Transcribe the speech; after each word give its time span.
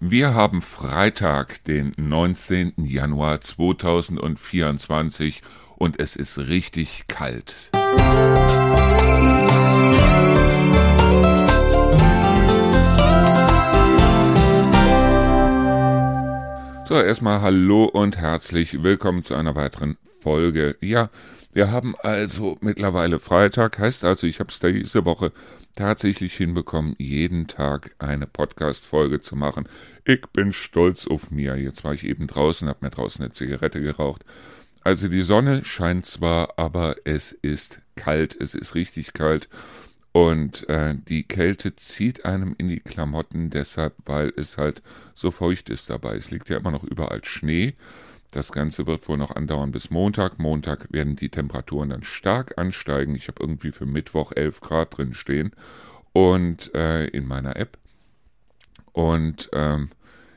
Wir 0.00 0.32
haben 0.32 0.62
Freitag, 0.62 1.64
den 1.64 1.90
19. 1.96 2.84
Januar 2.84 3.40
2024 3.40 5.42
und 5.74 5.98
es 5.98 6.14
ist 6.14 6.38
richtig 6.38 7.08
kalt. 7.08 7.70
So, 16.86 16.94
erstmal 16.94 17.40
hallo 17.40 17.86
und 17.86 18.18
herzlich 18.18 18.84
willkommen 18.84 19.24
zu 19.24 19.34
einer 19.34 19.56
weiteren 19.56 19.96
Folge. 20.20 20.76
Ja, 20.80 21.10
wir 21.52 21.70
haben 21.70 21.94
also 22.02 22.56
mittlerweile 22.60 23.18
Freitag, 23.18 23.78
heißt 23.78 24.04
also, 24.04 24.26
ich 24.26 24.40
habe 24.40 24.50
es 24.50 24.60
diese 24.60 25.04
Woche 25.04 25.32
tatsächlich 25.74 26.34
hinbekommen, 26.34 26.94
jeden 26.98 27.46
Tag 27.46 27.94
eine 27.98 28.26
Podcast-Folge 28.26 29.20
zu 29.20 29.36
machen. 29.36 29.68
Ich 30.04 30.22
bin 30.32 30.52
stolz 30.52 31.06
auf 31.06 31.30
mir. 31.30 31.56
Jetzt 31.56 31.84
war 31.84 31.94
ich 31.94 32.04
eben 32.04 32.26
draußen, 32.26 32.68
habe 32.68 32.84
mir 32.84 32.90
draußen 32.90 33.24
eine 33.24 33.32
Zigarette 33.32 33.80
geraucht. 33.80 34.24
Also 34.82 35.08
die 35.08 35.22
Sonne 35.22 35.64
scheint 35.64 36.06
zwar, 36.06 36.58
aber 36.58 36.96
es 37.04 37.32
ist 37.32 37.80
kalt, 37.94 38.36
es 38.40 38.54
ist 38.54 38.74
richtig 38.74 39.12
kalt. 39.12 39.48
Und 40.12 40.68
äh, 40.68 40.94
die 41.08 41.22
Kälte 41.22 41.76
zieht 41.76 42.24
einem 42.24 42.54
in 42.58 42.68
die 42.68 42.80
Klamotten 42.80 43.50
deshalb, 43.50 43.94
weil 44.06 44.32
es 44.36 44.58
halt 44.58 44.82
so 45.14 45.30
feucht 45.30 45.70
ist 45.70 45.90
dabei. 45.90 46.16
Es 46.16 46.30
liegt 46.30 46.48
ja 46.48 46.56
immer 46.56 46.70
noch 46.70 46.84
überall 46.84 47.24
Schnee. 47.24 47.74
Das 48.30 48.52
Ganze 48.52 48.86
wird 48.86 49.08
wohl 49.08 49.16
noch 49.16 49.34
andauern 49.34 49.72
bis 49.72 49.90
Montag. 49.90 50.38
Montag 50.38 50.92
werden 50.92 51.16
die 51.16 51.30
Temperaturen 51.30 51.90
dann 51.90 52.04
stark 52.04 52.58
ansteigen. 52.58 53.14
Ich 53.14 53.28
habe 53.28 53.40
irgendwie 53.40 53.72
für 53.72 53.86
Mittwoch 53.86 54.32
11 54.32 54.60
Grad 54.60 54.98
drin 54.98 55.14
stehen 55.14 55.52
und 56.12 56.74
äh, 56.74 57.06
in 57.06 57.26
meiner 57.26 57.56
App. 57.56 57.78
Und 58.92 59.48
ähm, 59.52 59.90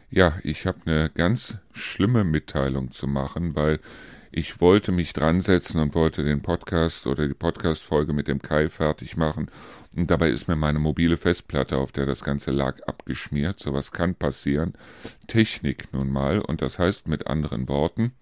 ja, 0.10 0.38
ich 0.44 0.66
habe 0.66 0.80
eine 0.86 1.10
ganz 1.10 1.58
schlimme 1.74 2.24
Mitteilung 2.24 2.92
zu 2.92 3.08
machen, 3.08 3.56
weil 3.56 3.80
ich 4.32 4.62
wollte 4.62 4.94
mich 4.94 5.12
dran 5.12 5.42
setzen 5.42 5.80
und 5.80 5.94
wollte 5.94 6.24
den 6.24 6.42
Podcast 6.42 7.06
oder 7.08 7.28
die 7.28 7.34
Podcast-Folge 7.34 8.14
mit 8.14 8.30
dem 8.30 8.42
Kai 8.42 8.70
fertig 8.70 9.18
machen. 9.18 9.52
Und 9.96 10.10
dabei 10.10 10.30
ist 10.30 10.48
mir 10.48 10.56
meine 10.56 10.80
mobile 10.80 11.18
Festplatte, 11.18 11.78
auf 11.78 11.92
der 11.92 12.06
das 12.06 12.24
Ganze 12.24 12.52
lag, 12.52 12.82
abgeschmiert. 12.84 13.60
Sowas 13.60 13.92
kann 13.92 14.16
passieren. 14.16 14.74
Technik 15.28 15.92
nun 15.94 16.12
mal. 16.12 16.40
Und 16.40 16.62
das 16.62 16.80
heißt 16.80 17.08
mit 17.08 17.28
anderen 17.28 17.68
Worten, 17.68 18.14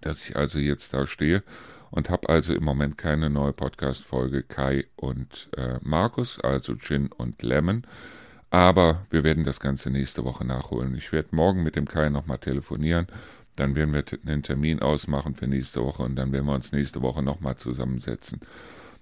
dass 0.00 0.24
ich 0.24 0.36
also 0.36 0.58
jetzt 0.58 0.94
da 0.94 1.06
stehe 1.06 1.42
und 1.90 2.08
habe 2.08 2.28
also 2.30 2.54
im 2.54 2.64
Moment 2.64 2.96
keine 2.96 3.28
neue 3.28 3.52
Podcast-Folge 3.52 4.42
Kai 4.44 4.86
und 4.96 5.50
äh, 5.56 5.78
Markus, 5.82 6.40
also 6.40 6.74
Gin 6.76 7.08
und 7.08 7.42
Lemon. 7.42 7.86
Aber 8.48 9.06
wir 9.10 9.24
werden 9.24 9.44
das 9.44 9.60
Ganze 9.60 9.90
nächste 9.90 10.24
Woche 10.24 10.44
nachholen. 10.44 10.94
Ich 10.94 11.12
werde 11.12 11.28
morgen 11.32 11.62
mit 11.62 11.76
dem 11.76 11.86
Kai 11.86 12.08
nochmal 12.08 12.38
telefonieren 12.38 13.06
dann 13.56 13.74
werden 13.74 13.92
wir 13.92 14.04
einen 14.26 14.42
Termin 14.42 14.80
ausmachen 14.80 15.34
für 15.34 15.46
nächste 15.46 15.84
Woche 15.84 16.02
und 16.02 16.16
dann 16.16 16.32
werden 16.32 16.46
wir 16.46 16.54
uns 16.54 16.72
nächste 16.72 17.02
Woche 17.02 17.22
nochmal 17.22 17.56
zusammensetzen. 17.56 18.40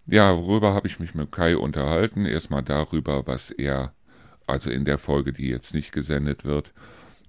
Ja, 0.07 0.37
worüber 0.37 0.75
habe 0.75 0.89
ich 0.89 0.99
mich 0.99 1.15
mit 1.15 1.31
Kai 1.31 1.57
unterhalten? 1.57 2.27
Erstmal 2.27 2.63
darüber, 2.63 3.27
was 3.27 3.51
er, 3.51 3.93
also 4.47 4.71
in 4.71 4.85
der 4.85 4.99
Folge, 4.99 5.33
die 5.33 5.49
jetzt 5.49 5.73
nicht 5.75 5.93
gesendet 5.93 6.45
wird, 6.45 6.73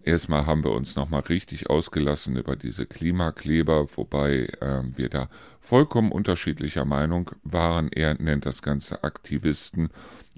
erstmal 0.04 0.46
haben 0.48 0.64
wir 0.64 0.72
uns 0.72 0.96
nochmal 0.96 1.22
richtig 1.22 1.70
ausgelassen 1.70 2.38
über 2.38 2.56
diese 2.56 2.86
Klimakleber, 2.88 3.88
wobei 3.96 4.48
äh, 4.62 4.82
wir 4.96 5.10
da 5.10 5.30
vollkommen 5.60 6.12
unterschiedlicher 6.12 6.86
Meinung 6.86 7.32
waren. 7.44 7.90
Er 7.92 8.16
nennt 8.16 8.46
das 8.48 8.62
Ganze 8.64 9.04
Aktivisten 9.04 9.90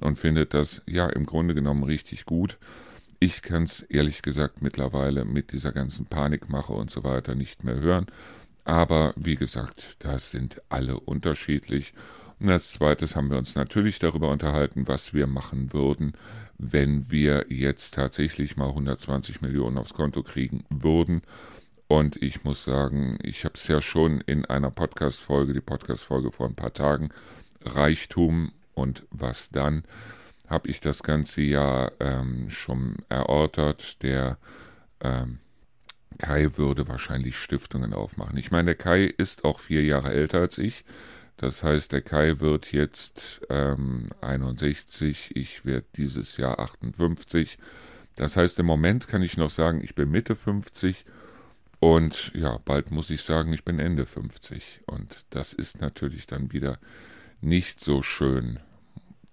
und 0.02 0.20
findet 0.20 0.54
das 0.54 0.82
ja 0.86 1.08
im 1.08 1.26
Grunde 1.26 1.54
genommen 1.54 1.84
richtig 1.84 2.26
gut. 2.26 2.58
Ich 3.20 3.42
kann 3.42 3.64
es 3.64 3.82
ehrlich 3.84 4.22
gesagt 4.22 4.62
mittlerweile 4.62 5.24
mit 5.24 5.54
dieser 5.54 5.72
ganzen 5.72 6.08
Panikmache 6.08 6.74
und 6.74 6.92
so 6.92 7.06
weiter 7.06 7.36
nicht 7.36 7.64
mehr 7.64 7.80
hören. 7.80 8.08
Aber 8.66 9.14
wie 9.16 9.36
gesagt, 9.36 9.96
das 10.00 10.32
sind 10.32 10.62
alle 10.68 11.00
unterschiedlich. 11.00 11.94
Und 12.44 12.50
als 12.50 12.74
zweites 12.74 13.16
haben 13.16 13.32
wir 13.32 13.38
uns 13.38 13.56
natürlich 13.56 14.00
darüber 14.00 14.30
unterhalten, 14.30 14.86
was 14.90 15.14
wir 15.14 15.28
machen 15.28 15.72
würden, 15.72 16.12
wenn 16.58 17.10
wir 17.10 17.46
jetzt 17.48 17.94
tatsächlich 17.94 18.58
mal 18.58 18.68
120 18.68 19.40
Millionen 19.40 19.78
aufs 19.78 19.94
Konto 19.94 20.24
kriegen 20.24 20.66
würden. 20.70 21.22
Und 21.88 22.22
ich 22.22 22.44
muss 22.44 22.66
sagen, 22.66 23.18
ich 23.24 23.46
habe 23.46 23.56
es 23.56 23.70
ja 23.70 23.80
schon 23.80 24.20
in 24.20 24.44
einer 24.44 24.72
Podcast-Folge, 24.72 25.54
die 25.54 25.62
Podcast-Folge 25.62 26.32
vor 26.32 26.48
ein 26.48 26.56
paar 26.56 26.74
Tagen, 26.74 27.12
Reichtum 27.62 28.52
und 28.74 29.04
was 29.10 29.50
dann 29.50 29.84
habe 30.50 30.68
ich 30.68 30.82
das 30.82 31.02
ganze 31.02 31.42
ja 31.42 31.92
ähm, 32.02 32.50
schon 32.50 32.98
erörtert. 33.08 34.04
Der 34.04 34.38
ähm, 35.00 35.40
Kai 36.18 36.50
würde 36.58 36.90
wahrscheinlich 36.90 37.38
Stiftungen 37.38 37.94
aufmachen. 37.94 38.38
Ich 38.38 38.52
meine, 38.52 38.66
der 38.66 38.76
Kai 38.76 39.06
ist 39.06 39.46
auch 39.46 39.60
vier 39.60 39.86
Jahre 39.86 40.12
älter 40.12 40.42
als 40.42 40.58
ich. 40.58 40.84
Das 41.44 41.62
heißt, 41.62 41.92
der 41.92 42.02
Kai 42.02 42.40
wird 42.40 42.72
jetzt 42.72 43.42
ähm, 43.50 44.08
61, 44.22 45.36
ich 45.36 45.66
werde 45.66 45.86
dieses 45.98 46.38
Jahr 46.38 46.58
58. 46.58 47.58
Das 48.16 48.38
heißt, 48.38 48.60
im 48.60 48.66
Moment 48.66 49.10
kann 49.10 49.22
ich 49.22 49.36
noch 49.36 49.50
sagen, 49.50 49.82
ich 49.84 49.94
bin 49.94 50.10
Mitte 50.10 50.38
50 50.38 51.04
und 51.82 52.32
ja, 52.34 52.60
bald 52.64 52.92
muss 52.92 53.10
ich 53.10 53.24
sagen, 53.24 53.52
ich 53.52 53.66
bin 53.66 53.80
Ende 53.80 54.06
50. 54.06 54.84
Und 54.86 55.26
das 55.32 55.52
ist 55.52 55.82
natürlich 55.82 56.28
dann 56.28 56.54
wieder 56.54 56.80
nicht 57.42 57.84
so 57.84 58.02
schön. 58.04 58.62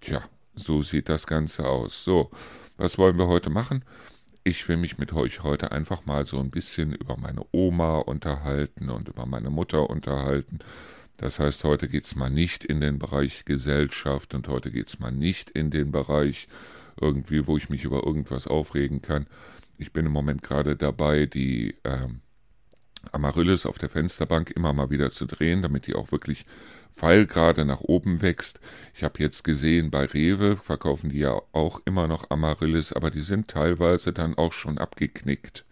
Tja, 0.01 0.21
so 0.53 0.81
sieht 0.81 1.07
das 1.07 1.27
Ganze 1.27 1.65
aus. 1.65 2.03
So, 2.03 2.29
was 2.75 2.97
wollen 2.97 3.17
wir 3.17 3.29
heute 3.29 3.49
machen? 3.49 3.85
Ich 4.43 4.67
will 4.67 4.75
mich 4.75 4.97
mit 4.97 5.13
euch 5.13 5.43
heute 5.43 5.71
einfach 5.71 6.03
mal 6.05 6.25
so 6.25 6.39
ein 6.39 6.51
bisschen 6.51 6.91
über 6.91 7.15
meine 7.15 7.45
Oma 7.53 7.99
unterhalten 7.99 8.89
und 8.89 9.07
über 9.07 9.25
meine 9.25 9.49
Mutter 9.49 9.89
unterhalten. 9.89 10.59
Das 11.21 11.37
heißt, 11.37 11.63
heute 11.65 11.87
geht 11.87 12.05
es 12.05 12.15
mal 12.15 12.31
nicht 12.31 12.65
in 12.65 12.81
den 12.81 12.97
Bereich 12.97 13.45
Gesellschaft 13.45 14.33
und 14.33 14.47
heute 14.47 14.71
geht 14.71 14.87
es 14.87 14.97
mal 14.97 15.11
nicht 15.11 15.51
in 15.51 15.69
den 15.69 15.91
Bereich 15.91 16.47
irgendwie, 16.99 17.45
wo 17.45 17.57
ich 17.57 17.69
mich 17.69 17.83
über 17.83 18.07
irgendwas 18.07 18.47
aufregen 18.47 19.03
kann. 19.03 19.27
Ich 19.77 19.93
bin 19.93 20.07
im 20.07 20.11
Moment 20.11 20.41
gerade 20.41 20.75
dabei, 20.75 21.27
die 21.27 21.75
äh, 21.83 22.07
Amaryllis 23.11 23.67
auf 23.67 23.77
der 23.77 23.89
Fensterbank 23.89 24.49
immer 24.49 24.73
mal 24.73 24.89
wieder 24.89 25.11
zu 25.11 25.27
drehen, 25.27 25.61
damit 25.61 25.85
die 25.85 25.93
auch 25.93 26.11
wirklich 26.11 26.43
Pfeilgrade 26.95 27.65
nach 27.65 27.81
oben 27.81 28.23
wächst. 28.23 28.59
Ich 28.95 29.03
habe 29.03 29.19
jetzt 29.19 29.43
gesehen, 29.43 29.91
bei 29.91 30.05
Rewe 30.05 30.57
verkaufen 30.57 31.11
die 31.11 31.19
ja 31.19 31.39
auch 31.51 31.81
immer 31.85 32.07
noch 32.07 32.31
Amaryllis, 32.31 32.93
aber 32.93 33.11
die 33.11 33.21
sind 33.21 33.47
teilweise 33.47 34.11
dann 34.11 34.33
auch 34.39 34.53
schon 34.53 34.79
abgeknickt. 34.79 35.65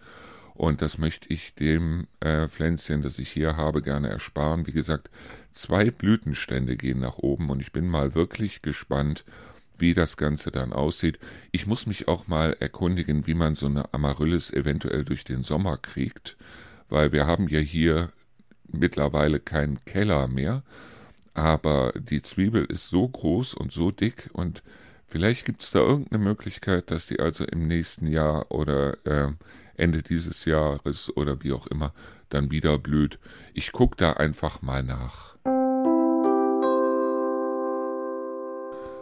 Und 0.59 0.81
das 0.81 0.97
möchte 0.97 1.33
ich 1.33 1.55
dem 1.55 2.07
äh, 2.19 2.49
Pflänzchen, 2.49 3.01
das 3.01 3.17
ich 3.17 3.31
hier 3.31 3.55
habe, 3.55 3.81
gerne 3.81 4.09
ersparen. 4.09 4.67
Wie 4.67 4.73
gesagt, 4.73 5.09
zwei 5.53 5.89
Blütenstände 5.89 6.75
gehen 6.75 6.99
nach 6.99 7.17
oben 7.17 7.49
und 7.49 7.61
ich 7.61 7.71
bin 7.71 7.87
mal 7.87 8.13
wirklich 8.13 8.61
gespannt, 8.61 9.23
wie 9.77 9.93
das 9.93 10.17
Ganze 10.17 10.51
dann 10.51 10.73
aussieht. 10.73 11.17
Ich 11.53 11.65
muss 11.65 11.85
mich 11.85 12.09
auch 12.09 12.27
mal 12.27 12.57
erkundigen, 12.59 13.25
wie 13.25 13.35
man 13.35 13.55
so 13.55 13.67
eine 13.67 13.93
Amaryllis 13.93 14.51
eventuell 14.51 15.05
durch 15.05 15.23
den 15.23 15.43
Sommer 15.43 15.77
kriegt, 15.77 16.35
weil 16.89 17.13
wir 17.13 17.25
haben 17.25 17.47
ja 17.47 17.59
hier 17.59 18.09
mittlerweile 18.67 19.39
keinen 19.39 19.79
Keller 19.85 20.27
mehr, 20.27 20.63
aber 21.33 21.93
die 21.97 22.21
Zwiebel 22.21 22.65
ist 22.65 22.89
so 22.89 23.07
groß 23.07 23.53
und 23.53 23.71
so 23.71 23.91
dick 23.91 24.29
und 24.33 24.61
vielleicht 25.07 25.45
gibt 25.45 25.63
es 25.63 25.71
da 25.71 25.79
irgendeine 25.79 26.21
Möglichkeit, 26.21 26.91
dass 26.91 27.07
die 27.07 27.21
also 27.21 27.45
im 27.45 27.65
nächsten 27.65 28.07
Jahr 28.07 28.51
oder 28.51 28.97
äh, 29.07 29.31
Ende 29.79 30.01
dieses 30.01 30.45
Jahres 30.45 31.15
oder 31.15 31.43
wie 31.43 31.53
auch 31.53 31.67
immer 31.67 31.93
dann 32.29 32.51
wieder 32.51 32.77
blüht. 32.77 33.19
Ich 33.53 33.71
gucke 33.71 33.95
da 33.97 34.13
einfach 34.13 34.61
mal 34.61 34.83
nach. 34.83 35.35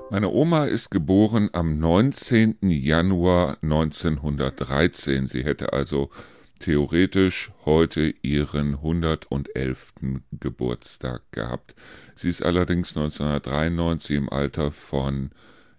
Meine 0.10 0.30
Oma 0.30 0.66
ist 0.66 0.90
geboren 0.90 1.50
am 1.52 1.80
19. 1.80 2.60
Januar 2.62 3.58
1913. 3.62 5.28
Sie 5.28 5.44
hätte 5.44 5.74
also 5.74 6.10
theoretisch 6.60 7.52
heute 7.66 8.14
ihren 8.22 8.76
111. 8.76 9.94
Geburtstag 10.32 11.24
gehabt. 11.32 11.76
Sie 12.16 12.30
ist 12.30 12.42
allerdings 12.42 12.96
1993 12.96 14.16
im 14.16 14.30
Alter 14.30 14.72
von 14.72 15.32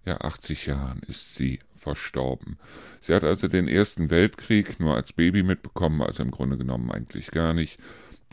ja, 0.05 0.20
80 0.20 0.67
Jahren 0.67 1.00
ist 1.06 1.34
sie 1.34 1.61
verstorben. 1.88 2.58
Sie 3.00 3.14
hat 3.14 3.25
also 3.25 3.49
den 3.49 3.67
Ersten 3.67 4.11
Weltkrieg 4.11 4.79
nur 4.79 4.94
als 4.94 5.12
Baby 5.12 5.43
mitbekommen, 5.43 6.02
also 6.02 6.23
im 6.23 6.31
Grunde 6.31 6.58
genommen 6.58 6.90
eigentlich 6.90 7.31
gar 7.31 7.55
nicht. 7.55 7.79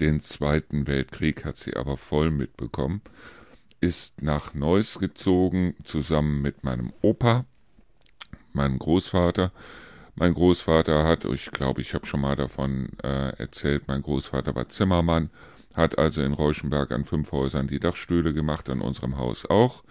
Den 0.01 0.19
Zweiten 0.19 0.87
Weltkrieg 0.87 1.45
hat 1.45 1.55
sie 1.55 1.75
aber 1.75 1.95
voll 1.95 2.31
mitbekommen, 2.31 3.01
ist 3.79 4.21
nach 4.21 4.53
Neuss 4.53 4.99
gezogen, 4.99 5.75
zusammen 5.85 6.41
mit 6.41 6.65
meinem 6.65 6.91
Opa, 7.01 7.45
meinem 8.51 8.77
Großvater, 8.77 9.53
mein 10.15 10.33
Großvater 10.33 11.05
hat, 11.05 11.23
ich 11.25 11.51
glaube, 11.51 11.81
ich 11.81 11.93
habe 11.93 12.05
schon 12.05 12.21
mal 12.21 12.35
davon 12.35 12.89
äh, 13.03 13.37
erzählt, 13.37 13.87
mein 13.87 14.01
Großvater 14.01 14.53
war 14.55 14.67
Zimmermann, 14.67 15.29
hat 15.73 15.97
also 15.97 16.21
in 16.21 16.33
Reuschenberg 16.33 16.91
an 16.91 17.05
fünf 17.05 17.31
Häusern 17.31 17.67
die 17.67 17.79
Dachstühle 17.79 18.33
gemacht, 18.33 18.69
an 18.69 18.81
unserem 18.81 19.17
Haus 19.17 19.45
auch. 19.45 19.83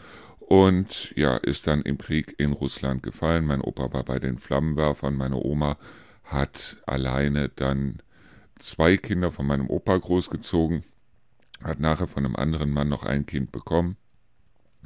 Und 0.48 1.12
ja, 1.16 1.36
ist 1.36 1.66
dann 1.66 1.82
im 1.82 1.96
Krieg 1.96 2.34
in 2.38 2.52
Russland 2.52 3.02
gefallen. 3.02 3.46
Mein 3.46 3.62
Opa 3.62 3.92
war 3.92 4.04
bei 4.04 4.18
den 4.18 4.38
Flammenwerfern, 4.38 5.16
meine 5.16 5.36
Oma 5.36 5.78
hat 6.24 6.76
alleine 6.86 7.48
dann 7.48 8.02
zwei 8.58 8.96
Kinder 8.96 9.32
von 9.32 9.46
meinem 9.46 9.68
Opa 9.70 9.96
großgezogen, 9.96 10.84
hat 11.62 11.80
nachher 11.80 12.06
von 12.06 12.24
einem 12.24 12.36
anderen 12.36 12.70
Mann 12.70 12.88
noch 12.88 13.04
ein 13.04 13.24
Kind 13.26 13.52
bekommen, 13.52 13.96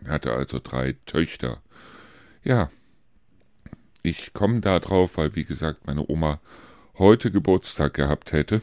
hatte 0.06 0.32
also 0.32 0.60
drei 0.62 0.94
Töchter. 1.06 1.60
Ja, 2.44 2.70
ich 4.02 4.32
komme 4.32 4.60
da 4.60 4.78
drauf, 4.78 5.16
weil 5.16 5.34
wie 5.34 5.44
gesagt 5.44 5.86
meine 5.86 6.08
Oma 6.08 6.40
heute 6.98 7.30
Geburtstag 7.30 7.94
gehabt 7.94 8.32
hätte 8.32 8.62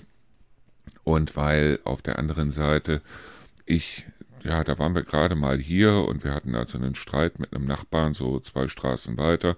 und 1.03 1.35
weil 1.35 1.79
auf 1.83 2.01
der 2.01 2.19
anderen 2.19 2.51
Seite 2.51 3.01
ich 3.65 4.05
ja, 4.45 4.63
da 4.63 4.77
waren 4.77 4.95
wir 4.95 5.03
gerade 5.03 5.35
mal 5.35 5.57
hier 5.57 6.05
und 6.07 6.23
wir 6.23 6.33
hatten 6.33 6.55
also 6.55 6.77
einen 6.77 6.95
Streit 6.95 7.39
mit 7.39 7.53
einem 7.53 7.65
Nachbarn, 7.65 8.13
so 8.13 8.39
zwei 8.39 8.67
Straßen 8.67 9.17
weiter, 9.17 9.57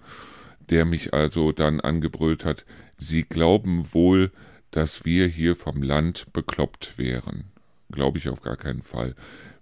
der 0.69 0.86
mich 0.86 1.13
also 1.13 1.51
dann 1.51 1.80
angebrüllt 1.80 2.45
hat, 2.45 2.66
Sie 2.98 3.24
glauben 3.24 3.94
wohl, 3.94 4.31
dass 4.72 5.06
wir 5.06 5.28
hier 5.28 5.56
vom 5.56 5.84
Land 5.84 6.34
bekloppt 6.34 6.98
wären. 6.98 7.45
Glaube 7.92 8.18
ich 8.18 8.28
auf 8.28 8.42
gar 8.42 8.57
keinen 8.57 8.81
Fall. 8.81 9.16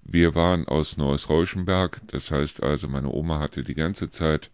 Wir 0.04 0.36
waren 0.36 0.68
aus 0.68 0.98
Neues 0.98 1.30
Reuschenberg, 1.30 2.00
das 2.07 2.31
heißt 2.31 2.63
also, 2.63 2.88
meine 2.88 3.12
Oma 3.12 3.39
hatte 3.39 3.63
die 3.63 3.74
ganze 3.74 4.10
Zeit, 4.10 4.51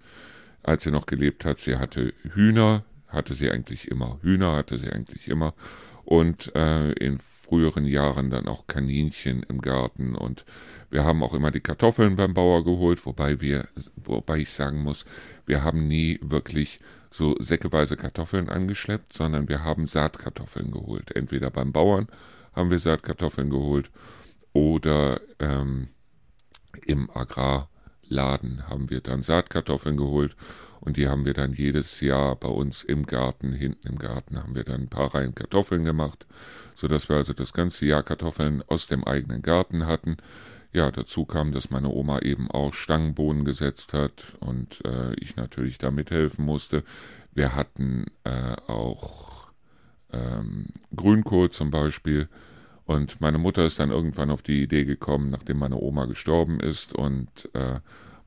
als 0.64 0.84
sie 0.84 0.92
noch 0.92 1.06
gelebt 1.06 1.46
hat, 1.46 1.60
sie 1.60 1.78
hatte 1.78 2.14
Hühner, 2.34 2.84
hatte 3.08 3.34
sie 3.34 3.52
eigentlich 3.52 3.88
immer, 3.90 4.18
Hühner 4.22 4.54
hatte 4.54 4.80
sie 4.80 4.90
eigentlich 4.90 5.28
immer 5.28 5.54
und 6.06 6.56
äh, 6.56 6.92
in 6.94 7.20
früheren 7.52 7.86
Jahren 7.86 8.30
dann 8.30 8.48
auch 8.48 8.66
Kaninchen 8.66 9.44
im 9.44 9.60
Garten 9.60 10.16
und 10.16 10.46
wir 10.90 11.04
haben 11.04 11.22
auch 11.22 11.34
immer 11.34 11.52
die 11.52 11.60
Kartoffeln 11.60 12.16
beim 12.16 12.34
Bauer 12.34 12.64
geholt, 12.64 13.06
wobei 13.06 13.42
wir, 13.42 13.68
wobei 13.98 14.38
ich 14.38 14.54
sagen 14.54 14.84
muss, 14.84 15.04
wir 15.46 15.62
haben 15.62 15.86
nie 15.86 16.18
wirklich 16.22 16.80
so 17.10 17.36
säckeweise 17.40 17.98
Kartoffeln 17.98 18.48
angeschleppt, 18.48 19.12
sondern 19.12 19.50
wir 19.50 19.66
haben 19.66 19.86
Saatkartoffeln 19.86 20.72
geholt. 20.72 21.14
Entweder 21.14 21.52
beim 21.52 21.74
Bauern 21.74 22.08
haben 22.54 22.70
wir 22.70 22.80
Saatkartoffeln 22.80 23.50
geholt 23.50 23.92
oder 24.54 25.20
ähm, 25.40 25.90
im 26.86 27.10
Agrarladen 27.12 28.70
haben 28.70 28.90
wir 28.90 29.02
dann 29.02 29.24
Saatkartoffeln 29.24 29.98
geholt 29.98 30.38
und 30.82 30.98
die 30.98 31.08
haben 31.08 31.26
wir 31.26 31.34
dann 31.34 31.54
jedes 31.54 32.02
Jahr 32.02 32.36
bei 32.36 32.48
uns 32.50 32.84
im 32.84 33.06
Garten, 33.06 33.54
hinten 33.54 33.88
im 33.88 34.00
Garten, 34.00 34.38
haben 34.38 34.56
wir 34.56 34.64
dann 34.64 34.82
ein 34.82 34.90
paar 34.90 35.14
Reihen 35.14 35.36
Kartoffeln 35.36 35.86
gemacht, 35.86 36.26
sodass 36.76 37.08
wir 37.08 37.18
also 37.18 37.34
das 37.34 37.54
ganze 37.54 37.86
Jahr 37.86 38.04
Kartoffeln 38.04 38.64
aus 38.68 38.88
dem 38.88 39.04
eigenen 39.04 39.44
Garten 39.44 39.86
hatten. 39.86 40.18
Ja, 40.74 40.90
dazu 40.90 41.26
kam, 41.26 41.52
dass 41.52 41.70
meine 41.70 41.90
Oma 41.90 42.20
eben 42.20 42.50
auch 42.50 42.74
Stangenbohnen 42.74 43.46
gesetzt 43.46 43.94
hat 43.94 44.24
und 44.40 44.84
äh, 44.86 45.14
ich 45.16 45.36
natürlich 45.36 45.78
da 45.78 45.92
mithelfen 45.92 46.46
musste. 46.46 46.84
Wir 47.34 47.56
hatten 47.56 48.06
äh, 48.24 48.56
auch 48.68 49.52
ähm, 50.12 50.68
Grünkohl 50.96 51.52
zum 51.52 51.72
Beispiel. 51.72 52.28
Und 52.86 53.22
meine 53.22 53.38
Mutter 53.38 53.66
ist 53.66 53.80
dann 53.80 53.92
irgendwann 53.92 54.32
auf 54.32 54.42
die 54.42 54.64
Idee 54.64 54.86
gekommen, 54.86 55.30
nachdem 55.30 55.60
meine 55.60 55.78
Oma 55.78 56.06
gestorben 56.06 56.60
ist 56.60 56.94
und 56.94 57.50
äh, 57.54 57.80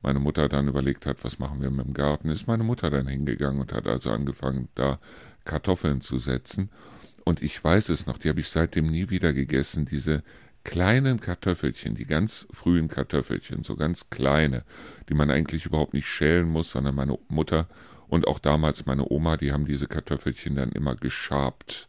meine 0.05 0.19
Mutter 0.19 0.47
dann 0.47 0.67
überlegt 0.67 1.07
hat, 1.07 1.23
was 1.23 1.39
machen 1.39 1.63
wir 1.63 1.71
mit 1.71 1.83
dem 1.83 1.95
Garten, 1.95 2.29
ist 2.29 2.47
meine 2.47 2.63
Mutter 2.63 2.91
dann 2.91 3.07
hingegangen 3.07 3.59
und 3.59 3.73
hat 3.73 3.87
also 3.87 4.11
angefangen, 4.11 4.69
da 4.75 4.99
Kartoffeln 5.45 6.01
zu 6.01 6.19
setzen. 6.19 6.69
Und 7.23 7.41
ich 7.41 7.61
weiß 7.61 7.89
es 7.89 8.05
noch, 8.05 8.19
die 8.19 8.29
habe 8.29 8.39
ich 8.39 8.49
seitdem 8.49 8.85
nie 8.85 9.09
wieder 9.09 9.33
gegessen, 9.33 9.85
diese 9.85 10.21
kleinen 10.63 11.19
Kartoffelchen, 11.19 11.95
die 11.95 12.05
ganz 12.05 12.47
frühen 12.51 12.87
Kartoffelchen, 12.87 13.63
so 13.63 13.75
ganz 13.75 14.11
kleine, 14.11 14.63
die 15.09 15.15
man 15.15 15.31
eigentlich 15.31 15.65
überhaupt 15.65 15.95
nicht 15.95 16.07
schälen 16.07 16.49
muss, 16.49 16.69
sondern 16.69 16.93
meine 16.93 17.17
Mutter 17.27 17.67
und 18.07 18.27
auch 18.27 18.37
damals 18.37 18.85
meine 18.85 19.09
Oma, 19.09 19.37
die 19.37 19.51
haben 19.51 19.65
diese 19.65 19.87
Kartoffelchen 19.87 20.55
dann 20.55 20.71
immer 20.71 20.95
geschabt. 20.95 21.87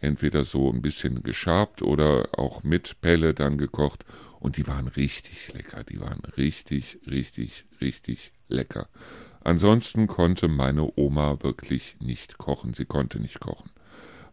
Entweder 0.00 0.44
so 0.44 0.70
ein 0.70 0.80
bisschen 0.80 1.22
geschabt 1.22 1.82
oder 1.82 2.28
auch 2.38 2.62
mit 2.62 3.00
Pelle 3.00 3.34
dann 3.34 3.58
gekocht 3.58 4.04
und 4.40 4.56
die 4.56 4.66
waren 4.68 4.88
richtig 4.88 5.52
lecker. 5.52 5.82
Die 5.84 6.00
waren 6.00 6.20
richtig, 6.36 6.98
richtig, 7.06 7.64
richtig 7.80 8.32
lecker. 8.48 8.88
Ansonsten 9.42 10.06
konnte 10.06 10.46
meine 10.46 10.92
Oma 10.96 11.42
wirklich 11.42 11.96
nicht 12.00 12.38
kochen. 12.38 12.74
Sie 12.74 12.84
konnte 12.84 13.18
nicht 13.18 13.40
kochen. 13.40 13.70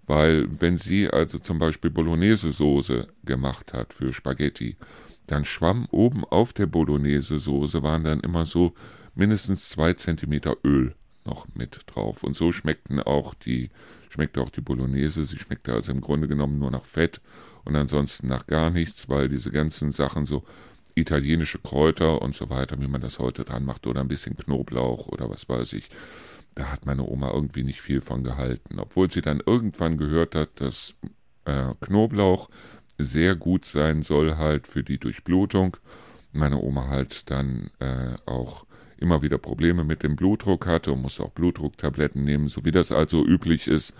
Weil 0.08 0.48
wenn 0.62 0.78
sie 0.78 1.10
also 1.10 1.40
zum 1.40 1.58
Beispiel 1.58 1.90
Bolognese-Soße 1.90 3.08
gemacht 3.24 3.74
hat 3.74 3.94
für 3.94 4.14
Spaghetti, 4.14 4.78
dann 5.26 5.46
schwamm 5.46 5.88
oben 5.90 6.24
auf 6.26 6.54
der 6.54 6.68
Bolognese-Soße 6.68 7.82
waren 7.82 8.04
dann 8.04 8.20
immer 8.20 8.46
so 8.46 8.74
mindestens 9.16 9.70
zwei 9.70 9.94
Zentimeter 9.94 10.58
Öl 10.64 10.94
noch 11.24 11.48
mit 11.56 11.82
drauf. 11.88 12.24
Und 12.24 12.36
so 12.36 12.52
schmeckten 12.52 13.00
auch 13.00 13.34
die, 13.34 13.72
schmeckte 14.16 14.42
auch 14.42 14.50
die 14.50 14.62
Bolognese. 14.62 15.26
Sie 15.26 15.38
schmeckte 15.38 15.74
also 15.74 15.92
im 15.92 16.02
Grunde 16.02 16.28
genommen 16.28 16.58
nur 16.58 16.72
nach 16.72 16.86
Fett 16.86 17.22
und 17.66 17.76
ansonsten 17.76 18.28
nach 18.28 18.48
gar 18.48 18.70
nichts, 18.72 19.10
weil 19.10 19.30
diese 19.30 19.52
ganzen 19.52 19.92
Sachen 19.92 20.26
so 20.26 20.44
italienische 20.96 21.60
Kräuter 21.60 22.22
und 22.22 22.34
so 22.34 22.50
weiter, 22.50 22.80
wie 22.80 22.88
man 22.88 23.02
das 23.02 23.20
heute 23.20 23.44
dran 23.44 23.66
macht, 23.66 23.86
oder 23.86 24.00
ein 24.00 24.08
bisschen 24.08 24.38
Knoblauch 24.38 25.08
oder 25.08 25.30
was 25.30 25.48
weiß 25.50 25.74
ich, 25.74 25.90
da 26.56 26.72
hat 26.72 26.86
meine 26.86 27.04
Oma 27.04 27.32
irgendwie 27.32 27.64
nicht 27.64 27.82
viel 27.82 28.00
von 28.00 28.24
gehalten. 28.24 28.80
Obwohl 28.80 29.12
sie 29.12 29.22
dann 29.22 29.42
irgendwann 29.46 29.98
gehört 29.98 30.36
hat, 30.36 30.62
dass 30.62 30.96
äh, 31.44 31.74
Knoblauch 31.82 32.50
sehr 32.98 33.36
gut 33.36 33.66
sein 33.66 34.04
soll 34.04 34.38
halt 34.38 34.68
für 34.68 34.84
die 34.84 34.98
Durchblutung. 34.98 35.76
Meine 36.32 36.62
Oma 36.62 36.88
halt 36.88 37.30
dann 37.30 37.72
äh, 37.80 38.16
auch 38.26 38.66
immer 38.98 39.22
wieder 39.22 39.38
Probleme 39.38 39.84
mit 39.84 40.04
dem 40.04 40.16
Blutdruck 40.16 40.68
hatte 40.68 40.92
und 40.92 41.02
musste 41.02 41.24
auch 41.24 41.32
Blutdrucktabletten 41.32 42.24
nehmen, 42.24 42.48
so 42.48 42.66
wie 42.66 42.72
das 42.72 42.92
also 42.92 43.26
üblich 43.26 43.68
ist 43.68 43.94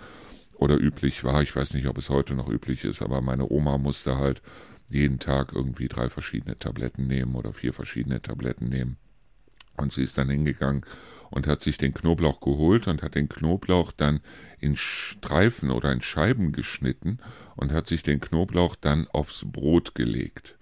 oder 0.54 0.78
üblich 0.78 1.24
war. 1.24 1.42
Ich 1.42 1.54
weiß 1.54 1.74
nicht, 1.74 1.86
ob 1.86 1.98
es 1.98 2.08
heute 2.08 2.34
noch 2.34 2.48
üblich 2.48 2.84
ist, 2.84 3.02
aber 3.02 3.20
meine 3.20 3.50
Oma 3.50 3.78
musste 3.78 4.18
halt 4.18 4.42
jeden 4.88 5.18
Tag 5.18 5.52
irgendwie 5.52 5.88
drei 5.88 6.08
verschiedene 6.08 6.58
Tabletten 6.58 7.06
nehmen 7.06 7.34
oder 7.34 7.52
vier 7.52 7.72
verschiedene 7.72 8.22
Tabletten 8.22 8.68
nehmen. 8.68 8.96
Und 9.76 9.92
sie 9.92 10.02
ist 10.02 10.16
dann 10.16 10.30
hingegangen 10.30 10.84
und 11.30 11.46
hat 11.46 11.60
sich 11.60 11.76
den 11.76 11.92
Knoblauch 11.92 12.40
geholt 12.40 12.88
und 12.88 13.02
hat 13.02 13.14
den 13.14 13.28
Knoblauch 13.28 13.92
dann 13.92 14.20
in 14.58 14.76
Streifen 14.76 15.70
oder 15.70 15.92
in 15.92 16.00
Scheiben 16.00 16.52
geschnitten 16.52 17.18
und 17.56 17.72
hat 17.72 17.86
sich 17.86 18.02
den 18.02 18.20
Knoblauch 18.20 18.76
dann 18.76 19.06
aufs 19.08 19.44
Brot 19.44 19.94
gelegt. 19.94 20.56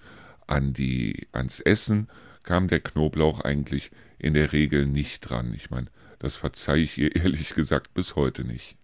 An 0.46 0.72
die, 0.72 1.28
ans 1.32 1.60
Essen 1.60 2.08
kam 2.44 2.68
der 2.68 2.80
Knoblauch 2.80 3.40
eigentlich 3.40 3.90
in 4.18 4.34
der 4.34 4.52
Regel 4.52 4.86
nicht 4.86 5.20
dran. 5.20 5.52
Ich 5.54 5.70
meine, 5.70 5.86
das 6.18 6.36
verzeihe 6.36 6.82
ich 6.82 6.96
ihr 6.96 7.16
ehrlich 7.16 7.54
gesagt 7.54 7.94
bis 7.94 8.16
heute 8.16 8.44
nicht. 8.44 8.76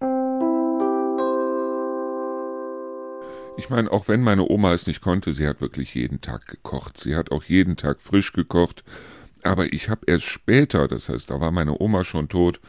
Ich 3.56 3.68
meine, 3.68 3.92
auch 3.92 4.08
wenn 4.08 4.22
meine 4.22 4.48
Oma 4.48 4.72
es 4.72 4.86
nicht 4.86 5.02
konnte, 5.02 5.34
sie 5.34 5.46
hat 5.46 5.60
wirklich 5.60 5.94
jeden 5.94 6.20
Tag 6.20 6.46
gekocht. 6.46 6.98
Sie 6.98 7.14
hat 7.14 7.30
auch 7.30 7.44
jeden 7.44 7.76
Tag 7.76 8.00
frisch 8.00 8.32
gekocht. 8.32 8.84
Aber 9.42 9.72
ich 9.72 9.88
habe 9.88 10.02
erst 10.06 10.24
später, 10.24 10.88
das 10.88 11.08
heißt, 11.08 11.30
da 11.30 11.40
war 11.40 11.50
meine 11.50 11.78
Oma 11.80 12.04
schon 12.04 12.28
tot 12.28 12.60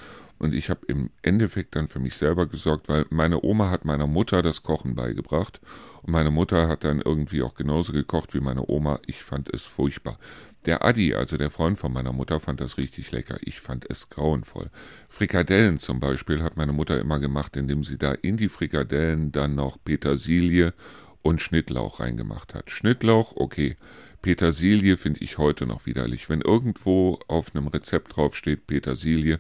und 0.42 0.56
ich 0.56 0.72
habe 0.72 0.82
im 0.88 1.12
Endeffekt 1.22 1.76
dann 1.76 1.88
für 1.88 2.00
mich 2.00 2.16
selber 2.16 2.48
gesorgt, 2.48 2.90
weil 2.90 3.06
meine 3.12 3.44
Oma 3.44 3.70
hat 3.70 3.86
meiner 3.86 4.08
Mutter 4.08 4.42
das 4.42 4.64
Kochen 4.64 4.96
beigebracht 4.96 5.62
und 6.02 6.12
meine 6.12 6.32
Mutter 6.32 6.68
hat 6.68 6.84
dann 6.84 7.00
irgendwie 7.00 7.44
auch 7.44 7.54
genauso 7.54 7.94
gekocht 7.94 8.34
wie 8.34 8.40
meine 8.40 8.68
Oma. 8.68 9.00
Ich 9.06 9.22
fand 9.24 9.54
es 9.54 9.62
furchtbar. 9.62 10.18
Der 10.66 10.84
Adi, 10.84 11.14
also 11.14 11.38
der 11.38 11.52
Freund 11.52 11.78
von 11.78 11.94
meiner 11.94 12.12
Mutter, 12.12 12.40
fand 12.40 12.60
das 12.60 12.80
richtig 12.80 13.12
lecker. 13.12 13.38
Ich 13.42 13.62
fand 13.62 13.86
es 13.88 14.10
grauenvoll. 14.10 14.72
Frikadellen 15.10 15.78
zum 15.78 16.00
Beispiel 16.00 16.42
hat 16.42 16.58
meine 16.58 16.74
Mutter 16.74 17.00
immer 17.00 17.20
gemacht, 17.20 17.56
indem 17.56 17.84
sie 17.84 18.00
da 18.00 18.12
in 18.12 18.38
die 18.38 18.50
Frikadellen 18.50 19.32
dann 19.32 19.54
noch 19.54 19.78
Petersilie 19.84 20.74
und 21.22 21.40
Schnittlauch 21.40 22.00
reingemacht 22.00 22.56
hat. 22.56 22.72
Schnittlauch, 22.72 23.34
okay. 23.36 23.78
Petersilie 24.24 24.98
finde 24.98 25.20
ich 25.22 25.38
heute 25.38 25.68
noch 25.68 25.86
widerlich. 25.86 26.30
Wenn 26.30 26.42
irgendwo 26.42 27.20
auf 27.28 27.56
einem 27.56 27.68
Rezept 27.68 28.16
draufsteht 28.16 28.66
Petersilie, 28.66 29.40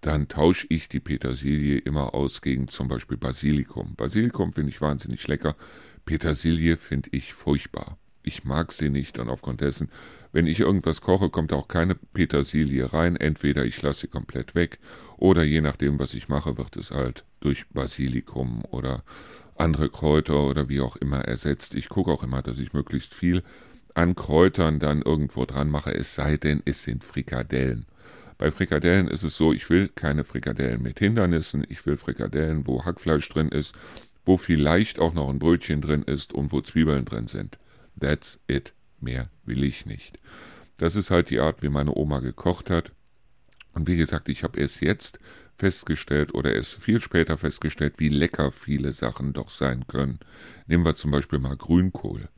dann 0.00 0.28
tausche 0.28 0.66
ich 0.70 0.88
die 0.88 1.00
Petersilie 1.00 1.78
immer 1.78 2.14
aus 2.14 2.42
gegen 2.42 2.68
zum 2.68 2.88
Beispiel 2.88 3.16
Basilikum. 3.16 3.94
Basilikum 3.96 4.52
finde 4.52 4.70
ich 4.70 4.80
wahnsinnig 4.80 5.26
lecker. 5.28 5.56
Petersilie 6.04 6.76
finde 6.76 7.10
ich 7.12 7.34
furchtbar. 7.34 7.98
Ich 8.22 8.44
mag 8.44 8.72
sie 8.72 8.90
nicht 8.90 9.18
und 9.18 9.28
aufgrund 9.28 9.60
dessen 9.60 9.90
wenn 10.32 10.46
ich 10.46 10.60
irgendwas 10.60 11.00
koche, 11.00 11.28
kommt 11.28 11.52
auch 11.52 11.66
keine 11.66 11.94
Petersilie 11.94 12.92
rein. 12.92 13.16
Entweder 13.16 13.64
ich 13.64 13.82
lasse 13.82 14.02
sie 14.02 14.06
komplett 14.06 14.54
weg 14.54 14.78
oder 15.16 15.42
je 15.42 15.60
nachdem, 15.60 15.98
was 15.98 16.14
ich 16.14 16.28
mache, 16.28 16.56
wird 16.56 16.76
es 16.76 16.92
halt 16.92 17.24
durch 17.40 17.68
Basilikum 17.70 18.64
oder 18.70 19.02
andere 19.56 19.90
Kräuter 19.90 20.44
oder 20.44 20.68
wie 20.68 20.80
auch 20.80 20.96
immer 20.96 21.22
ersetzt. 21.22 21.74
Ich 21.74 21.88
gucke 21.88 22.12
auch 22.12 22.22
immer, 22.22 22.42
dass 22.42 22.58
ich 22.58 22.72
möglichst 22.72 23.14
viel 23.14 23.42
an 23.94 24.14
Kräutern 24.14 24.78
dann 24.78 25.02
irgendwo 25.02 25.44
dran 25.44 25.68
mache, 25.68 25.92
es 25.92 26.14
sei 26.14 26.36
denn, 26.36 26.62
es 26.64 26.84
sind 26.84 27.02
Frikadellen. 27.02 27.86
Bei 28.40 28.50
Frikadellen 28.50 29.06
ist 29.06 29.22
es 29.22 29.36
so, 29.36 29.52
ich 29.52 29.68
will 29.68 29.88
keine 29.88 30.24
Frikadellen 30.24 30.82
mit 30.82 30.98
Hindernissen, 30.98 31.62
ich 31.68 31.84
will 31.84 31.98
Frikadellen, 31.98 32.66
wo 32.66 32.86
Hackfleisch 32.86 33.28
drin 33.28 33.50
ist, 33.50 33.74
wo 34.24 34.38
vielleicht 34.38 34.98
auch 34.98 35.12
noch 35.12 35.28
ein 35.28 35.38
Brötchen 35.38 35.82
drin 35.82 36.02
ist 36.04 36.32
und 36.32 36.50
wo 36.50 36.62
Zwiebeln 36.62 37.04
drin 37.04 37.26
sind. 37.26 37.58
That's 38.00 38.40
it. 38.46 38.72
Mehr 38.98 39.28
will 39.44 39.62
ich 39.62 39.84
nicht. 39.84 40.18
das 40.78 40.96
ist 40.96 41.10
halt 41.10 41.28
die 41.28 41.38
Art, 41.38 41.60
wie 41.60 41.68
meine 41.68 41.94
Oma 41.94 42.20
gekocht 42.20 42.70
hat. 42.70 42.92
Und 43.74 43.86
wie 43.86 43.98
gesagt, 43.98 44.30
ich 44.30 44.42
habe 44.42 44.58
erst 44.58 44.80
jetzt 44.80 45.18
festgestellt 45.58 46.32
oder 46.32 46.54
erst 46.54 46.76
viel 46.76 47.02
später 47.02 47.36
festgestellt, 47.36 47.96
wie 47.98 48.08
lecker 48.08 48.52
viele 48.52 48.94
Sachen 48.94 49.34
doch 49.34 49.50
sein 49.50 49.86
können. 49.86 50.18
Nehmen 50.66 50.86
wir 50.86 50.96
zum 50.96 51.10
Beispiel 51.10 51.40
mal 51.40 51.58
Grünkohl. 51.58 52.30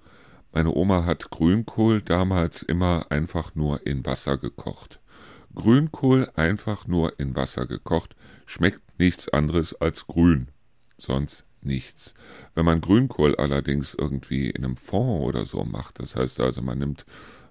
Meine 0.50 0.74
Oma 0.74 1.04
hat 1.04 1.30
Grünkohl 1.30 2.02
damals 2.02 2.64
immer 2.64 3.06
einfach 3.10 3.54
nur 3.54 3.86
in 3.86 4.04
Wasser 4.04 4.36
gekocht. 4.36 4.98
Grünkohl 5.54 6.30
einfach 6.34 6.86
nur 6.86 7.18
in 7.18 7.36
Wasser 7.36 7.66
gekocht, 7.66 8.16
schmeckt 8.46 8.80
nichts 8.98 9.28
anderes 9.28 9.74
als 9.74 10.06
grün. 10.06 10.48
Sonst 10.96 11.44
nichts. 11.60 12.14
Wenn 12.54 12.64
man 12.64 12.80
Grünkohl 12.80 13.36
allerdings 13.36 13.94
irgendwie 13.94 14.50
in 14.50 14.64
einem 14.64 14.76
Fond 14.76 15.24
oder 15.24 15.46
so 15.46 15.64
macht, 15.64 16.00
das 16.00 16.16
heißt 16.16 16.40
also, 16.40 16.62
man 16.62 16.78
nimmt, 16.78 17.04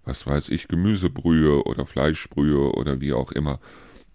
was 0.04 0.26
weiß 0.26 0.50
ich, 0.50 0.68
Gemüsebrühe 0.68 1.64
oder 1.64 1.86
Fleischbrühe 1.86 2.72
oder 2.74 3.02
wie 3.02 3.14
auch 3.14 3.32
immer 3.32 3.60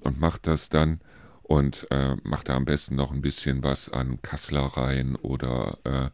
und 0.01 0.21
macht 0.21 0.47
das 0.47 0.69
dann 0.69 1.01
und 1.43 1.87
äh, 1.91 2.17
macht 2.25 2.49
da 2.49 2.57
am 2.57 2.65
besten 2.65 2.97
noch 2.97 3.13
ein 3.13 3.23
bisschen 3.23 3.63
was 3.63 3.89
an 3.89 4.21
Kassler 4.23 4.65
rein 4.65 5.17
oder 5.17 5.79
äh, 5.85 6.11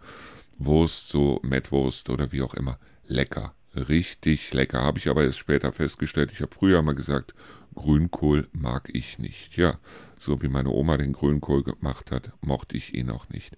Wurst, 0.59 1.09
so 1.09 1.41
Mettwurst 1.43 2.11
oder 2.11 2.33
wie 2.33 2.43
auch 2.43 2.55
immer. 2.55 2.79
Lecker, 3.07 3.55
richtig 3.75 4.53
lecker. 4.53 4.83
Habe 4.83 4.99
ich 4.99 5.09
aber 5.09 5.25
erst 5.25 5.39
später 5.39 5.73
festgestellt. 5.73 6.33
Ich 6.33 6.43
habe 6.43 6.55
früher 6.55 6.83
mal 6.83 6.95
gesagt, 6.95 7.35
Grünkohl 7.75 8.49
mag 8.53 8.91
ich 8.93 9.19
nicht. 9.19 9.57
Ja, 9.57 9.79
so 10.19 10.43
wie 10.43 10.49
meine 10.49 10.71
Oma 10.71 10.97
den 10.97 11.13
Grünkohl 11.13 11.63
gemacht 11.63 12.11
hat, 12.11 12.33
mochte 12.41 12.77
ich 12.77 12.95
ihn 12.95 13.11
auch 13.11 13.29
nicht. 13.29 13.57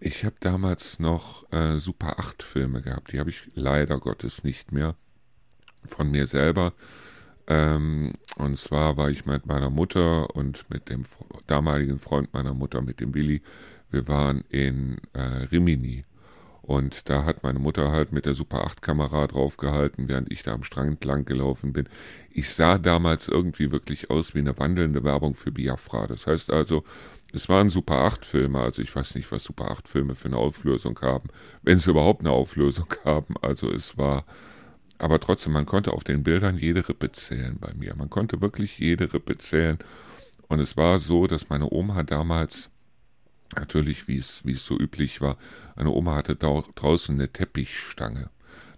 Ich 0.00 0.24
habe 0.24 0.36
damals 0.40 0.98
noch 0.98 1.50
äh, 1.52 1.78
Super 1.78 2.18
8 2.18 2.42
Filme 2.42 2.82
gehabt. 2.82 3.12
Die 3.12 3.18
habe 3.18 3.30
ich 3.30 3.50
leider 3.54 3.98
Gottes 3.98 4.44
nicht 4.44 4.72
mehr 4.72 4.94
von 5.86 6.10
mir 6.10 6.26
selber. 6.26 6.72
Ähm, 7.46 8.14
und 8.36 8.58
zwar 8.58 8.96
war 8.96 9.10
ich 9.10 9.24
mit 9.24 9.46
meiner 9.46 9.70
Mutter 9.70 10.34
und 10.34 10.68
mit 10.68 10.90
dem 10.90 11.04
damaligen 11.46 11.98
Freund 11.98 12.32
meiner 12.34 12.54
Mutter, 12.54 12.82
mit 12.82 13.00
dem 13.00 13.14
Willi, 13.14 13.42
wir 13.90 14.08
waren 14.08 14.44
in 14.50 14.98
äh, 15.12 15.20
Rimini. 15.20 16.04
Und 16.66 17.08
da 17.08 17.24
hat 17.24 17.44
meine 17.44 17.60
Mutter 17.60 17.92
halt 17.92 18.10
mit 18.10 18.26
der 18.26 18.34
Super 18.34 18.64
8 18.64 18.82
Kamera 18.82 19.28
draufgehalten, 19.28 20.08
während 20.08 20.32
ich 20.32 20.42
da 20.42 20.52
am 20.52 20.64
Strand 20.64 21.04
lang 21.04 21.24
gelaufen 21.24 21.72
bin. 21.72 21.88
Ich 22.30 22.50
sah 22.50 22.76
damals 22.76 23.28
irgendwie 23.28 23.70
wirklich 23.70 24.10
aus 24.10 24.34
wie 24.34 24.40
eine 24.40 24.58
wandelnde 24.58 25.04
Werbung 25.04 25.36
für 25.36 25.52
Biafra. 25.52 26.08
Das 26.08 26.26
heißt 26.26 26.50
also, 26.50 26.82
es 27.32 27.48
waren 27.48 27.70
Super 27.70 27.98
8 27.98 28.24
Filme, 28.24 28.58
also 28.58 28.82
ich 28.82 28.94
weiß 28.94 29.14
nicht, 29.14 29.30
was 29.30 29.44
Super 29.44 29.70
8 29.70 29.86
Filme 29.86 30.16
für 30.16 30.26
eine 30.26 30.38
Auflösung 30.38 30.98
haben, 31.02 31.28
wenn 31.62 31.78
sie 31.78 31.90
überhaupt 31.90 32.22
eine 32.22 32.30
Auflösung 32.30 32.86
haben. 33.04 33.36
Also 33.42 33.70
es 33.70 33.96
war 33.96 34.24
aber 34.98 35.20
trotzdem, 35.20 35.52
man 35.52 35.66
konnte 35.66 35.92
auf 35.92 36.02
den 36.02 36.24
Bildern 36.24 36.58
jede 36.58 36.88
Rippe 36.88 37.12
zählen 37.12 37.58
bei 37.60 37.72
mir. 37.74 37.94
Man 37.94 38.10
konnte 38.10 38.40
wirklich 38.40 38.78
jede 38.78 39.12
Rippe 39.12 39.38
zählen. 39.38 39.78
Und 40.48 40.58
es 40.58 40.76
war 40.76 40.98
so, 40.98 41.26
dass 41.26 41.48
meine 41.48 41.70
Oma 41.70 42.02
damals, 42.02 42.70
natürlich 43.54 44.08
wie 44.08 44.18
es, 44.18 44.40
wie 44.44 44.52
es 44.52 44.64
so 44.64 44.78
üblich 44.78 45.20
war, 45.20 45.36
eine 45.76 45.90
Oma 45.90 46.16
hatte 46.16 46.36
draußen 46.36 47.14
eine 47.14 47.32
Teppichstange. 47.32 48.30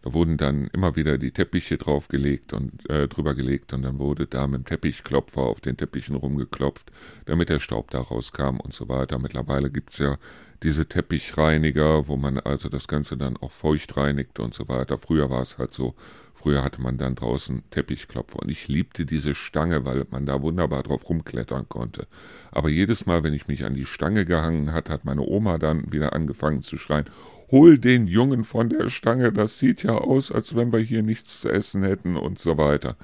Da 0.02 0.12
wurden 0.12 0.37
dann 0.37 0.68
immer 0.68 0.94
wieder 0.94 1.18
die 1.18 1.32
Teppiche 1.32 1.76
draufgelegt 1.76 2.52
und 2.52 2.88
äh, 2.88 3.08
drüber 3.08 3.34
gelegt 3.34 3.72
und 3.72 3.82
dann 3.82 3.98
wurde 3.98 4.26
da 4.26 4.46
mit 4.46 4.60
dem 4.60 4.64
Teppichklopfer 4.64 5.40
auf 5.40 5.60
den 5.60 5.76
Teppichen 5.76 6.14
rumgeklopft, 6.14 6.92
damit 7.26 7.48
der 7.48 7.58
Staub 7.58 7.90
da 7.90 8.00
rauskam 8.00 8.60
und 8.60 8.72
so 8.72 8.88
weiter. 8.88 9.18
Mittlerweile 9.18 9.70
gibt 9.70 9.90
es 9.90 9.98
ja 9.98 10.18
diese 10.62 10.87
Teppichreiniger, 10.87 12.08
wo 12.08 12.16
man 12.16 12.38
also 12.38 12.68
das 12.68 12.88
Ganze 12.88 13.16
dann 13.16 13.37
auch 13.37 13.52
feucht 13.52 13.96
reinigt 13.96 14.38
und 14.38 14.54
so 14.54 14.68
weiter. 14.68 14.98
Früher 14.98 15.30
war 15.30 15.42
es 15.42 15.58
halt 15.58 15.75
so, 15.75 15.94
früher 16.38 16.62
hatte 16.62 16.80
man 16.80 16.99
dann 16.99 17.14
draußen 17.14 17.62
Teppichklopfer 17.71 18.40
und 18.40 18.50
ich 18.50 18.68
liebte 18.68 19.04
diese 19.04 19.35
Stange, 19.35 19.85
weil 19.85 20.07
man 20.11 20.26
da 20.26 20.40
wunderbar 20.40 20.83
drauf 20.83 21.09
rumklettern 21.09 21.68
konnte. 21.68 22.07
Aber 22.50 22.68
jedes 22.68 23.07
Mal, 23.07 23.23
wenn 23.23 23.35
ich 23.35 23.49
mich 23.49 23.64
an 23.64 23.75
die 23.75 23.87
Stange 23.87 24.25
gehangen 24.25 24.73
hat, 24.73 24.88
hat 24.88 25.04
meine 25.04 25.23
Oma 25.23 25.59
dann 25.59 25.92
wieder 25.92 26.12
angefangen 26.12 26.62
zu 26.62 26.78
schreien, 26.78 27.07
hol 27.50 27.78
den 27.78 28.07
Jungen 28.07 28.45
von 28.45 28.68
der 28.68 28.88
Stange, 28.90 29.33
das 29.33 29.59
sieht 29.59 29.83
ja 29.83 29.92
aus, 29.92 30.30
als 30.30 30.54
wenn 30.54 30.73
wir 30.73 30.80
hier 30.80 31.02
nichts 31.02 31.40
zu 31.40 31.49
essen 31.49 31.83
hätten 31.83 32.16
und 32.16 32.38
so 32.38 32.59
weiter. 32.59 32.97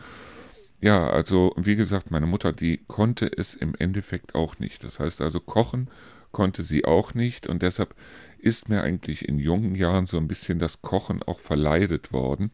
Ja, 0.81 1.09
also 1.09 1.55
wie 1.57 1.77
gesagt, 1.77 2.11
meine 2.11 2.27
Mutter, 2.27 2.53
die 2.53 2.85
konnte 2.87 3.31
es 3.37 3.55
im 3.55 3.75
Endeffekt 3.79 4.35
auch 4.35 4.59
nicht. 4.59 4.85
Das 4.85 5.01
heißt 5.01 5.23
also, 5.23 5.41
kochen 5.41 5.89
konnte 6.31 6.63
sie 6.63 6.85
auch 6.85 7.15
nicht 7.15 7.47
und 7.47 7.63
deshalb 7.63 7.95
ist 8.39 8.69
mir 8.69 8.83
eigentlich 8.83 9.27
in 9.27 9.39
jungen 9.39 9.75
Jahren 9.75 10.07
so 10.07 10.19
ein 10.19 10.29
bisschen 10.29 10.59
das 10.59 10.83
Kochen 10.83 11.23
auch 11.23 11.39
verleidet 11.39 12.13
worden. 12.13 12.51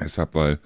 Deshalb, 0.00 0.34
weil 0.34 0.58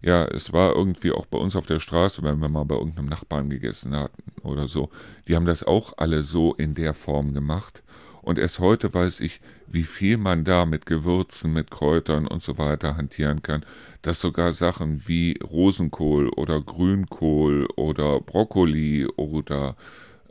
ja, 0.00 0.24
es 0.26 0.52
war 0.52 0.74
irgendwie 0.76 1.10
auch 1.10 1.26
bei 1.26 1.38
uns 1.38 1.56
auf 1.56 1.66
der 1.66 1.80
Straße, 1.80 2.22
wenn 2.22 2.38
wir 2.38 2.48
mal 2.48 2.64
bei 2.64 2.76
irgendeinem 2.76 3.08
Nachbarn 3.08 3.50
gegessen 3.50 3.94
hatten 3.96 4.22
oder 4.42 4.68
so, 4.68 4.90
die 5.26 5.34
haben 5.34 5.46
das 5.46 5.64
auch 5.64 5.94
alle 5.96 6.22
so 6.22 6.54
in 6.54 6.74
der 6.74 6.94
Form 6.94 7.34
gemacht. 7.34 7.82
Und 8.22 8.38
erst 8.38 8.58
heute 8.58 8.92
weiß 8.92 9.20
ich, 9.20 9.40
wie 9.66 9.84
viel 9.84 10.18
man 10.18 10.44
da 10.44 10.66
mit 10.66 10.86
Gewürzen, 10.86 11.52
mit 11.52 11.70
Kräutern 11.70 12.26
und 12.26 12.42
so 12.42 12.58
weiter 12.58 12.96
hantieren 12.96 13.42
kann, 13.42 13.64
dass 14.02 14.20
sogar 14.20 14.52
Sachen 14.52 15.02
wie 15.06 15.38
Rosenkohl 15.42 16.28
oder 16.30 16.60
Grünkohl 16.60 17.66
oder 17.76 18.20
Brokkoli 18.20 19.06
oder 19.16 19.76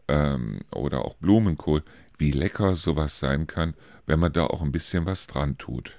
ähm, 0.08 0.60
oder 0.72 1.06
auch 1.06 1.16
Blumenkohl, 1.16 1.84
wie 2.18 2.32
lecker 2.32 2.75
sowas 2.75 3.20
sein 3.20 3.48
kann, 3.48 3.74
wenn 4.06 4.20
man 4.20 4.34
da 4.34 4.46
auch 4.46 4.62
ein 4.62 4.72
bisschen 4.72 5.06
was 5.06 5.27
dran 5.27 5.58
tut. 5.58 5.94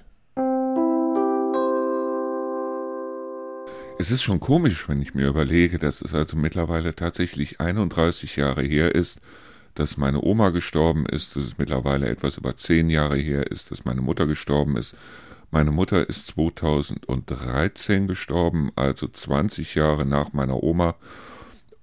Es 4.01 4.11
ist 4.11 4.23
schon 4.23 4.39
komisch, 4.39 4.87
wenn 4.87 5.01
ich 5.01 5.13
mir 5.13 5.27
überlege, 5.27 5.77
dass 5.77 6.01
es 6.01 6.13
also 6.13 6.37
mittlerweile 6.37 6.95
tatsächlich 6.95 7.59
31 7.59 8.37
Jahre 8.37 8.63
her 8.63 8.95
ist, 8.95 9.19
dass 9.75 9.97
meine 9.97 10.21
Oma 10.21 10.51
gestorben 10.51 11.05
ist, 11.05 11.35
dass 11.35 11.43
es 11.43 11.57
mittlerweile 11.57 12.07
etwas 12.07 12.37
über 12.37 12.55
10 12.55 12.89
Jahre 12.89 13.17
her 13.17 13.51
ist, 13.51 13.71
dass 13.71 13.83
meine 13.83 13.99
Mutter 13.99 14.25
gestorben 14.25 14.77
ist. 14.77 14.95
Meine 15.51 15.71
Mutter 15.71 16.07
ist 16.07 16.27
2013 16.27 18.07
gestorben, 18.07 18.71
also 18.77 19.05
20 19.05 19.75
Jahre 19.75 20.05
nach 20.05 20.31
meiner 20.31 20.63
Oma. 20.63 20.95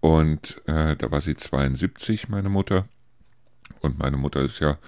Und 0.01 0.63
äh, 0.67 0.97
da 0.97 1.11
war 1.11 1.21
sie 1.21 1.37
72, 1.37 2.31
meine 2.31 2.49
Mutter. 2.49 2.89
Und 3.83 3.99
meine 3.99 4.17
Mutter 4.17 4.41
ist 4.41 4.59
ja 4.61 4.79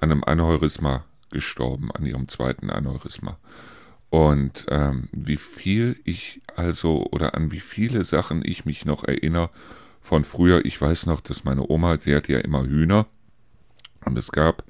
an 0.00 0.10
einem 0.10 0.24
Aneurysma 0.24 1.04
gestorben, 1.30 1.90
an 1.92 2.06
ihrem 2.06 2.28
zweiten 2.28 2.70
Aneurysma. 2.70 3.36
Und 4.10 4.66
ähm, 4.70 5.08
wie 5.12 5.36
viel 5.36 6.00
ich 6.04 6.40
also 6.56 7.06
oder 7.12 7.34
an 7.34 7.52
wie 7.52 7.60
viele 7.60 8.04
Sachen 8.04 8.42
ich 8.44 8.64
mich 8.64 8.84
noch 8.84 9.04
erinnere 9.04 9.50
von 10.00 10.24
früher. 10.24 10.64
Ich 10.64 10.80
weiß 10.80 11.06
noch, 11.06 11.20
dass 11.20 11.44
meine 11.44 11.68
Oma, 11.68 11.98
die 11.98 12.14
hatte 12.14 12.32
ja 12.32 12.38
immer 12.38 12.64
Hühner. 12.64 13.06
Und 14.04 14.16
es 14.16 14.32
gab 14.32 14.64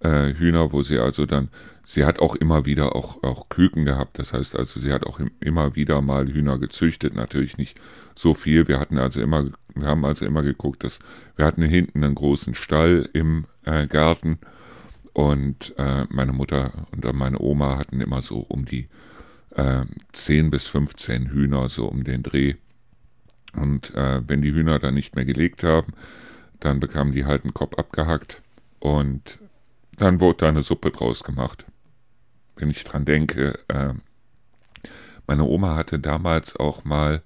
äh, 0.00 0.34
Hühner, 0.34 0.72
wo 0.72 0.82
sie 0.82 0.98
also 0.98 1.26
dann, 1.26 1.48
sie 1.84 2.04
hat 2.04 2.20
auch 2.20 2.36
immer 2.36 2.64
wieder 2.64 2.94
auch, 2.94 3.22
auch 3.24 3.48
Küken 3.48 3.84
gehabt. 3.84 4.18
Das 4.20 4.32
heißt 4.32 4.54
also, 4.54 4.78
sie 4.78 4.92
hat 4.92 5.04
auch 5.04 5.20
immer 5.40 5.74
wieder 5.74 6.00
mal 6.00 6.28
Hühner 6.28 6.58
gezüchtet. 6.58 7.14
Natürlich 7.14 7.58
nicht 7.58 7.80
so 8.14 8.34
viel. 8.34 8.68
Wir 8.68 8.78
hatten 8.78 8.98
also 8.98 9.20
immer, 9.20 9.46
wir 9.74 9.88
haben 9.88 10.04
also 10.04 10.24
immer 10.24 10.42
geguckt, 10.42 10.84
dass 10.84 11.00
wir 11.34 11.44
hatten 11.44 11.62
hinten 11.62 12.04
einen 12.04 12.14
großen 12.14 12.54
Stall 12.54 13.10
im 13.12 13.46
äh, 13.64 13.88
Garten 13.88 14.38
und 15.12 15.74
äh, 15.78 16.04
meine 16.10 16.32
Mutter 16.32 16.86
und 16.90 17.04
meine 17.14 17.40
Oma 17.40 17.78
hatten 17.78 18.00
immer 18.00 18.20
so 18.20 18.38
um 18.38 18.64
die 18.64 18.88
äh, 19.54 19.84
10 20.12 20.50
bis 20.50 20.66
15 20.66 21.30
Hühner, 21.30 21.68
so 21.68 21.86
um 21.86 22.04
den 22.04 22.22
Dreh. 22.22 22.54
Und 23.54 23.94
äh, 23.94 24.22
wenn 24.26 24.42
die 24.42 24.52
Hühner 24.52 24.78
dann 24.78 24.94
nicht 24.94 25.16
mehr 25.16 25.24
gelegt 25.24 25.64
haben, 25.64 25.92
dann 26.60 26.80
bekamen 26.80 27.12
die 27.12 27.24
halt 27.24 27.44
einen 27.44 27.54
Kopf 27.54 27.78
abgehackt 27.78 28.42
und 28.78 29.38
dann 29.96 30.20
wurde 30.20 30.38
da 30.38 30.48
eine 30.48 30.62
Suppe 30.62 30.90
draus 30.90 31.24
gemacht. 31.24 31.64
Wenn 32.56 32.70
ich 32.70 32.84
dran 32.84 33.04
denke, 33.04 33.58
äh, 33.68 33.94
meine 35.26 35.44
Oma 35.44 35.76
hatte 35.76 35.98
damals 35.98 36.56
auch 36.56 36.84
mal 36.84 37.22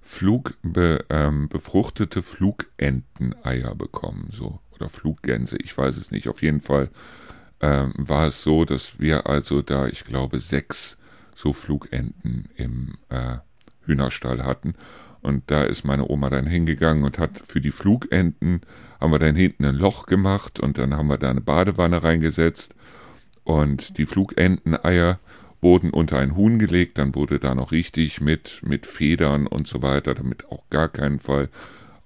Flug, 0.00 0.54
be, 0.62 1.04
ähm, 1.10 1.48
befruchtete 1.48 2.22
Flugenteneier 2.22 3.74
bekommen, 3.74 4.28
so 4.30 4.60
oder 4.76 4.88
Fluggänse, 4.88 5.56
ich 5.56 5.76
weiß 5.76 5.96
es 5.96 6.10
nicht. 6.10 6.28
Auf 6.28 6.42
jeden 6.42 6.60
Fall 6.60 6.90
ähm, 7.60 7.92
war 7.96 8.26
es 8.26 8.42
so, 8.42 8.64
dass 8.64 8.98
wir 8.98 9.26
also 9.26 9.62
da, 9.62 9.86
ich 9.86 10.04
glaube, 10.04 10.40
sechs 10.40 10.96
so 11.34 11.52
Flugenten 11.52 12.48
im 12.56 12.94
äh, 13.08 13.36
Hühnerstall 13.84 14.44
hatten. 14.44 14.74
Und 15.22 15.50
da 15.50 15.64
ist 15.64 15.84
meine 15.84 16.08
Oma 16.08 16.30
dann 16.30 16.46
hingegangen 16.46 17.04
und 17.04 17.18
hat 17.18 17.40
für 17.44 17.60
die 17.60 17.70
Flugenten, 17.70 18.60
haben 19.00 19.12
wir 19.12 19.18
dann 19.18 19.34
hinten 19.34 19.64
ein 19.64 19.74
Loch 19.74 20.06
gemacht 20.06 20.60
und 20.60 20.78
dann 20.78 20.94
haben 20.94 21.08
wir 21.08 21.18
da 21.18 21.30
eine 21.30 21.40
Badewanne 21.40 22.02
reingesetzt 22.02 22.74
und 23.46 23.98
die 23.98 24.06
Flugenteneier 24.06 25.20
wurden 25.60 25.90
unter 25.90 26.18
ein 26.18 26.36
Huhn 26.36 26.58
gelegt, 26.58 26.98
dann 26.98 27.14
wurde 27.14 27.38
da 27.38 27.54
noch 27.54 27.72
richtig 27.72 28.20
mit, 28.20 28.60
mit 28.64 28.86
Federn 28.86 29.46
und 29.46 29.66
so 29.68 29.82
weiter, 29.82 30.14
damit 30.14 30.50
auch 30.50 30.68
gar 30.68 30.88
keinen 30.88 31.18
Fall, 31.18 31.48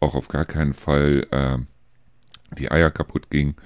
auch 0.00 0.14
auf 0.14 0.28
gar 0.28 0.44
keinen 0.44 0.74
Fall 0.74 1.26
äh, 1.30 1.58
die 2.58 2.70
Eier 2.70 2.90
kaputt 2.90 3.30
gingen. 3.30 3.56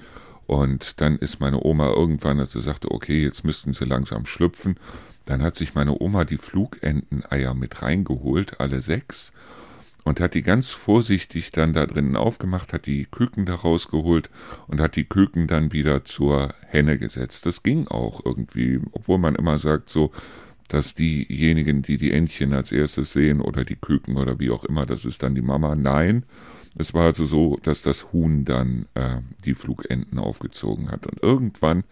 Und 0.47 1.01
dann 1.01 1.17
ist 1.17 1.39
meine 1.39 1.63
Oma 1.63 1.89
irgendwann, 1.89 2.39
als 2.39 2.53
sie 2.53 2.61
sagte, 2.61 2.91
okay, 2.91 3.23
jetzt 3.23 3.43
müssten 3.43 3.73
sie 3.73 3.85
langsam 3.85 4.25
schlüpfen, 4.25 4.77
Dann 5.25 5.41
hat 5.41 5.55
sich 5.55 5.73
meine 5.73 5.99
Oma 5.99 6.23
die 6.23 6.37
Flugenteneier 6.37 7.53
mit 7.53 7.81
reingeholt, 7.81 8.59
alle 8.59 8.79
sechs, 8.79 9.33
und 10.03 10.19
hat 10.19 10.35
die 10.35 10.43
ganz 10.43 10.69
vorsichtig 10.69 11.51
dann 11.51 11.73
da 11.73 11.87
drinnen 11.87 12.15
aufgemacht, 12.15 12.73
hat 12.73 12.85
die 12.85 13.05
Küken 13.05 13.47
da 13.47 13.55
rausgeholt 13.55 14.29
und 14.67 14.79
hat 14.79 14.95
die 14.95 15.05
Küken 15.05 15.47
dann 15.47 15.71
wieder 15.73 16.05
zur 16.05 16.53
Henne 16.67 16.99
gesetzt. 16.99 17.47
Das 17.47 17.63
ging 17.63 17.87
auch 17.87 18.23
irgendwie, 18.23 18.79
obwohl 18.91 19.17
man 19.17 19.33
immer 19.33 19.57
sagt 19.57 19.89
so, 19.89 20.11
dass 20.67 20.93
diejenigen, 20.93 21.81
die 21.81 21.97
die 21.97 22.11
Entchen 22.11 22.53
als 22.53 22.71
erstes 22.71 23.13
sehen 23.13 23.41
oder 23.41 23.65
die 23.65 23.75
Küken 23.75 24.17
oder 24.17 24.39
wie 24.39 24.51
auch 24.51 24.63
immer, 24.63 24.85
das 24.85 25.05
ist 25.05 25.23
dann 25.23 25.33
die 25.33 25.41
Mama. 25.41 25.75
Nein, 25.75 26.23
es 26.77 26.93
war 26.93 27.05
also 27.05 27.25
so, 27.25 27.57
dass 27.63 27.81
das 27.81 28.11
Huhn 28.11 28.43
dann 28.45 28.85
äh, 28.95 29.17
die 29.45 29.55
Flugenten 29.55 30.19
aufgezogen 30.19 30.91
hat. 30.91 31.07
Und 31.07 31.23
irgendwann 31.23 31.83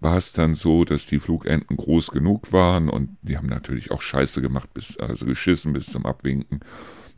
war 0.00 0.16
es 0.16 0.32
dann 0.32 0.54
so, 0.54 0.84
dass 0.84 1.06
die 1.06 1.20
Flugenten 1.20 1.76
groß 1.76 2.08
genug 2.08 2.52
waren 2.52 2.88
und 2.88 3.16
die 3.22 3.36
haben 3.36 3.48
natürlich 3.48 3.90
auch 3.90 4.02
Scheiße 4.02 4.40
gemacht, 4.40 4.72
bis, 4.74 4.96
also 4.98 5.26
geschissen 5.26 5.72
bis 5.72 5.86
zum 5.86 6.06
Abwinken. 6.06 6.60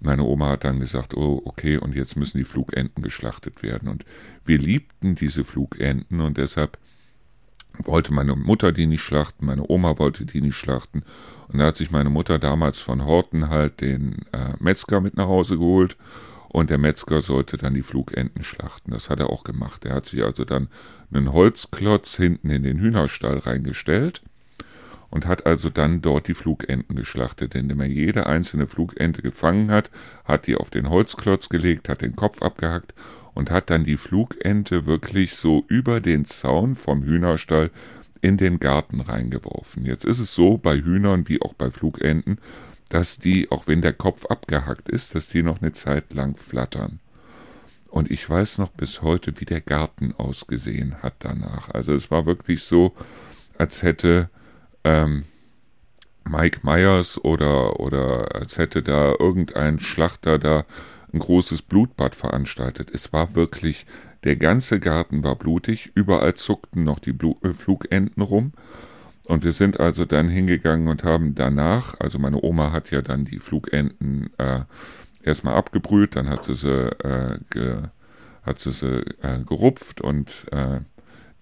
Meine 0.01 0.23
Oma 0.23 0.51
hat 0.51 0.65
dann 0.65 0.79
gesagt, 0.81 1.15
oh, 1.15 1.43
okay, 1.45 1.77
und 1.77 1.95
jetzt 1.95 2.17
müssen 2.17 2.39
die 2.39 2.45
Flugenten 2.45 3.03
geschlachtet 3.03 3.63
werden. 3.63 3.89
Und 3.89 4.05
wir 4.45 4.59
liebten 4.59 5.17
diese 5.17 5.45
Flugenten 5.45 6.21
und 6.21 6.37
deshalb 6.37 6.79
wollte 7.85 8.13
meine 8.13 8.35
Mutter 8.35 8.73
die 8.73 8.87
nicht 8.87 9.03
schlachten, 9.03 9.47
meine 9.47 9.69
Oma 9.69 9.99
wollte 9.99 10.25
die 10.25 10.41
nicht 10.41 10.57
schlachten. 10.57 11.03
Und 11.49 11.59
da 11.59 11.67
hat 11.67 11.77
sich 11.77 11.91
meine 11.91 12.11
Mutter 12.11 12.39
damals 12.39 12.79
von 12.81 13.05
Horten 13.05 13.49
halt 13.49 13.81
den 13.81 14.25
äh, 14.33 14.55
Metzger 14.59 15.01
mit 15.01 15.17
nach 15.17 15.29
Hause 15.29 15.59
geholt 15.59 15.97
und 16.49 16.71
der 16.71 16.79
Metzger 16.79 17.21
sollte 17.21 17.57
dann 17.59 17.75
die 17.75 17.83
Flugenten 17.83 18.43
schlachten. 18.45 18.91
Das 18.91 19.11
hat 19.11 19.21
er 19.21 19.31
auch 19.31 19.45
gemacht. 19.45 19.85
Er 19.85 19.97
hat 19.97 20.07
sich 20.07 20.23
also 20.23 20.45
dann 20.45 20.69
einen 21.13 21.33
Holzklotz 21.33 22.17
hinten 22.17 22.51
in 22.51 22.63
den 22.63 22.79
Hühnerstall 22.79 23.39
reingestellt 23.39 24.23
und 25.11 25.27
hat 25.27 25.47
also 25.47 25.71
dann 25.71 26.03
dort 26.03 26.29
die 26.29 26.35
Flugenten 26.35 26.97
geschlachtet, 26.97 27.55
indem 27.55 27.81
er 27.81 27.89
jede 27.89 28.27
einzelne 28.27 28.67
Flugente 28.67 29.23
gefangen 29.23 29.71
hat, 29.71 29.91
hat 30.25 30.47
die 30.47 30.57
auf 30.57 30.71
den 30.71 30.89
Holzklotz 30.89 31.49
gelegt, 31.49 31.89
hat 31.89 32.03
den 32.03 32.17
Kopf 32.17 32.43
abgehackt 32.43 32.95
und 33.35 33.51
hat 33.51 33.71
dann 33.71 33.85
die 33.85 33.97
Flugente 33.97 34.87
wirklich 34.87 35.37
so 35.37 35.65
über 35.69 36.01
den 36.01 36.25
Zaun 36.25 36.75
vom 36.75 37.05
Hühnerstall 37.05 37.71
in 38.21 38.37
den 38.37 38.59
Garten 38.59 39.01
reingeworfen. 39.01 39.85
Jetzt 39.85 40.05
ist 40.05 40.19
es 40.19 40.35
so 40.35 40.59
bei 40.59 40.77
Hühnern 40.77 41.29
wie 41.29 41.41
auch 41.41 41.55
bei 41.55 41.71
Flugenten, 41.71 42.39
dass 42.89 43.19
die, 43.19 43.51
auch 43.51 43.67
wenn 43.67 43.83
der 43.83 43.93
Kopf 43.93 44.27
abgehackt 44.27 44.89
ist, 44.89 45.15
dass 45.15 45.29
die 45.29 45.43
noch 45.43 45.61
eine 45.61 45.73
Zeit 45.73 46.13
lang 46.13 46.37
flattern. 46.37 47.01
Und 47.89 48.11
ich 48.11 48.29
weiß 48.29 48.59
noch 48.59 48.71
bis 48.71 49.03
heute, 49.03 49.41
wie 49.41 49.45
der 49.45 49.61
Garten 49.61 50.15
ausgesehen 50.17 51.03
hat 51.03 51.15
danach. 51.21 51.71
Also 51.71 51.95
es 51.95 52.11
war 52.11 52.27
wirklich 52.27 52.65
so, 52.65 52.95
als 53.57 53.83
hätte 53.83 54.29
ähm, 54.85 55.25
Mike 56.29 56.61
Myers 56.63 57.23
oder, 57.25 57.81
oder 57.81 58.35
als 58.35 58.59
hätte 58.59 58.83
da 58.83 59.15
irgendein 59.19 59.81
Schlachter 59.81 60.39
da 60.39 60.65
ein 61.13 61.19
großes 61.19 61.63
Blutbad 61.63 62.15
veranstaltet. 62.15 62.91
Es 62.93 63.13
war 63.13 63.35
wirklich, 63.35 63.87
der 64.25 64.37
ganze 64.37 64.79
Garten 64.79 65.25
war 65.25 65.37
blutig, 65.37 65.91
überall 65.95 66.35
zuckten 66.35 66.85
noch 66.85 66.99
die 66.99 67.13
Blu 67.13 67.37
äh, 67.43 67.53
Flugenten 67.55 68.23
rum. 68.23 68.53
Und 69.29 69.45
wir 69.45 69.53
sind 69.53 69.79
also 69.79 70.07
dann 70.07 70.29
hingegangen 70.29 70.89
und 70.89 71.05
haben 71.05 71.35
danach, 71.35 72.01
also 72.01 72.19
meine 72.19 72.43
Oma 72.43 72.73
hat 72.73 72.91
ja 72.91 73.03
dann 73.03 73.27
die 73.27 73.39
Flugenten 73.39 74.31
äh, 74.39 74.61
erstmal 75.23 75.55
abgebrüht, 75.55 76.17
dann 76.17 76.29
hat 76.31 76.45
sie 76.45 76.55
sie, 76.55 76.89
äh, 77.05 77.39
ge, 77.51 77.83
hat 78.43 78.59
sie, 78.59 78.73
sie 78.73 79.05
äh, 79.23 79.39
gerupft 79.47 80.01
und 80.01 80.47
äh, 80.51 80.81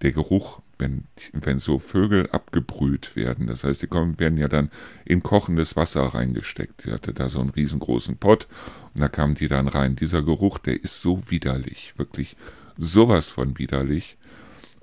der 0.02 0.12
Geruch 0.12 0.60
wenn, 0.78 1.04
wenn 1.32 1.58
so 1.58 1.78
Vögel 1.78 2.28
abgebrüht 2.30 3.16
werden. 3.16 3.46
Das 3.46 3.64
heißt, 3.64 3.82
die 3.82 3.86
kommen, 3.86 4.18
werden 4.18 4.38
ja 4.38 4.48
dann 4.48 4.70
in 5.04 5.22
kochendes 5.22 5.76
Wasser 5.76 6.02
reingesteckt. 6.02 6.82
Sie 6.82 6.92
hatte 6.92 7.14
da 7.14 7.28
so 7.28 7.40
einen 7.40 7.50
riesengroßen 7.50 8.18
Pott 8.18 8.46
und 8.94 9.00
da 9.00 9.08
kamen 9.08 9.36
die 9.36 9.48
dann 9.48 9.68
rein. 9.68 9.96
Dieser 9.96 10.22
Geruch, 10.22 10.58
der 10.58 10.82
ist 10.82 11.00
so 11.00 11.22
widerlich, 11.30 11.94
wirklich 11.96 12.36
sowas 12.76 13.28
von 13.28 13.58
widerlich. 13.58 14.16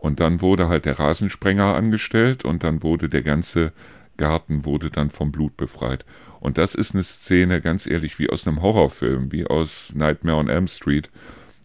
Und 0.03 0.19
dann 0.19 0.41
wurde 0.41 0.67
halt 0.67 0.83
der 0.83 0.99
Rasensprenger 0.99 1.75
angestellt 1.75 2.43
und 2.43 2.65
dann 2.65 2.83
wurde 2.83 3.07
der 3.07 3.21
ganze 3.21 3.71
Garten 4.17 4.65
wurde 4.65 4.89
dann 4.89 5.09
vom 5.09 5.31
Blut 5.31 5.55
befreit. 5.55 6.03
Und 6.41 6.57
das 6.57 6.75
ist 6.75 6.93
eine 6.93 7.03
Szene, 7.03 7.61
ganz 7.61 7.87
ehrlich, 7.87 8.19
wie 8.19 8.29
aus 8.29 8.45
einem 8.45 8.61
Horrorfilm, 8.61 9.31
wie 9.31 9.47
aus 9.47 9.93
Nightmare 9.95 10.37
on 10.39 10.49
Elm 10.49 10.67
Street. 10.67 11.09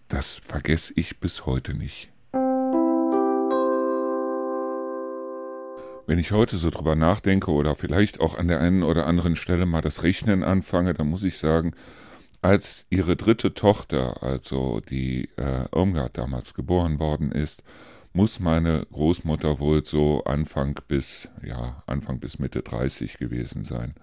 Das 0.06 0.40
vergesse 0.46 0.92
ich 0.94 1.18
bis 1.18 1.46
heute 1.46 1.74
nicht. 1.74 2.10
Wenn 6.06 6.20
ich 6.20 6.30
heute 6.30 6.58
so 6.58 6.70
drüber 6.70 6.94
nachdenke 6.94 7.50
oder 7.50 7.74
vielleicht 7.74 8.20
auch 8.20 8.38
an 8.38 8.46
der 8.46 8.60
einen 8.60 8.84
oder 8.84 9.08
anderen 9.08 9.34
Stelle 9.34 9.66
mal 9.66 9.82
das 9.82 10.04
Rechnen 10.04 10.44
anfange, 10.44 10.94
dann 10.94 11.08
muss 11.08 11.24
ich 11.24 11.38
sagen, 11.38 11.74
als 12.40 12.86
ihre 12.88 13.16
dritte 13.16 13.54
Tochter, 13.54 14.22
also 14.22 14.78
die 14.78 15.28
äh, 15.36 15.64
Irmgard 15.74 16.16
damals 16.16 16.54
geboren 16.54 17.00
worden 17.00 17.32
ist, 17.32 17.64
muss 18.12 18.40
meine 18.40 18.86
Großmutter 18.92 19.60
wohl 19.60 19.84
so 19.84 20.24
Anfang 20.24 20.78
bis, 20.88 21.28
ja, 21.44 21.82
Anfang 21.86 22.20
bis 22.20 22.38
Mitte 22.38 22.62
30 22.62 23.18
gewesen 23.18 23.64
sein. 23.64 23.94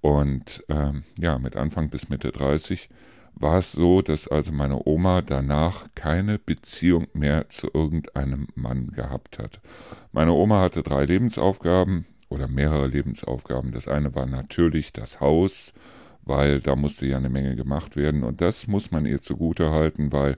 Und 0.00 0.64
ähm, 0.68 1.04
ja, 1.18 1.38
mit 1.38 1.56
Anfang 1.56 1.88
bis 1.88 2.08
Mitte 2.08 2.32
30 2.32 2.88
war 3.34 3.58
es 3.58 3.72
so, 3.72 4.02
dass 4.02 4.28
also 4.28 4.52
meine 4.52 4.86
Oma 4.86 5.22
danach 5.22 5.86
keine 5.94 6.38
Beziehung 6.38 7.06
mehr 7.14 7.48
zu 7.48 7.68
irgendeinem 7.72 8.48
Mann 8.54 8.88
gehabt 8.88 9.38
hat. 9.38 9.60
Meine 10.12 10.32
Oma 10.32 10.60
hatte 10.60 10.82
drei 10.82 11.04
Lebensaufgaben 11.04 12.06
oder 12.28 12.48
mehrere 12.48 12.86
Lebensaufgaben. 12.86 13.72
Das 13.72 13.88
eine 13.88 14.14
war 14.14 14.26
natürlich 14.26 14.92
das 14.92 15.20
Haus, 15.20 15.72
weil 16.24 16.60
da 16.60 16.76
musste 16.76 17.06
ja 17.06 17.16
eine 17.16 17.30
Menge 17.30 17.56
gemacht 17.56 17.96
werden 17.96 18.22
und 18.22 18.40
das 18.40 18.66
muss 18.66 18.90
man 18.90 19.06
ihr 19.06 19.22
zugute 19.22 19.70
halten, 19.70 20.12
weil 20.12 20.36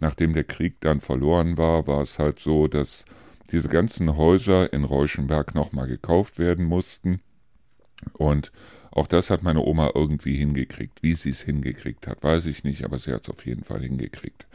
nachdem 0.00 0.34
der 0.34 0.44
Krieg 0.44 0.80
dann 0.80 1.00
verloren 1.00 1.58
war, 1.58 1.86
war 1.86 2.00
es 2.00 2.18
halt 2.18 2.38
so, 2.38 2.68
dass 2.68 3.04
diese 3.50 3.68
ganzen 3.68 4.16
Häuser 4.16 4.72
in 4.72 4.84
Reuschenberg 4.84 5.54
nochmal 5.54 5.86
gekauft 5.86 6.38
werden 6.38 6.64
mussten 6.64 7.20
und 8.12 8.52
auch 8.90 9.06
das 9.06 9.30
hat 9.30 9.42
meine 9.42 9.60
Oma 9.60 9.90
irgendwie 9.94 10.36
hingekriegt. 10.36 11.02
Wie 11.02 11.14
sie 11.14 11.30
es 11.30 11.42
hingekriegt 11.42 12.06
hat, 12.06 12.22
weiß 12.22 12.46
ich 12.46 12.64
nicht, 12.64 12.84
aber 12.84 12.98
sie 12.98 13.12
hat 13.12 13.22
es 13.22 13.30
auf 13.30 13.44
jeden 13.46 13.64
Fall 13.64 13.80
hingekriegt. 13.80 14.46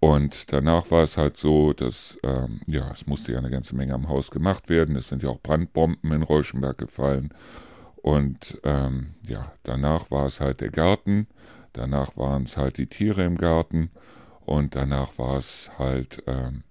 Und 0.00 0.52
danach 0.52 0.90
war 0.90 1.02
es 1.02 1.16
halt 1.16 1.36
so, 1.36 1.72
dass, 1.72 2.18
ähm, 2.22 2.60
ja, 2.66 2.90
es 2.92 3.06
musste 3.06 3.32
ja 3.32 3.38
eine 3.38 3.50
ganze 3.50 3.74
Menge 3.74 3.94
am 3.94 4.08
Haus 4.08 4.30
gemacht 4.30 4.68
werden. 4.68 4.96
Es 4.96 5.08
sind 5.08 5.22
ja 5.22 5.28
auch 5.28 5.40
Brandbomben 5.40 6.12
in 6.12 6.22
Reuschenberg 6.22 6.78
gefallen. 6.78 7.30
Und 7.96 8.60
ähm, 8.62 9.14
ja, 9.26 9.52
danach 9.64 10.10
war 10.10 10.26
es 10.26 10.40
halt 10.40 10.60
der 10.60 10.70
Garten. 10.70 11.26
Danach 11.72 12.16
waren 12.16 12.44
es 12.44 12.56
halt 12.56 12.78
die 12.78 12.86
Tiere 12.86 13.24
im 13.24 13.36
Garten. 13.36 13.90
Und 14.48 14.74
danach 14.74 15.18
war 15.18 15.36
es 15.36 15.70
halt 15.78 16.22
ähm, 16.26 16.62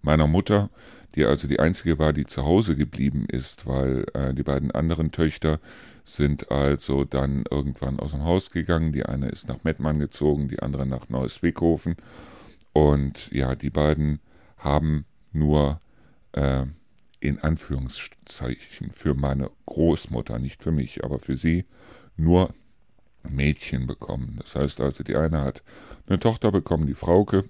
meiner 0.00 0.26
Mutter, 0.26 0.70
die 1.14 1.26
also 1.26 1.46
die 1.46 1.60
einzige 1.60 1.98
war, 1.98 2.14
die 2.14 2.24
zu 2.24 2.46
Hause 2.46 2.74
geblieben 2.74 3.26
ist, 3.28 3.66
weil 3.66 4.06
äh, 4.14 4.32
die 4.32 4.44
beiden 4.44 4.70
anderen 4.70 5.12
Töchter 5.12 5.60
sind 6.04 6.50
also 6.50 7.04
dann 7.04 7.44
irgendwann 7.50 8.00
aus 8.00 8.12
dem 8.12 8.24
Haus 8.24 8.50
gegangen. 8.50 8.92
Die 8.92 9.04
eine 9.04 9.28
ist 9.28 9.46
nach 9.46 9.62
Mettmann 9.62 9.98
gezogen, 9.98 10.48
die 10.48 10.60
andere 10.60 10.86
nach 10.86 11.10
Neuss-Wickhofen. 11.10 11.96
Und 12.72 13.30
ja, 13.30 13.54
die 13.56 13.68
beiden 13.68 14.20
haben 14.56 15.04
nur 15.32 15.82
äh, 16.32 16.64
in 17.20 17.40
Anführungszeichen 17.40 18.90
für 18.90 19.12
meine 19.12 19.50
Großmutter, 19.66 20.38
nicht 20.38 20.62
für 20.62 20.72
mich, 20.72 21.04
aber 21.04 21.18
für 21.18 21.36
sie, 21.36 21.66
nur 22.16 22.54
Mädchen 23.28 23.86
bekommen. 23.86 24.38
Das 24.40 24.54
heißt 24.54 24.80
also, 24.80 25.02
die 25.02 25.16
eine 25.16 25.40
hat 25.40 25.62
eine 26.06 26.18
Tochter 26.18 26.50
bekommen, 26.52 26.86
die 26.86 26.94
Frauke, 26.94 27.44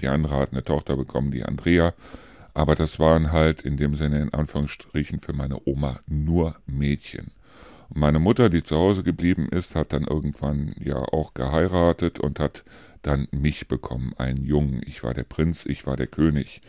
die 0.00 0.08
andere 0.08 0.36
hat 0.36 0.52
eine 0.52 0.64
Tochter 0.64 0.96
bekommen, 0.96 1.30
die 1.30 1.44
Andrea. 1.44 1.94
Aber 2.54 2.74
das 2.74 2.98
waren 2.98 3.32
halt 3.32 3.62
in 3.62 3.76
dem 3.76 3.94
Sinne 3.96 4.20
in 4.22 4.32
Anführungsstrichen 4.32 5.20
für 5.20 5.32
meine 5.32 5.60
Oma 5.66 6.00
nur 6.06 6.56
Mädchen. 6.66 7.32
Und 7.88 8.00
meine 8.00 8.18
Mutter, 8.18 8.48
die 8.48 8.62
zu 8.62 8.76
Hause 8.76 9.02
geblieben 9.02 9.48
ist, 9.50 9.76
hat 9.76 9.92
dann 9.92 10.04
irgendwann 10.04 10.74
ja 10.78 10.96
auch 10.96 11.34
geheiratet 11.34 12.18
und 12.18 12.40
hat 12.40 12.64
dann 13.02 13.28
mich 13.30 13.68
bekommen, 13.68 14.14
einen 14.18 14.44
Jungen. 14.44 14.80
Ich 14.86 15.04
war 15.04 15.14
der 15.14 15.22
Prinz, 15.22 15.64
ich 15.66 15.86
war 15.86 15.96
der 15.96 16.08
König. 16.08 16.60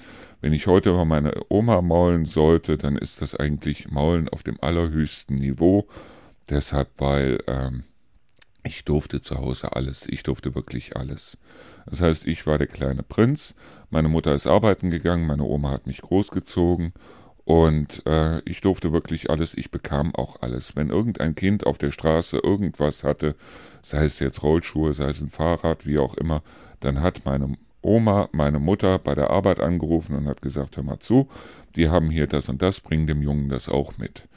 Wenn 0.42 0.54
ich 0.54 0.68
heute 0.68 0.92
mal 0.94 1.06
meine 1.06 1.34
Oma 1.50 1.82
maulen 1.82 2.26
sollte, 2.26 2.78
dann 2.78 2.96
ist 2.96 3.22
das 3.22 3.34
eigentlich 3.34 3.90
Maulen 3.90 4.30
auf 4.30 4.44
dem 4.44 4.62
allerhöchsten 4.62 5.38
Niveau. 5.38 5.88
Deshalb, 6.50 6.90
weil 7.00 7.40
ähm, 7.48 7.84
ich 8.64 8.84
durfte 8.86 9.22
zu 9.22 9.38
Hause 9.38 9.74
alles. 9.74 10.08
Ich 10.08 10.24
durfte 10.24 10.56
wirklich 10.56 10.98
alles. 10.98 11.38
Das 11.86 12.02
heißt, 12.02 12.28
ich 12.28 12.46
war 12.46 12.58
der 12.58 12.68
kleine 12.68 13.04
Prinz. 13.04 13.56
Meine 13.90 14.10
Mutter 14.10 14.36
ist 14.36 14.48
arbeiten 14.48 14.92
gegangen. 14.92 15.26
Meine 15.26 15.44
Oma 15.44 15.72
hat 15.72 15.88
mich 15.88 16.02
großgezogen. 16.02 16.94
Und 17.46 18.06
äh, 18.06 18.42
ich 18.42 18.60
durfte 18.60 18.92
wirklich 18.92 19.30
alles. 19.30 19.54
Ich 19.54 19.72
bekam 19.72 20.14
auch 20.14 20.42
alles. 20.42 20.76
Wenn 20.76 20.90
irgendein 20.90 21.34
Kind 21.34 21.66
auf 21.66 21.78
der 21.78 21.92
Straße 21.92 22.40
irgendwas 22.44 23.06
hatte, 23.06 23.36
sei 23.82 24.04
es 24.04 24.20
jetzt 24.20 24.44
Rollschuhe, 24.44 24.94
sei 24.94 25.10
es 25.10 25.22
ein 25.22 25.30
Fahrrad, 25.30 25.86
wie 25.86 25.98
auch 25.98 26.16
immer, 26.16 26.44
dann 26.82 27.02
hat 27.02 27.24
meine 27.24 27.54
Oma, 27.82 28.28
meine 28.34 28.60
Mutter, 28.60 29.00
bei 29.00 29.16
der 29.16 29.30
Arbeit 29.30 29.62
angerufen 29.62 30.16
und 30.16 30.28
hat 30.28 30.42
gesagt, 30.42 30.76
hör 30.76 30.84
mal 30.84 31.00
zu, 31.00 31.30
die 31.78 31.88
haben 31.88 32.10
hier 32.10 32.28
das 32.28 32.50
und 32.50 32.62
das, 32.62 32.82
bring 32.82 33.08
dem 33.08 33.22
Jungen 33.22 33.48
das 33.48 33.70
auch 33.70 33.98
mit. 33.98 34.28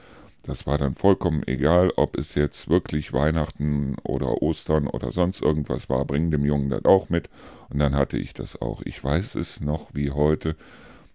Das 0.50 0.66
war 0.66 0.78
dann 0.78 0.96
vollkommen 0.96 1.44
egal, 1.46 1.92
ob 1.94 2.18
es 2.18 2.34
jetzt 2.34 2.68
wirklich 2.68 3.12
Weihnachten 3.12 3.94
oder 4.02 4.42
Ostern 4.42 4.88
oder 4.88 5.12
sonst 5.12 5.42
irgendwas 5.42 5.88
war, 5.88 6.04
bring 6.04 6.32
dem 6.32 6.44
Jungen 6.44 6.70
das 6.70 6.84
auch 6.86 7.08
mit. 7.08 7.30
Und 7.68 7.78
dann 7.78 7.94
hatte 7.94 8.18
ich 8.18 8.34
das 8.34 8.60
auch. 8.60 8.82
Ich 8.84 9.02
weiß 9.02 9.36
es 9.36 9.60
noch 9.60 9.94
wie 9.94 10.10
heute, 10.10 10.56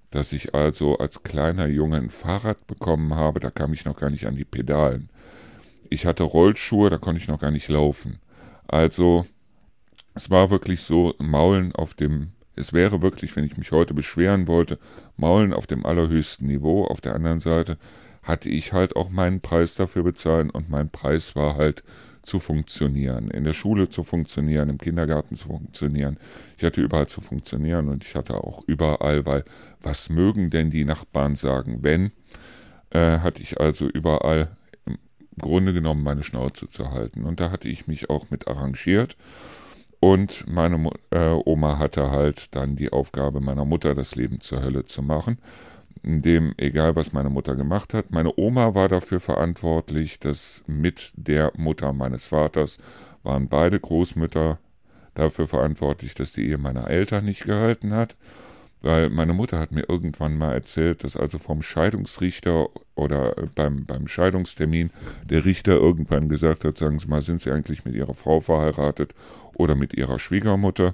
dass 0.10 0.32
ich 0.32 0.56
also 0.56 1.00
als 1.00 1.24
kleiner 1.24 1.68
Junge 1.68 1.98
ein 1.98 2.12
Fahrrad 2.12 2.66
bekommen 2.66 3.14
habe, 3.14 3.42
da 3.42 3.50
kam 3.52 3.74
ich 3.74 3.84
noch 3.84 3.98
gar 3.98 4.10
nicht 4.10 4.26
an 4.26 4.38
die 4.38 4.46
Pedalen. 4.46 5.10
Ich 5.90 6.06
hatte 6.06 6.24
Rollschuhe, 6.24 6.90
da 6.90 6.98
konnte 6.98 7.20
ich 7.20 7.28
noch 7.28 7.42
gar 7.42 7.52
nicht 7.52 7.68
laufen. 7.68 8.20
Also 8.70 9.26
es 10.14 10.30
war 10.30 10.50
wirklich 10.50 10.80
so, 10.80 11.14
Maulen 11.18 11.76
auf 11.76 11.94
dem, 11.94 12.32
es 12.56 12.72
wäre 12.72 13.02
wirklich, 13.02 13.36
wenn 13.36 13.44
ich 13.44 13.58
mich 13.58 13.74
heute 13.74 13.94
beschweren 13.94 14.48
wollte, 14.48 14.80
Maulen 15.18 15.52
auf 15.52 15.68
dem 15.68 15.86
allerhöchsten 15.86 16.48
Niveau. 16.48 16.86
Auf 16.86 17.02
der 17.02 17.16
anderen 17.16 17.42
Seite 17.42 17.78
hatte 18.26 18.50
ich 18.50 18.74
halt 18.74 18.96
auch 18.96 19.10
meinen 19.10 19.40
Preis 19.40 19.76
dafür 19.76 20.04
bezahlen 20.04 20.50
und 20.50 20.70
mein 20.70 20.90
Preis 20.90 21.36
war 21.36 21.56
halt 21.56 21.84
zu 22.24 22.40
funktionieren, 22.40 23.30
in 23.30 23.44
der 23.44 23.54
Schule 23.54 23.90
zu 23.90 24.04
funktionieren, 24.04 24.70
im 24.70 24.80
Kindergarten 24.80 25.36
zu 25.36 25.48
funktionieren. 25.48 26.18
Ich 26.58 26.64
hatte 26.64 26.82
überall 26.82 27.08
zu 27.08 27.22
funktionieren 27.22 27.88
und 27.88 28.04
ich 28.04 28.16
hatte 28.16 28.44
auch 28.44 28.64
überall, 28.66 29.26
weil 29.28 29.46
was 29.82 30.10
mögen 30.10 30.50
denn 30.50 30.72
die 30.72 30.86
Nachbarn 30.86 31.36
sagen, 31.36 31.84
wenn, 31.84 32.12
äh, 32.90 33.20
hatte 33.20 33.44
ich 33.44 33.60
also 33.60 33.88
überall 33.88 34.58
im 34.86 34.98
Grunde 35.40 35.72
genommen 35.72 36.04
meine 36.04 36.24
Schnauze 36.24 36.68
zu 36.68 36.92
halten. 36.92 37.26
Und 37.26 37.40
da 37.40 37.52
hatte 37.52 37.68
ich 37.68 37.88
mich 37.88 38.10
auch 38.10 38.32
mit 38.32 38.48
arrangiert. 38.48 39.18
Und 40.00 40.46
meine 40.48 40.90
äh, 41.12 41.30
Oma 41.46 41.78
hatte 41.78 42.10
halt 42.10 42.56
dann 42.56 42.76
die 42.76 42.92
Aufgabe 42.92 43.40
meiner 43.40 43.66
Mutter, 43.66 43.94
das 43.94 44.16
Leben 44.16 44.42
zur 44.42 44.62
Hölle 44.62 44.86
zu 44.86 45.02
machen, 45.02 45.38
indem, 46.04 46.54
egal 46.58 46.96
was 46.96 47.14
meine 47.14 47.30
Mutter 47.30 47.56
gemacht 47.56 47.94
hat, 47.94 48.12
meine 48.12 48.38
Oma 48.38 48.76
war 48.76 48.88
dafür 48.88 49.20
verantwortlich, 49.20 50.20
dass 50.20 50.64
mit 50.68 51.12
der 51.16 51.52
Mutter 51.58 51.94
meines 51.94 52.26
Vaters 52.26 52.78
waren 53.24 53.48
beide 53.48 53.80
Großmütter 53.80 54.60
dafür 55.16 55.48
verantwortlich, 55.48 56.14
dass 56.14 56.34
die 56.34 56.48
Ehe 56.48 56.58
meiner 56.58 56.90
Eltern 56.90 57.26
nicht 57.26 57.46
gehalten 57.46 57.94
hat. 57.94 58.16
Weil 58.82 59.10
meine 59.10 59.34
Mutter 59.34 59.60
hat 59.60 59.72
mir 59.72 59.90
irgendwann 59.90 60.38
mal 60.38 60.54
erzählt, 60.54 61.04
dass 61.04 61.18
also 61.18 61.40
vom 61.40 61.64
Scheidungsrichter 61.64 62.68
oder 62.94 63.34
beim, 63.56 63.86
beim 63.86 64.08
Scheidungstermin 64.08 64.92
der 65.24 65.44
Richter 65.44 65.74
irgendwann 65.74 66.30
gesagt 66.30 66.66
hat, 66.66 66.78
sagen 66.78 67.00
Sie 67.00 67.08
mal, 67.08 67.24
sind 67.24 67.42
Sie 67.42 67.50
eigentlich 67.50 67.84
mit 67.84 67.96
Ihrer 67.96 68.14
Frau 68.14 68.42
verheiratet 68.42 69.16
oder 69.56 69.74
mit 69.74 69.96
Ihrer 69.96 70.20
Schwiegermutter? 70.20 70.94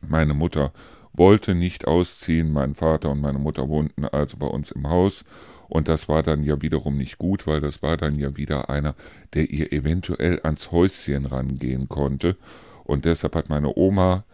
Meine 0.00 0.34
Mutter 0.34 0.72
wollte 1.12 1.54
nicht 1.54 1.86
ausziehen, 1.86 2.52
mein 2.52 2.74
Vater 2.74 3.10
und 3.10 3.20
meine 3.20 3.38
Mutter 3.38 3.68
wohnten 3.68 4.04
also 4.04 4.36
bei 4.36 4.46
uns 4.46 4.70
im 4.70 4.88
Haus 4.88 5.24
und 5.72 5.88
das 5.88 6.06
war 6.06 6.22
dann 6.22 6.42
ja 6.42 6.60
wiederum 6.60 6.98
nicht 6.98 7.16
gut, 7.16 7.46
weil 7.46 7.62
das 7.62 7.82
war 7.82 7.96
dann 7.96 8.16
ja 8.16 8.36
wieder 8.36 8.68
einer, 8.68 8.94
der 9.32 9.48
ihr 9.48 9.72
eventuell 9.72 10.38
ans 10.42 10.70
Häuschen 10.70 11.24
rangehen 11.24 11.88
konnte. 11.88 12.36
Und 12.84 13.06
deshalb 13.06 13.34
hat 13.34 13.48
meine 13.48 13.74
Oma 13.74 14.24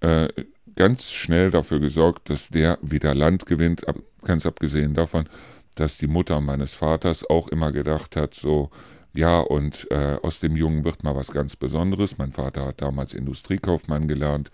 äh, 0.00 0.26
ganz 0.74 1.12
schnell 1.12 1.52
dafür 1.52 1.78
gesorgt, 1.78 2.28
dass 2.28 2.48
der 2.48 2.76
wieder 2.82 3.14
Land 3.14 3.46
gewinnt, 3.46 3.86
ab, 3.86 3.98
ganz 4.24 4.46
abgesehen 4.46 4.94
davon, 4.94 5.28
dass 5.76 5.96
die 5.96 6.08
Mutter 6.08 6.40
meines 6.40 6.72
Vaters 6.72 7.24
auch 7.30 7.46
immer 7.46 7.70
gedacht 7.70 8.16
hat, 8.16 8.34
so, 8.34 8.70
ja, 9.14 9.38
und 9.38 9.86
äh, 9.92 10.16
aus 10.22 10.40
dem 10.40 10.56
Jungen 10.56 10.82
wird 10.82 11.04
mal 11.04 11.14
was 11.14 11.30
ganz 11.30 11.54
Besonderes. 11.54 12.18
Mein 12.18 12.32
Vater 12.32 12.66
hat 12.66 12.82
damals 12.82 13.14
Industriekaufmann 13.14 14.08
gelernt 14.08 14.50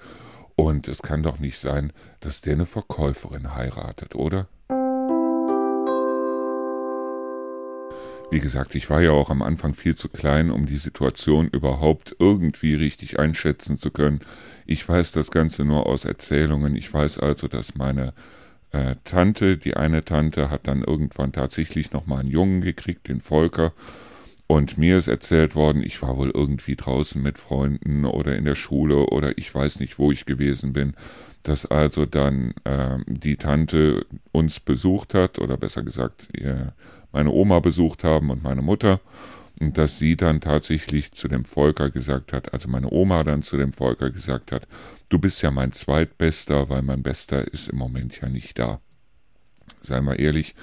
und 0.57 0.89
es 0.89 1.03
kann 1.03 1.23
doch 1.23 1.39
nicht 1.39 1.59
sein, 1.59 1.93
dass 2.21 2.41
der 2.41 2.55
eine 2.55 2.67
Verkäuferin 2.67 3.55
heiratet, 3.55 4.15
oder? 4.15 4.49
Wie 8.29 8.41
gesagt, 8.41 8.75
ich 8.75 8.91
war 8.91 9.01
ja 9.01 9.13
auch 9.13 9.31
am 9.31 9.41
Anfang 9.41 9.75
viel 9.75 9.95
zu 9.95 10.09
klein, 10.09 10.51
um 10.51 10.67
die 10.67 10.79
Situation 10.79 11.47
überhaupt 11.47 12.17
irgendwie 12.19 12.75
richtig 12.75 13.21
einschätzen 13.21 13.79
zu 13.79 13.93
können. 13.93 14.21
Ich 14.67 14.89
weiß 14.89 15.13
das 15.13 15.31
Ganze 15.31 15.65
nur 15.65 15.87
aus 15.87 16.05
Erzählungen. 16.05 16.75
Ich 16.75 16.93
weiß 16.93 17.21
also, 17.21 17.47
dass 17.47 17.77
meine 17.77 18.15
äh, 18.73 18.97
Tante, 19.05 19.59
die 19.59 19.77
eine 19.77 20.05
Tante, 20.05 20.51
hat 20.51 20.67
dann 20.67 20.83
irgendwann 20.83 21.31
tatsächlich 21.31 21.93
nochmal 21.93 22.21
einen 22.21 22.31
Jungen 22.31 22.63
gekriegt, 22.63 23.07
den 23.07 23.21
Volker. 23.21 23.73
Und 24.47 24.79
mir 24.79 24.99
ist 24.99 25.09
erzählt 25.09 25.55
worden, 25.57 25.83
ich 25.83 26.01
war 26.03 26.17
wohl 26.17 26.31
irgendwie 26.31 26.77
draußen 26.77 27.21
mit 27.21 27.39
Freunden 27.39 28.05
oder 28.05 28.37
in 28.37 28.45
der 28.45 28.55
Schule 28.55 29.07
oder 29.07 29.37
ich 29.39 29.53
weiß 29.53 29.81
nicht, 29.81 29.99
wo 29.99 30.13
ich 30.13 30.25
gewesen 30.25 30.73
bin, 30.73 30.95
dass 31.43 31.67
also 31.67 32.07
dann 32.07 32.55
äh, 32.65 32.99
die 33.07 33.37
Tante 33.37 34.07
uns 34.33 34.61
besucht 34.61 35.15
hat 35.15 35.39
oder 35.39 35.57
besser 35.57 35.83
gesagt 35.83 36.29
ihr 36.37 36.75
meine 37.13 37.31
Oma 37.31 37.61
besucht 37.61 38.05
haben 38.05 38.31
und 38.31 38.43
meine 38.43 38.63
Mutter. 38.63 39.01
Und 39.59 39.79
dass 39.79 39.99
sie 39.99 40.17
dann 40.17 40.41
tatsächlich 40.41 41.13
zu 41.13 41.29
dem 41.29 41.45
Volker 41.45 41.89
gesagt 41.91 42.33
hat, 42.33 42.53
also 42.53 42.69
meine 42.69 42.93
Oma 42.93 43.25
dann 43.25 43.43
zu 43.43 43.57
dem 43.57 43.73
Volker 43.73 44.11
gesagt 44.11 44.53
hat, 44.53 44.69
du 45.09 45.19
bist 45.19 45.41
ja 45.43 45.51
mein 45.51 45.73
Zweitbester, 45.73 46.69
weil 46.69 46.83
mein 46.83 47.03
Bester 47.03 47.53
ist 47.53 47.69
im 47.69 47.79
Moment 47.79 48.21
ja 48.21 48.29
nicht 48.29 48.59
da. 48.59 48.81
Seien 49.83 50.05
wir 50.05 50.19
ehrlich, 50.19 50.55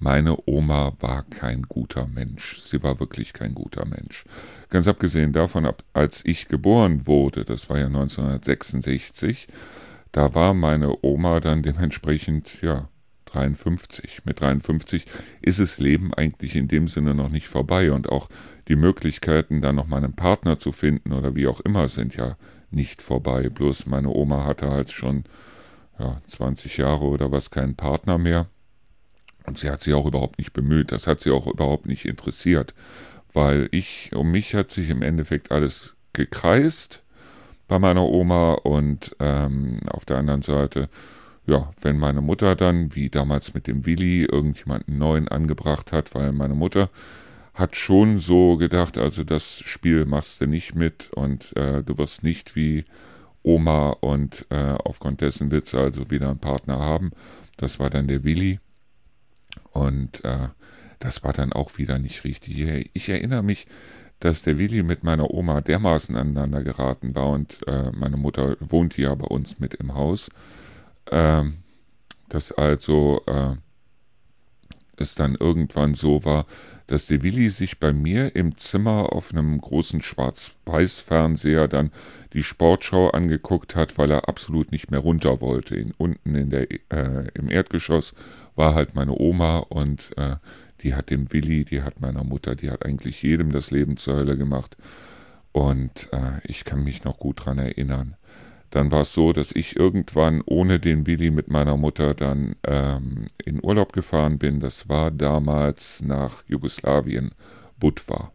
meine 0.00 0.36
Oma 0.46 0.94
war 0.98 1.22
kein 1.24 1.62
guter 1.62 2.06
Mensch. 2.06 2.60
Sie 2.62 2.82
war 2.82 2.98
wirklich 3.00 3.32
kein 3.32 3.54
guter 3.54 3.84
Mensch. 3.84 4.24
Ganz 4.70 4.88
abgesehen 4.88 5.32
davon, 5.32 5.70
als 5.92 6.24
ich 6.24 6.48
geboren 6.48 7.06
wurde, 7.06 7.44
das 7.44 7.68
war 7.68 7.78
ja 7.78 7.86
1966, 7.86 9.46
da 10.10 10.34
war 10.34 10.54
meine 10.54 11.04
Oma 11.04 11.40
dann 11.40 11.62
dementsprechend, 11.62 12.60
ja, 12.62 12.88
53. 13.26 14.22
Mit 14.24 14.40
53 14.40 15.06
ist 15.40 15.60
das 15.60 15.78
Leben 15.78 16.12
eigentlich 16.14 16.56
in 16.56 16.66
dem 16.66 16.88
Sinne 16.88 17.14
noch 17.14 17.28
nicht 17.28 17.46
vorbei 17.46 17.92
und 17.92 18.08
auch 18.08 18.28
die 18.68 18.76
Möglichkeiten, 18.76 19.60
dann 19.60 19.76
noch 19.76 19.86
mal 19.86 20.02
einen 20.02 20.14
Partner 20.14 20.58
zu 20.58 20.72
finden 20.72 21.12
oder 21.12 21.34
wie 21.36 21.46
auch 21.46 21.60
immer, 21.60 21.88
sind 21.88 22.16
ja 22.16 22.36
nicht 22.70 23.02
vorbei. 23.02 23.48
Bloß 23.48 23.86
meine 23.86 24.08
Oma 24.08 24.44
hatte 24.44 24.70
halt 24.70 24.90
schon 24.90 25.24
ja, 25.98 26.20
20 26.26 26.78
Jahre 26.78 27.04
oder 27.04 27.30
was 27.30 27.50
keinen 27.50 27.76
Partner 27.76 28.18
mehr. 28.18 28.48
Und 29.46 29.58
sie 29.58 29.70
hat 29.70 29.80
sich 29.80 29.94
auch 29.94 30.06
überhaupt 30.06 30.38
nicht 30.38 30.52
bemüht. 30.52 30.92
Das 30.92 31.06
hat 31.06 31.20
sie 31.20 31.30
auch 31.30 31.46
überhaupt 31.46 31.86
nicht 31.86 32.04
interessiert. 32.04 32.74
Weil 33.32 33.68
ich, 33.70 34.10
um 34.14 34.30
mich 34.30 34.54
hat 34.54 34.70
sich 34.70 34.90
im 34.90 35.02
Endeffekt 35.02 35.50
alles 35.50 35.94
gekreist 36.12 37.02
bei 37.68 37.78
meiner 37.78 38.04
Oma 38.04 38.54
und 38.54 39.14
ähm, 39.20 39.80
auf 39.88 40.04
der 40.04 40.18
anderen 40.18 40.42
Seite 40.42 40.88
ja, 41.46 41.70
wenn 41.80 41.98
meine 41.98 42.20
Mutter 42.20 42.54
dann, 42.54 42.94
wie 42.94 43.10
damals 43.10 43.54
mit 43.54 43.66
dem 43.66 43.84
Willi, 43.86 44.24
irgendjemanden 44.24 44.98
neuen 44.98 45.28
angebracht 45.28 45.92
hat, 45.92 46.14
weil 46.14 46.32
meine 46.32 46.54
Mutter 46.54 46.90
hat 47.54 47.76
schon 47.76 48.20
so 48.20 48.56
gedacht, 48.56 48.96
also 48.96 49.24
das 49.24 49.60
Spiel 49.66 50.06
machst 50.06 50.40
du 50.40 50.46
nicht 50.46 50.74
mit 50.74 51.10
und 51.12 51.54
äh, 51.56 51.82
du 51.82 51.98
wirst 51.98 52.22
nicht 52.22 52.56
wie 52.56 52.84
Oma 53.42 53.90
und 54.00 54.46
äh, 54.50 54.74
aufgrund 54.84 55.20
dessen 55.20 55.50
wird 55.50 55.66
sie 55.66 55.78
also 55.78 56.10
wieder 56.10 56.30
einen 56.30 56.38
Partner 56.38 56.78
haben. 56.78 57.10
Das 57.56 57.78
war 57.78 57.90
dann 57.90 58.06
der 58.06 58.22
Willi 58.24 58.60
und 59.72 60.24
äh, 60.24 60.48
das 60.98 61.24
war 61.24 61.32
dann 61.32 61.52
auch 61.52 61.78
wieder 61.78 61.98
nicht 61.98 62.24
richtig. 62.24 62.90
Ich 62.92 63.08
erinnere 63.08 63.42
mich, 63.42 63.66
dass 64.18 64.42
der 64.42 64.58
Willi 64.58 64.82
mit 64.82 65.02
meiner 65.02 65.30
Oma 65.30 65.62
dermaßen 65.62 66.14
aneinander 66.14 66.62
geraten 66.62 67.14
war 67.14 67.30
und 67.30 67.66
äh, 67.66 67.90
meine 67.92 68.18
Mutter 68.18 68.56
wohnt 68.60 68.98
ja 68.98 69.14
bei 69.14 69.26
uns 69.26 69.58
mit 69.58 69.74
im 69.74 69.94
Haus 69.94 70.30
ähm, 71.10 71.58
dass 72.28 72.52
also 72.52 73.22
äh, 73.26 73.56
es 74.96 75.14
dann 75.14 75.34
irgendwann 75.34 75.94
so 75.94 76.24
war, 76.24 76.46
dass 76.90 77.06
der 77.06 77.22
Willi 77.22 77.50
sich 77.50 77.78
bei 77.78 77.92
mir 77.92 78.34
im 78.34 78.56
Zimmer 78.56 79.12
auf 79.12 79.32
einem 79.32 79.60
großen 79.60 80.02
Schwarz-Weiß-Fernseher 80.02 81.68
dann 81.68 81.92
die 82.32 82.42
Sportschau 82.42 83.10
angeguckt 83.10 83.76
hat, 83.76 83.96
weil 83.96 84.10
er 84.10 84.28
absolut 84.28 84.72
nicht 84.72 84.90
mehr 84.90 84.98
runter 84.98 85.40
wollte. 85.40 85.76
In, 85.76 85.92
unten 85.96 86.34
in 86.34 86.50
der, 86.50 86.68
äh, 86.90 87.28
im 87.34 87.48
Erdgeschoss 87.48 88.12
war 88.56 88.74
halt 88.74 88.96
meine 88.96 89.18
Oma 89.18 89.58
und 89.58 90.10
äh, 90.16 90.36
die 90.82 90.94
hat 90.94 91.10
dem 91.10 91.32
Willi, 91.32 91.64
die 91.64 91.82
hat 91.82 92.00
meiner 92.00 92.24
Mutter, 92.24 92.56
die 92.56 92.70
hat 92.70 92.84
eigentlich 92.84 93.22
jedem 93.22 93.52
das 93.52 93.70
Leben 93.70 93.96
zur 93.96 94.16
Hölle 94.16 94.36
gemacht. 94.36 94.76
Und 95.52 96.08
äh, 96.12 96.40
ich 96.44 96.64
kann 96.64 96.82
mich 96.82 97.04
noch 97.04 97.18
gut 97.18 97.44
dran 97.44 97.58
erinnern. 97.58 98.16
Dann 98.70 98.92
war 98.92 99.00
es 99.00 99.12
so, 99.12 99.32
dass 99.32 99.52
ich 99.52 99.76
irgendwann 99.76 100.42
ohne 100.46 100.78
den 100.78 101.06
Willi 101.06 101.30
mit 101.30 101.50
meiner 101.50 101.76
Mutter 101.76 102.14
dann 102.14 102.54
ähm, 102.64 103.26
in 103.44 103.62
Urlaub 103.62 103.92
gefahren 103.92 104.38
bin. 104.38 104.60
Das 104.60 104.88
war 104.88 105.10
damals 105.10 106.02
nach 106.02 106.44
Jugoslawien, 106.46 107.32
Budva. 107.78 108.32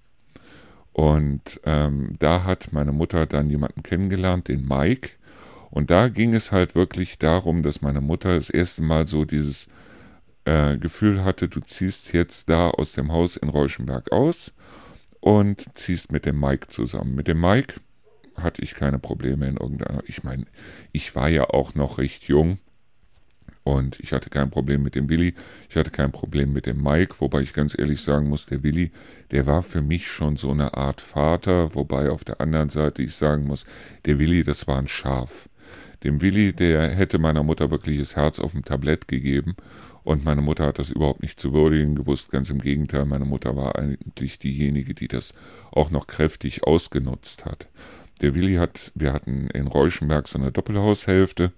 Und 0.91 1.60
ähm, 1.65 2.15
da 2.19 2.43
hat 2.43 2.74
meine 2.74 2.91
Mutter 2.91 3.26
dann 3.26 3.50
jemanden 3.50 3.84
kennengelernt, 3.84 4.48
den 4.50 4.65
Mike. 4.65 5.12
Und 5.69 5.89
da 5.89 6.10
ging 6.10 6.34
es 6.34 6.52
halt 6.52 6.76
wirklich 6.76 7.17
darum, 7.17 7.63
dass 7.63 7.82
meine 7.82 8.02
Mutter 8.02 8.36
das 8.36 8.50
erste 8.50 8.82
Mal 8.82 9.08
so 9.08 9.26
dieses 9.26 9.67
äh, 10.45 10.78
Gefühl 10.78 11.24
hatte, 11.24 11.48
du 11.50 11.60
ziehst 11.60 12.13
jetzt 12.13 12.50
da 12.50 12.69
aus 12.69 12.93
dem 12.93 13.12
Haus 13.12 13.36
in 13.36 13.50
Reuschenberg 13.50 14.12
aus 14.12 14.54
und 15.19 15.65
ziehst 15.78 16.12
mit 16.12 16.26
dem 16.26 16.39
Mike 16.39 16.67
zusammen. 16.69 17.15
Mit 17.15 17.28
dem 17.28 17.41
Mike 17.41 17.76
hatte 18.36 18.62
ich 18.62 18.76
keine 18.76 19.00
Probleme 19.00 19.48
in 19.48 19.58
irgendeiner. 19.58 20.04
Ich 20.08 20.24
meine, 20.24 20.45
ich 20.91 21.15
war 21.15 21.30
ja 21.30 21.45
auch 21.45 21.76
noch 21.76 21.98
recht 21.98 22.26
jung 22.26 22.58
und 23.63 24.00
ich 24.00 24.13
hatte 24.13 24.30
kein 24.30 24.52
Problem 24.52 24.84
mit 24.84 24.93
dem 24.93 25.10
Willi, 25.10 25.34
ich 25.69 25.76
hatte 25.76 25.89
kein 25.89 26.12
Problem 26.12 26.54
mit 26.54 26.67
dem 26.67 26.84
Mike, 26.84 27.15
wobei 27.19 27.41
ich 27.41 27.54
ganz 27.54 27.78
ehrlich 27.78 28.02
sagen 28.02 28.30
muss, 28.30 28.45
der 28.45 28.62
Willi, 28.62 28.91
der 29.32 29.48
war 29.48 29.63
für 29.63 29.82
mich 29.82 30.08
schon 30.08 30.38
so 30.38 30.52
eine 30.52 30.76
Art 30.76 31.02
Vater, 31.02 31.74
wobei 31.74 32.12
auf 32.12 32.24
der 32.24 32.41
anderen 32.41 32.69
Seite 32.69 33.02
ich 33.02 33.15
sagen 33.15 33.48
muss, 33.48 33.65
der 34.06 34.19
Willi, 34.19 34.43
das 34.43 34.67
war 34.67 34.78
ein 34.78 34.88
Schaf. 34.88 35.50
Dem 36.04 36.21
Willi, 36.21 36.54
der 36.54 36.89
hätte 36.89 37.17
meiner 37.17 37.41
Mutter 37.41 37.71
wirklich 37.71 37.98
das 37.98 38.15
Herz 38.15 38.38
auf 38.39 38.52
dem 38.52 38.63
Tablett 38.63 39.08
gegeben 39.08 39.56
und 40.04 40.24
meine 40.24 40.41
Mutter 40.41 40.67
hat 40.67 40.78
das 40.78 40.91
überhaupt 40.91 41.24
nicht 41.24 41.39
zu 41.39 41.52
würdigen 41.52 41.95
gewusst, 41.95 42.30
ganz 42.30 42.52
im 42.52 42.60
Gegenteil, 42.62 43.06
meine 43.06 43.26
Mutter 43.26 43.56
war 43.56 43.76
eigentlich 43.76 44.38
diejenige, 44.38 44.93
die 44.93 45.08
das 45.08 45.34
auch 45.71 45.89
noch 45.89 46.06
kräftig 46.06 46.63
ausgenutzt 46.63 47.45
hat. 47.45 47.67
Der 48.21 48.34
Willi 48.34 48.56
hat, 48.56 48.91
wir 48.95 49.13
hatten 49.13 49.47
in 49.47 49.67
Reuschenberg 49.67 50.28
so 50.28 50.39
eine 50.39 50.51
Doppelhaushälfte, 50.51 51.51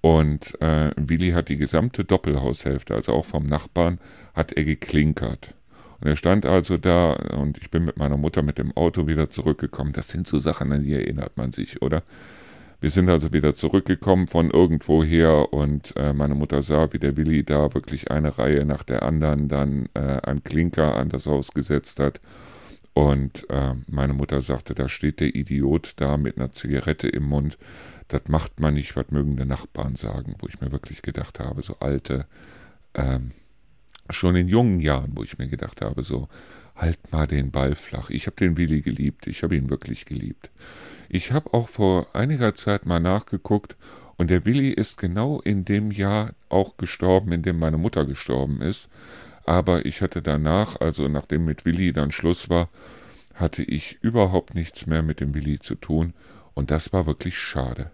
und 0.00 0.58
äh, 0.62 0.92
Willi 0.96 1.32
hat 1.32 1.48
die 1.48 1.56
gesamte 1.56 2.04
Doppelhaushälfte, 2.04 2.94
also 2.94 3.12
auch 3.12 3.24
vom 3.24 3.46
Nachbarn, 3.46 3.98
hat 4.34 4.52
er 4.52 4.64
geklinkert. 4.64 5.54
Und 6.00 6.08
er 6.08 6.16
stand 6.16 6.46
also 6.46 6.78
da 6.78 7.12
und 7.12 7.58
ich 7.58 7.70
bin 7.70 7.84
mit 7.84 7.98
meiner 7.98 8.16
Mutter 8.16 8.42
mit 8.42 8.56
dem 8.56 8.74
Auto 8.74 9.06
wieder 9.06 9.28
zurückgekommen. 9.28 9.92
Das 9.92 10.08
sind 10.08 10.26
so 10.26 10.38
Sachen, 10.38 10.72
an 10.72 10.82
die 10.82 10.94
erinnert 10.94 11.36
man 11.36 11.52
sich, 11.52 11.82
oder? 11.82 12.02
Wir 12.80 12.88
sind 12.88 13.10
also 13.10 13.34
wieder 13.34 13.54
zurückgekommen 13.54 14.26
von 14.26 14.50
irgendwo 14.50 15.04
her 15.04 15.52
und 15.52 15.94
äh, 15.96 16.14
meine 16.14 16.34
Mutter 16.34 16.62
sah, 16.62 16.90
wie 16.94 16.98
der 16.98 17.18
Willi 17.18 17.44
da 17.44 17.74
wirklich 17.74 18.10
eine 18.10 18.38
Reihe 18.38 18.64
nach 18.64 18.84
der 18.84 19.02
anderen 19.02 19.48
dann 19.48 19.90
äh, 19.92 20.00
an 20.22 20.42
Klinker 20.42 20.96
an 20.96 21.10
das 21.10 21.26
Haus 21.26 21.52
gesetzt 21.52 22.00
hat. 22.00 22.22
Und 22.92 23.48
äh, 23.50 23.74
meine 23.88 24.12
Mutter 24.12 24.40
sagte, 24.40 24.74
da 24.74 24.88
steht 24.88 25.20
der 25.20 25.34
Idiot 25.34 25.92
da 25.96 26.16
mit 26.16 26.36
einer 26.36 26.52
Zigarette 26.52 27.08
im 27.08 27.24
Mund 27.24 27.56
das 28.10 28.22
macht 28.28 28.60
man 28.60 28.74
nicht, 28.74 28.96
was 28.96 29.10
mögen 29.10 29.36
die 29.36 29.44
Nachbarn 29.44 29.96
sagen, 29.96 30.34
wo 30.38 30.48
ich 30.48 30.60
mir 30.60 30.72
wirklich 30.72 31.02
gedacht 31.02 31.38
habe, 31.38 31.62
so 31.62 31.76
alte, 31.78 32.26
ähm, 32.94 33.30
schon 34.10 34.34
in 34.34 34.48
jungen 34.48 34.80
Jahren, 34.80 35.12
wo 35.14 35.22
ich 35.22 35.38
mir 35.38 35.46
gedacht 35.46 35.80
habe, 35.80 36.02
so, 36.02 36.28
halt 36.74 37.12
mal 37.12 37.26
den 37.26 37.50
Ball 37.50 37.74
flach. 37.74 38.10
Ich 38.10 38.26
habe 38.26 38.36
den 38.36 38.56
Willi 38.56 38.80
geliebt, 38.80 39.26
ich 39.26 39.42
habe 39.42 39.54
ihn 39.54 39.70
wirklich 39.70 40.06
geliebt. 40.06 40.50
Ich 41.08 41.30
habe 41.30 41.54
auch 41.54 41.68
vor 41.68 42.14
einiger 42.14 42.54
Zeit 42.54 42.84
mal 42.84 43.00
nachgeguckt 43.00 43.76
und 44.16 44.28
der 44.28 44.44
Willi 44.44 44.70
ist 44.70 44.98
genau 44.98 45.40
in 45.40 45.64
dem 45.64 45.90
Jahr 45.92 46.34
auch 46.48 46.76
gestorben, 46.76 47.32
in 47.32 47.42
dem 47.42 47.58
meine 47.58 47.78
Mutter 47.78 48.04
gestorben 48.06 48.60
ist. 48.60 48.88
Aber 49.44 49.86
ich 49.86 50.00
hatte 50.02 50.22
danach, 50.22 50.80
also 50.80 51.08
nachdem 51.08 51.44
mit 51.44 51.64
Willi 51.64 51.92
dann 51.92 52.10
Schluss 52.12 52.48
war, 52.48 52.68
hatte 53.34 53.62
ich 53.62 53.98
überhaupt 54.02 54.54
nichts 54.54 54.86
mehr 54.86 55.02
mit 55.02 55.20
dem 55.20 55.34
Willi 55.34 55.58
zu 55.58 55.74
tun 55.74 56.12
und 56.54 56.70
das 56.70 56.92
war 56.92 57.06
wirklich 57.06 57.38
schade. 57.38 57.90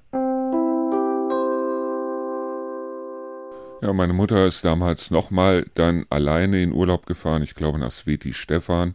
Ja, 3.83 3.93
meine 3.93 4.15
Mutter 4.15 4.47
ist 4.47 4.65
damals 4.65 5.11
nochmal 5.11 5.67
dann 5.75 6.07
alleine 6.09 6.63
in 6.63 6.73
Urlaub 6.73 7.07
gefahren, 7.07 7.43
ich 7.43 7.55
glaube 7.55 7.79
nach 7.79 7.93
Sveti 7.93 8.33
Stefan, 8.33 8.95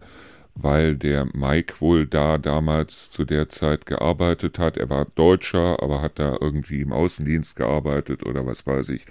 weil 0.56 0.98
der 0.98 1.28
Mike 1.34 1.76
wohl 1.80 2.08
da 2.08 2.38
damals 2.38 3.10
zu 3.12 3.24
der 3.24 3.48
Zeit 3.48 3.86
gearbeitet 3.86 4.60
hat. 4.60 4.78
Er 4.78 4.90
war 4.90 5.06
Deutscher, 5.06 5.82
aber 5.82 6.02
hat 6.02 6.20
da 6.20 6.36
irgendwie 6.42 6.82
im 6.82 6.92
Außendienst 6.92 7.56
gearbeitet 7.56 8.26
oder 8.26 8.46
was 8.46 8.66
weiß 8.66 8.90
ich. 8.90 9.06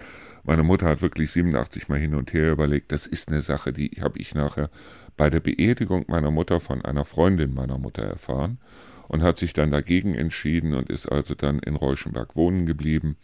Meine 0.51 0.65
Mutter 0.65 0.89
hat 0.89 1.01
wirklich 1.01 1.31
87 1.31 1.89
Mal 1.89 2.01
hin 2.01 2.17
und 2.17 2.33
her 2.33 2.51
überlegt. 2.51 2.91
Das 2.91 3.07
ist 3.07 3.29
eine 3.29 3.41
Sache, 3.41 3.73
die 3.73 3.91
habe 4.01 4.19
ich 4.19 4.35
nachher 4.35 4.69
bei 5.17 5.31
der 5.31 5.39
Beerdigung 5.39 6.07
meiner 6.09 6.33
Mutter 6.33 6.59
von 6.59 6.85
einer 6.85 7.05
Freundin 7.05 7.55
meiner 7.55 7.79
Mutter 7.79 8.03
erfahren 8.03 8.59
und 9.07 9.23
hat 9.23 9.39
sich 9.39 9.53
dann 9.53 9.71
dagegen 9.71 10.17
entschieden 10.17 10.75
und 10.75 10.91
ist 10.91 11.07
also 11.07 11.37
dann 11.37 11.61
in 11.61 11.77
Reuschenberg 11.77 12.35
wohnen 12.35 12.67
geblieben 12.67 13.17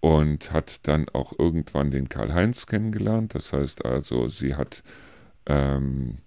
und 0.00 0.52
hat 0.52 0.86
dann 0.86 1.08
auch 1.14 1.32
irgendwann 1.38 1.90
den 1.90 2.10
Karl-Heinz 2.10 2.66
kennengelernt. 2.66 3.34
Das 3.34 3.54
heißt 3.54 3.86
also, 3.86 4.28
sie 4.28 4.54
hat 4.54 4.82
ähm, 5.46 6.18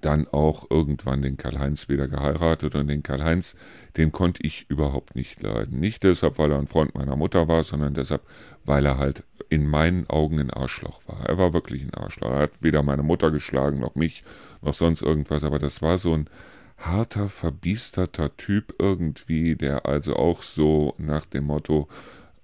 dann 0.00 0.26
auch 0.28 0.70
irgendwann 0.70 1.22
den 1.22 1.36
Karl-Heinz 1.36 1.88
wieder 1.88 2.08
geheiratet 2.08 2.74
und 2.74 2.88
den 2.88 3.02
Karl-Heinz, 3.02 3.56
den 3.96 4.12
konnte 4.12 4.42
ich 4.42 4.68
überhaupt 4.68 5.14
nicht 5.14 5.42
leiden. 5.42 5.80
Nicht 5.80 6.02
deshalb, 6.02 6.38
weil 6.38 6.52
er 6.52 6.58
ein 6.58 6.66
Freund 6.66 6.94
meiner 6.94 7.16
Mutter 7.16 7.48
war, 7.48 7.62
sondern 7.64 7.94
deshalb, 7.94 8.22
weil 8.64 8.86
er 8.86 8.98
halt 8.98 9.24
in 9.52 9.66
meinen 9.66 10.08
Augen 10.08 10.40
ein 10.40 10.50
Arschloch 10.50 11.02
war. 11.06 11.28
Er 11.28 11.36
war 11.36 11.52
wirklich 11.52 11.82
ein 11.82 11.92
Arschloch. 11.92 12.30
Er 12.30 12.38
hat 12.38 12.52
weder 12.62 12.82
meine 12.82 13.02
Mutter 13.02 13.30
geschlagen, 13.30 13.80
noch 13.80 13.94
mich, 13.96 14.24
noch 14.62 14.72
sonst 14.72 15.02
irgendwas, 15.02 15.44
aber 15.44 15.58
das 15.58 15.82
war 15.82 15.98
so 15.98 16.14
ein 16.14 16.30
harter, 16.78 17.28
verbiesterter 17.28 18.34
Typ 18.38 18.74
irgendwie, 18.78 19.54
der 19.54 19.84
also 19.84 20.16
auch 20.16 20.42
so 20.42 20.94
nach 20.96 21.26
dem 21.26 21.44
Motto, 21.44 21.86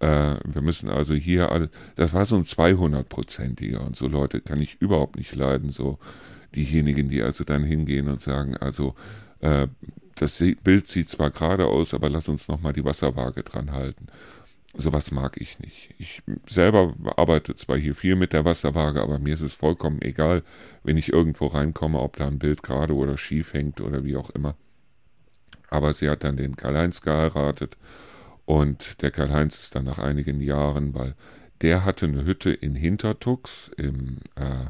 äh, 0.00 0.34
wir 0.44 0.60
müssen 0.60 0.90
also 0.90 1.14
hier 1.14 1.50
alle, 1.50 1.70
das 1.96 2.12
war 2.12 2.26
so 2.26 2.36
ein 2.36 2.44
200-prozentiger 2.44 3.86
und 3.86 3.96
so 3.96 4.06
Leute 4.06 4.42
kann 4.42 4.60
ich 4.60 4.76
überhaupt 4.82 5.16
nicht 5.16 5.34
leiden, 5.34 5.70
so 5.70 5.98
diejenigen, 6.54 7.08
die 7.08 7.22
also 7.22 7.42
dann 7.42 7.64
hingehen 7.64 8.08
und 8.08 8.20
sagen, 8.20 8.54
also 8.54 8.94
äh, 9.40 9.66
das 10.14 10.44
Bild 10.62 10.88
sieht 10.88 11.08
zwar 11.08 11.30
gerade 11.30 11.68
aus, 11.68 11.94
aber 11.94 12.10
lass 12.10 12.28
uns 12.28 12.48
nochmal 12.48 12.74
die 12.74 12.84
Wasserwaage 12.84 13.44
dran 13.44 13.72
halten. 13.72 14.08
Sowas 14.74 15.10
mag 15.10 15.40
ich 15.40 15.58
nicht. 15.60 15.94
Ich 15.98 16.22
selber 16.46 16.94
arbeite 17.16 17.56
zwar 17.56 17.78
hier 17.78 17.94
viel 17.94 18.16
mit 18.16 18.32
der 18.32 18.44
Wasserwaage, 18.44 19.02
aber 19.02 19.18
mir 19.18 19.34
ist 19.34 19.40
es 19.40 19.54
vollkommen 19.54 20.02
egal, 20.02 20.42
wenn 20.82 20.96
ich 20.96 21.12
irgendwo 21.12 21.46
reinkomme, 21.46 21.98
ob 21.98 22.16
da 22.16 22.26
ein 22.26 22.38
Bild 22.38 22.62
gerade 22.62 22.94
oder 22.94 23.16
schief 23.16 23.54
hängt 23.54 23.80
oder 23.80 24.04
wie 24.04 24.16
auch 24.16 24.30
immer. 24.30 24.56
Aber 25.70 25.92
sie 25.92 26.08
hat 26.08 26.22
dann 26.24 26.36
den 26.36 26.56
Karl-Heinz 26.56 27.00
geheiratet 27.00 27.76
und 28.44 29.02
der 29.02 29.10
Karl-Heinz 29.10 29.58
ist 29.58 29.74
dann 29.74 29.84
nach 29.84 29.98
einigen 29.98 30.40
Jahren, 30.40 30.94
weil 30.94 31.14
der 31.60 31.84
hatte 31.84 32.06
eine 32.06 32.24
Hütte 32.24 32.50
in 32.50 32.74
Hintertux 32.74 33.70
im 33.76 34.18
äh, 34.36 34.66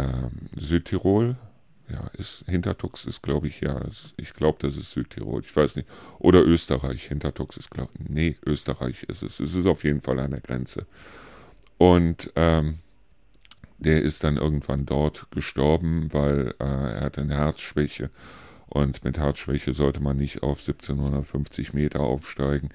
äh, 0.00 0.28
Südtirol. 0.56 1.36
Ja, 1.92 2.10
ist 2.16 2.44
Hintertux 2.46 3.04
ist, 3.04 3.22
glaube 3.22 3.48
ich, 3.48 3.60
ja, 3.60 3.78
ist, 3.78 4.14
ich 4.16 4.32
glaube, 4.32 4.58
das 4.62 4.76
ist 4.76 4.92
Südtirol. 4.92 5.42
Ich 5.44 5.54
weiß 5.54 5.76
nicht. 5.76 5.88
Oder 6.18 6.42
Österreich. 6.42 7.04
Hintertux 7.04 7.58
ist, 7.58 7.70
glaube 7.70 7.90
ich, 7.98 8.08
nee, 8.08 8.36
Österreich 8.46 9.02
ist 9.04 9.22
es. 9.22 9.40
Es 9.40 9.54
ist 9.54 9.66
auf 9.66 9.84
jeden 9.84 10.00
Fall 10.00 10.18
an 10.18 10.30
der 10.30 10.40
Grenze. 10.40 10.86
Und 11.76 12.32
ähm, 12.34 12.78
der 13.78 14.02
ist 14.02 14.24
dann 14.24 14.36
irgendwann 14.38 14.86
dort 14.86 15.30
gestorben, 15.30 16.08
weil 16.12 16.54
äh, 16.60 16.64
er 16.64 17.00
hatte 17.02 17.20
eine 17.20 17.34
Herzschwäche 17.34 18.10
und 18.74 19.04
mit 19.04 19.18
Herzschwäche 19.18 19.74
sollte 19.74 20.02
man 20.02 20.16
nicht 20.16 20.42
auf 20.42 20.60
1750 20.60 21.74
Meter 21.74 22.00
aufsteigen. 22.00 22.70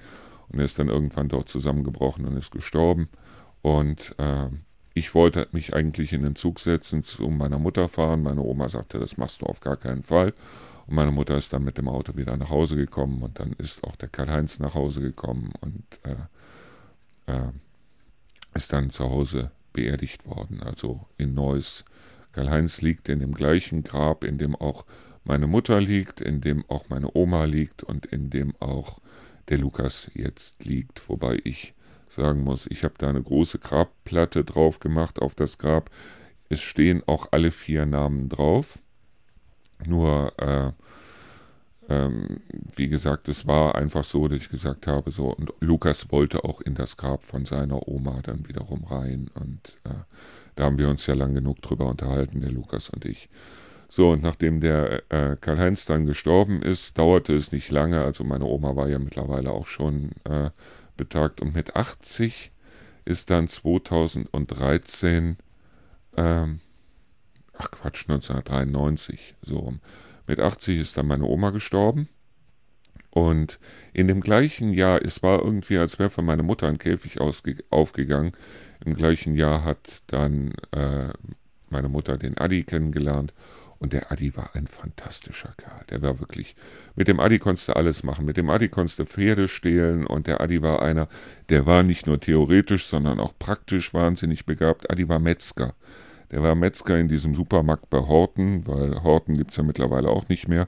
Und 0.48 0.60
er 0.60 0.64
ist 0.64 0.78
dann 0.78 0.88
irgendwann 0.88 1.28
dort 1.28 1.48
zusammengebrochen 1.48 2.24
und 2.24 2.36
ist 2.36 2.52
gestorben. 2.52 3.08
Und 3.62 4.14
äh, 4.18 4.46
ich 4.98 5.14
wollte 5.14 5.48
mich 5.52 5.74
eigentlich 5.74 6.12
in 6.12 6.22
den 6.22 6.34
Zug 6.34 6.58
setzen, 6.58 7.04
zu 7.04 7.28
meiner 7.28 7.58
Mutter 7.58 7.88
fahren. 7.88 8.22
Meine 8.22 8.42
Oma 8.42 8.68
sagte, 8.68 8.98
das 8.98 9.16
machst 9.16 9.42
du 9.42 9.46
auf 9.46 9.60
gar 9.60 9.76
keinen 9.76 10.02
Fall. 10.02 10.34
Und 10.86 10.94
meine 10.94 11.12
Mutter 11.12 11.36
ist 11.36 11.52
dann 11.52 11.64
mit 11.64 11.78
dem 11.78 11.88
Auto 11.88 12.16
wieder 12.16 12.36
nach 12.36 12.50
Hause 12.50 12.76
gekommen 12.76 13.22
und 13.22 13.38
dann 13.38 13.52
ist 13.52 13.84
auch 13.84 13.96
der 13.96 14.08
Karl-Heinz 14.08 14.58
nach 14.58 14.74
Hause 14.74 15.00
gekommen 15.00 15.52
und 15.60 15.84
äh, 16.02 17.32
äh, 17.32 17.52
ist 18.54 18.72
dann 18.72 18.90
zu 18.90 19.04
Hause 19.04 19.52
beerdigt 19.72 20.26
worden, 20.26 20.62
also 20.62 21.06
in 21.16 21.34
Neuss. 21.34 21.84
Karl-Heinz 22.32 22.80
liegt 22.80 23.08
in 23.08 23.20
dem 23.20 23.34
gleichen 23.34 23.84
Grab, 23.84 24.24
in 24.24 24.38
dem 24.38 24.56
auch 24.56 24.84
meine 25.24 25.46
Mutter 25.46 25.80
liegt, 25.80 26.20
in 26.20 26.40
dem 26.40 26.64
auch 26.68 26.88
meine 26.88 27.14
Oma 27.14 27.44
liegt 27.44 27.84
und 27.84 28.06
in 28.06 28.30
dem 28.30 28.54
auch 28.58 28.98
der 29.48 29.58
Lukas 29.58 30.10
jetzt 30.14 30.64
liegt. 30.64 31.08
Wobei 31.08 31.38
ich 31.44 31.74
sagen 32.10 32.42
muss, 32.42 32.66
ich 32.66 32.84
habe 32.84 32.94
da 32.98 33.08
eine 33.08 33.22
große 33.22 33.58
Grabplatte 33.58 34.44
drauf 34.44 34.80
gemacht 34.80 35.20
auf 35.20 35.34
das 35.34 35.58
Grab. 35.58 35.90
Es 36.48 36.60
stehen 36.60 37.02
auch 37.06 37.28
alle 37.30 37.50
vier 37.50 37.86
Namen 37.86 38.28
drauf. 38.28 38.78
Nur, 39.86 40.32
äh, 40.38 40.72
ähm, 41.88 42.40
wie 42.76 42.88
gesagt, 42.88 43.28
es 43.28 43.46
war 43.46 43.74
einfach 43.74 44.04
so, 44.04 44.28
dass 44.28 44.40
ich 44.40 44.48
gesagt 44.48 44.86
habe, 44.86 45.10
so, 45.10 45.34
und 45.34 45.52
Lukas 45.60 46.10
wollte 46.10 46.44
auch 46.44 46.60
in 46.60 46.74
das 46.74 46.96
Grab 46.96 47.24
von 47.24 47.44
seiner 47.44 47.88
Oma 47.88 48.20
dann 48.22 48.48
wiederum 48.48 48.84
rein. 48.84 49.30
Und 49.34 49.78
äh, 49.84 49.94
da 50.56 50.64
haben 50.64 50.78
wir 50.78 50.88
uns 50.88 51.06
ja 51.06 51.14
lang 51.14 51.34
genug 51.34 51.62
drüber 51.62 51.86
unterhalten, 51.86 52.40
der 52.40 52.50
Lukas 52.50 52.88
und 52.90 53.04
ich. 53.04 53.28
So, 53.90 54.10
und 54.10 54.22
nachdem 54.22 54.60
der 54.60 55.02
äh, 55.10 55.36
Karl-Heinz 55.40 55.86
dann 55.86 56.04
gestorben 56.04 56.60
ist, 56.62 56.98
dauerte 56.98 57.34
es 57.34 57.52
nicht 57.52 57.70
lange. 57.70 58.02
Also 58.02 58.22
meine 58.22 58.44
Oma 58.44 58.76
war 58.76 58.88
ja 58.88 58.98
mittlerweile 58.98 59.50
auch 59.50 59.66
schon 59.66 60.10
äh, 60.24 60.50
betagt. 60.98 61.40
Und 61.40 61.54
mit 61.54 61.74
80 61.74 62.52
ist 63.06 63.30
dann 63.30 63.48
2013, 63.48 65.38
ähm, 66.18 66.60
ach 67.56 67.70
Quatsch, 67.70 68.02
1993, 68.08 69.34
so 69.40 69.56
rum. 69.56 69.80
Mit 70.26 70.40
80 70.40 70.78
ist 70.78 70.98
dann 70.98 71.06
meine 71.06 71.24
Oma 71.24 71.48
gestorben. 71.50 72.08
Und 73.10 73.58
in 73.94 74.06
dem 74.06 74.20
gleichen 74.20 74.74
Jahr, 74.74 75.02
es 75.02 75.22
war 75.22 75.42
irgendwie, 75.42 75.78
als 75.78 75.98
wäre 75.98 76.10
für 76.10 76.20
meine 76.20 76.42
Mutter 76.42 76.68
ein 76.68 76.76
Käfig 76.76 77.18
aufgegangen. 77.70 78.32
Im 78.84 78.94
gleichen 78.94 79.34
Jahr 79.34 79.64
hat 79.64 80.02
dann 80.08 80.52
äh, 80.72 81.08
meine 81.70 81.88
Mutter 81.88 82.18
den 82.18 82.36
Adi 82.36 82.64
kennengelernt 82.64 83.32
Und 83.80 83.92
der 83.92 84.10
Adi 84.10 84.36
war 84.36 84.54
ein 84.54 84.66
fantastischer 84.66 85.52
Kerl. 85.56 85.84
Der 85.90 86.02
war 86.02 86.18
wirklich, 86.18 86.56
mit 86.96 87.06
dem 87.06 87.20
Adi 87.20 87.38
konntest 87.38 87.68
du 87.68 87.76
alles 87.76 88.02
machen. 88.02 88.24
Mit 88.24 88.36
dem 88.36 88.50
Adi 88.50 88.68
konntest 88.68 88.98
du 88.98 89.04
Pferde 89.04 89.46
stehlen 89.46 90.04
und 90.06 90.26
der 90.26 90.40
Adi 90.40 90.62
war 90.62 90.82
einer, 90.82 91.08
der 91.48 91.64
war 91.64 91.84
nicht 91.84 92.06
nur 92.06 92.18
theoretisch, 92.18 92.86
sondern 92.86 93.20
auch 93.20 93.32
praktisch 93.38 93.94
wahnsinnig 93.94 94.46
begabt. 94.46 94.90
Adi 94.90 95.08
war 95.08 95.20
Metzger. 95.20 95.74
Der 96.32 96.42
war 96.42 96.56
Metzger 96.56 96.98
in 96.98 97.08
diesem 97.08 97.34
Supermarkt 97.34 97.88
bei 97.88 97.98
Horten, 97.98 98.66
weil 98.66 99.02
Horten 99.02 99.36
gibt 99.36 99.52
es 99.52 99.56
ja 99.56 99.62
mittlerweile 99.62 100.08
auch 100.08 100.28
nicht 100.28 100.48
mehr. 100.48 100.66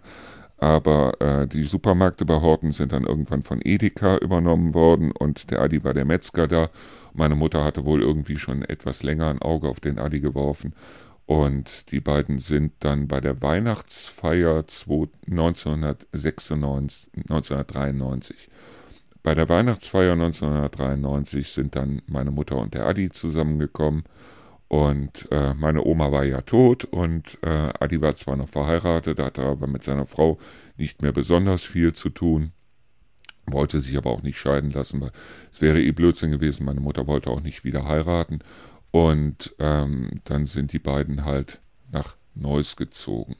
Aber 0.57 1.20
äh, 1.20 1.49
die 1.49 1.64
Supermärkte 1.64 2.25
bei 2.25 2.40
Horten 2.40 2.70
sind 2.70 2.92
dann 2.92 3.05
irgendwann 3.05 3.42
von 3.42 3.61
Edeka 3.64 4.18
übernommen 4.18 4.75
worden 4.75 5.11
und 5.11 5.51
der 5.51 5.62
Adi 5.62 5.83
war 5.83 5.94
der 5.94 6.05
Metzger 6.05 6.46
da. 6.46 6.70
Meine 7.12 7.35
Mutter 7.35 7.64
hatte 7.64 7.85
wohl 7.85 8.03
irgendwie 8.03 8.37
schon 8.37 8.62
etwas 8.62 9.03
länger 9.03 9.29
ein 9.29 9.42
Auge 9.42 9.68
auf 9.68 9.81
den 9.81 9.99
Adi 9.99 10.20
geworfen 10.20 10.75
und 11.30 11.92
die 11.92 12.00
beiden 12.00 12.40
sind 12.40 12.72
dann 12.80 13.06
bei 13.06 13.20
der 13.20 13.40
Weihnachtsfeier 13.40 14.64
1996, 15.28 17.08
1993. 17.14 18.48
Bei 19.22 19.36
der 19.36 19.48
Weihnachtsfeier 19.48 20.14
1993 20.14 21.52
sind 21.52 21.76
dann 21.76 22.02
meine 22.08 22.32
Mutter 22.32 22.56
und 22.56 22.74
der 22.74 22.84
Adi 22.84 23.10
zusammengekommen. 23.10 24.02
Und 24.66 25.28
äh, 25.30 25.54
meine 25.54 25.84
Oma 25.84 26.10
war 26.10 26.24
ja 26.24 26.40
tot 26.40 26.84
und 26.84 27.38
äh, 27.42 27.74
Adi 27.78 28.00
war 28.00 28.16
zwar 28.16 28.34
noch 28.34 28.48
verheiratet, 28.48 29.20
hatte 29.20 29.42
aber 29.42 29.68
mit 29.68 29.84
seiner 29.84 30.06
Frau 30.06 30.40
nicht 30.78 31.00
mehr 31.00 31.12
besonders 31.12 31.62
viel 31.62 31.92
zu 31.92 32.08
tun, 32.08 32.50
wollte 33.46 33.78
sich 33.78 33.96
aber 33.96 34.10
auch 34.10 34.22
nicht 34.22 34.40
scheiden 34.40 34.72
lassen, 34.72 35.00
weil 35.00 35.12
es 35.52 35.60
wäre 35.60 35.80
eh 35.80 35.92
Blödsinn 35.92 36.32
gewesen. 36.32 36.66
Meine 36.66 36.80
Mutter 36.80 37.06
wollte 37.06 37.30
auch 37.30 37.40
nicht 37.40 37.62
wieder 37.62 37.84
heiraten. 37.84 38.40
Und 38.90 39.55
ähm, 39.59 40.20
dann 40.24 40.46
sind 40.46 40.72
die 40.72 40.79
beiden 40.79 41.24
halt 41.24 41.61
nach 41.90 42.16
Neuss 42.35 42.76
gezogen. 42.76 43.37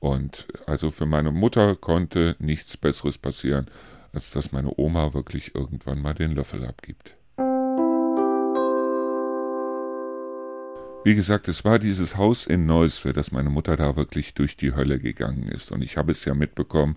Und 0.00 0.48
also 0.66 0.90
für 0.90 1.06
meine 1.06 1.30
Mutter 1.30 1.76
konnte 1.76 2.36
nichts 2.38 2.76
Besseres 2.76 3.18
passieren, 3.18 3.66
als 4.12 4.30
dass 4.32 4.52
meine 4.52 4.72
Oma 4.76 5.14
wirklich 5.14 5.54
irgendwann 5.54 6.02
mal 6.02 6.14
den 6.14 6.32
Löffel 6.32 6.66
abgibt. 6.66 7.16
Wie 11.04 11.16
gesagt, 11.16 11.48
es 11.48 11.64
war 11.64 11.80
dieses 11.80 12.16
Haus 12.16 12.46
in 12.46 12.64
Neuss, 12.66 12.98
für 12.98 13.12
das 13.12 13.32
meine 13.32 13.50
Mutter 13.50 13.76
da 13.76 13.96
wirklich 13.96 14.34
durch 14.34 14.56
die 14.56 14.74
Hölle 14.74 15.00
gegangen 15.00 15.48
ist. 15.48 15.72
Und 15.72 15.82
ich 15.82 15.96
habe 15.96 16.12
es 16.12 16.24
ja 16.24 16.34
mitbekommen, 16.34 16.96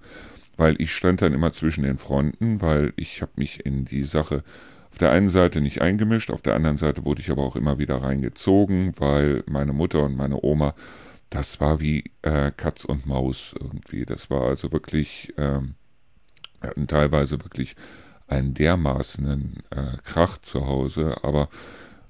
weil 0.57 0.79
ich 0.79 0.93
stand 0.93 1.23
dann 1.23 1.33
immer 1.33 1.53
zwischen 1.53 1.83
den 1.83 1.97
Fronten, 1.97 2.61
weil 2.61 2.93
ich 2.97 3.21
habe 3.23 3.31
mich 3.35 3.65
in 3.65 3.85
die 3.85 4.03
Sache 4.03 4.43
auf 4.95 4.99
der 4.99 5.11
einen 5.11 5.29
Seite 5.29 5.59
nicht 5.59 5.81
eingemischt, 5.81 6.31
auf 6.31 6.41
der 6.41 6.55
anderen 6.55 6.77
Seite 6.77 7.03
wurde 7.03 7.19
ich 7.19 7.29
aber 7.29 7.43
auch 7.43 7.57
immer 7.57 7.77
wieder 7.77 8.01
reingezogen, 8.01 8.93
weil 8.97 9.43
meine 9.45 9.73
Mutter 9.73 10.03
und 10.03 10.15
meine 10.15 10.41
Oma, 10.41 10.73
das 11.29 11.59
war 11.59 11.81
wie 11.81 12.05
äh, 12.21 12.51
Katz 12.55 12.85
und 12.85 13.05
Maus 13.05 13.53
irgendwie. 13.59 14.05
Das 14.05 14.29
war 14.29 14.43
also 14.43 14.71
wirklich, 14.71 15.33
ähm, 15.35 15.75
hatten 16.61 16.87
teilweise 16.87 17.43
wirklich 17.43 17.75
einen 18.29 18.53
dermaßenen 18.53 19.63
äh, 19.71 19.97
Krach 20.05 20.37
zu 20.37 20.65
Hause, 20.65 21.17
aber 21.23 21.49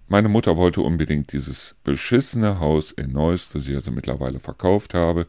meine 0.08 0.30
Mutter 0.30 0.56
wollte 0.56 0.82
unbedingt 0.82 1.34
dieses 1.34 1.76
beschissene 1.84 2.60
Haus 2.60 2.92
in 2.92 3.14
Neuss, 3.14 3.50
das 3.50 3.68
ich 3.68 3.74
also 3.74 3.90
mittlerweile 3.90 4.40
verkauft 4.40 4.94
habe, 4.94 5.26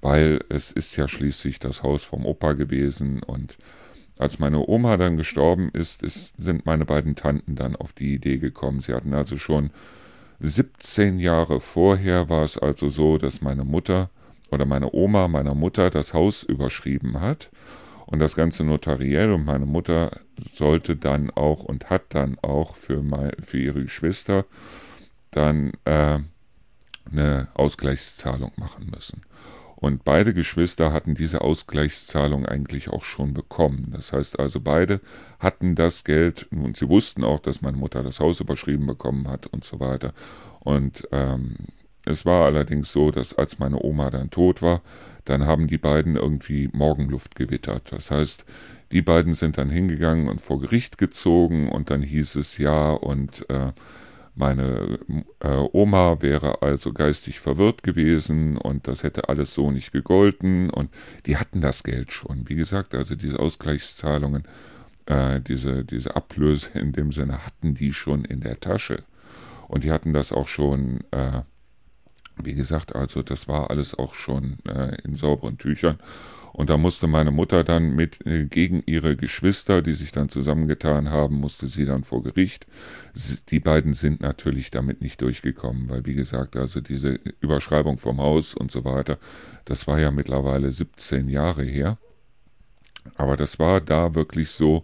weil 0.00 0.40
es 0.48 0.72
ist 0.72 0.96
ja 0.96 1.08
schließlich 1.08 1.58
das 1.58 1.82
Haus 1.82 2.04
vom 2.04 2.24
Opa 2.24 2.54
gewesen 2.54 3.22
und 3.22 3.58
als 4.18 4.38
meine 4.38 4.66
Oma 4.66 4.96
dann 4.96 5.16
gestorben 5.16 5.70
ist, 5.72 6.02
ist, 6.02 6.32
sind 6.38 6.66
meine 6.66 6.84
beiden 6.84 7.16
Tanten 7.16 7.54
dann 7.56 7.76
auf 7.76 7.92
die 7.92 8.14
Idee 8.14 8.38
gekommen. 8.38 8.80
Sie 8.80 8.94
hatten 8.94 9.14
also 9.14 9.36
schon 9.36 9.70
17 10.40 11.18
Jahre 11.18 11.60
vorher 11.60 12.28
war 12.28 12.44
es 12.44 12.58
also 12.58 12.88
so, 12.88 13.18
dass 13.18 13.40
meine 13.40 13.64
Mutter 13.64 14.10
oder 14.50 14.66
meine 14.66 14.92
Oma 14.92 15.28
meiner 15.28 15.54
Mutter 15.54 15.90
das 15.90 16.14
Haus 16.14 16.42
überschrieben 16.42 17.20
hat 17.20 17.50
und 18.06 18.20
das 18.20 18.36
Ganze 18.36 18.64
notariell 18.64 19.32
und 19.32 19.44
meine 19.44 19.66
Mutter 19.66 20.20
sollte 20.54 20.96
dann 20.96 21.30
auch 21.30 21.64
und 21.64 21.90
hat 21.90 22.02
dann 22.10 22.38
auch 22.40 22.76
für, 22.76 23.02
mein, 23.02 23.32
für 23.42 23.58
ihre 23.58 23.82
Geschwister 23.82 24.44
dann 25.30 25.72
äh, 25.84 26.18
eine 27.10 27.48
Ausgleichszahlung 27.54 28.52
machen 28.56 28.90
müssen. 28.94 29.22
Und 29.76 30.04
beide 30.04 30.32
Geschwister 30.32 30.90
hatten 30.92 31.14
diese 31.14 31.42
Ausgleichszahlung 31.42 32.46
eigentlich 32.46 32.88
auch 32.88 33.04
schon 33.04 33.34
bekommen. 33.34 33.92
Das 33.92 34.12
heißt 34.12 34.38
also, 34.38 34.60
beide 34.60 35.00
hatten 35.38 35.74
das 35.74 36.02
Geld 36.02 36.48
und 36.50 36.78
sie 36.78 36.88
wussten 36.88 37.22
auch, 37.24 37.40
dass 37.40 37.60
meine 37.60 37.76
Mutter 37.76 38.02
das 38.02 38.18
Haus 38.18 38.40
überschrieben 38.40 38.86
bekommen 38.86 39.28
hat 39.28 39.46
und 39.46 39.64
so 39.64 39.78
weiter. 39.78 40.14
Und 40.60 41.06
ähm, 41.12 41.56
es 42.06 42.24
war 42.24 42.46
allerdings 42.46 42.90
so, 42.90 43.10
dass 43.10 43.34
als 43.34 43.58
meine 43.58 43.82
Oma 43.82 44.10
dann 44.10 44.30
tot 44.30 44.62
war, 44.62 44.80
dann 45.26 45.44
haben 45.44 45.66
die 45.66 45.78
beiden 45.78 46.16
irgendwie 46.16 46.70
Morgenluft 46.72 47.34
gewittert. 47.34 47.92
Das 47.92 48.10
heißt, 48.10 48.46
die 48.92 49.02
beiden 49.02 49.34
sind 49.34 49.58
dann 49.58 49.68
hingegangen 49.68 50.28
und 50.28 50.40
vor 50.40 50.60
Gericht 50.60 50.96
gezogen 50.96 51.68
und 51.68 51.90
dann 51.90 52.02
hieß 52.02 52.36
es 52.36 52.56
ja 52.58 52.92
und 52.92 53.48
äh, 53.50 53.72
meine 54.36 54.98
äh, 55.40 55.56
Oma 55.72 56.20
wäre 56.20 56.60
also 56.60 56.92
geistig 56.92 57.40
verwirrt 57.40 57.82
gewesen 57.82 58.58
und 58.58 58.86
das 58.86 59.02
hätte 59.02 59.30
alles 59.30 59.54
so 59.54 59.70
nicht 59.70 59.92
gegolten 59.92 60.68
und 60.68 60.90
die 61.24 61.38
hatten 61.38 61.62
das 61.62 61.82
Geld 61.82 62.12
schon. 62.12 62.46
Wie 62.48 62.54
gesagt, 62.54 62.94
also 62.94 63.16
diese 63.16 63.40
Ausgleichszahlungen, 63.40 64.44
äh, 65.06 65.40
diese, 65.40 65.84
diese 65.84 66.16
Ablöse 66.16 66.78
in 66.78 66.92
dem 66.92 67.12
Sinne 67.12 67.46
hatten 67.46 67.74
die 67.74 67.94
schon 67.94 68.26
in 68.26 68.40
der 68.40 68.60
Tasche. 68.60 69.04
Und 69.68 69.84
die 69.84 69.90
hatten 69.90 70.12
das 70.12 70.32
auch 70.32 70.48
schon, 70.48 71.00
äh, 71.12 71.40
wie 72.36 72.54
gesagt, 72.54 72.94
also 72.94 73.22
das 73.22 73.48
war 73.48 73.70
alles 73.70 73.94
auch 73.98 74.12
schon 74.12 74.58
äh, 74.68 74.96
in 75.02 75.16
sauberen 75.16 75.56
Tüchern. 75.56 75.98
Und 76.56 76.70
da 76.70 76.78
musste 76.78 77.06
meine 77.06 77.32
Mutter 77.32 77.64
dann 77.64 77.94
mit 77.94 78.26
äh, 78.26 78.46
gegen 78.46 78.82
ihre 78.86 79.14
Geschwister, 79.14 79.82
die 79.82 79.92
sich 79.92 80.10
dann 80.10 80.30
zusammengetan 80.30 81.10
haben, 81.10 81.36
musste 81.36 81.66
sie 81.66 81.84
dann 81.84 82.02
vor 82.02 82.22
Gericht. 82.22 82.66
Die 83.50 83.60
beiden 83.60 83.92
sind 83.92 84.22
natürlich 84.22 84.70
damit 84.70 85.02
nicht 85.02 85.20
durchgekommen, 85.20 85.90
weil 85.90 86.06
wie 86.06 86.14
gesagt, 86.14 86.56
also 86.56 86.80
diese 86.80 87.20
Überschreibung 87.40 87.98
vom 87.98 88.22
Haus 88.22 88.54
und 88.54 88.70
so 88.70 88.86
weiter, 88.86 89.18
das 89.66 89.86
war 89.86 90.00
ja 90.00 90.10
mittlerweile 90.10 90.70
17 90.70 91.28
Jahre 91.28 91.62
her. 91.62 91.98
Aber 93.16 93.36
das 93.36 93.58
war 93.58 93.82
da 93.82 94.14
wirklich 94.14 94.48
so, 94.48 94.82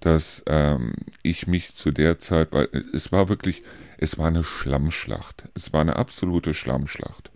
dass 0.00 0.42
ähm, 0.46 0.94
ich 1.22 1.46
mich 1.46 1.74
zu 1.74 1.90
der 1.90 2.20
Zeit, 2.20 2.52
weil 2.52 2.68
es 2.94 3.12
war 3.12 3.28
wirklich, 3.28 3.62
es 3.98 4.16
war 4.16 4.28
eine 4.28 4.44
Schlammschlacht. 4.44 5.44
Es 5.52 5.74
war 5.74 5.82
eine 5.82 5.96
absolute 5.96 6.54
Schlammschlacht. 6.54 7.30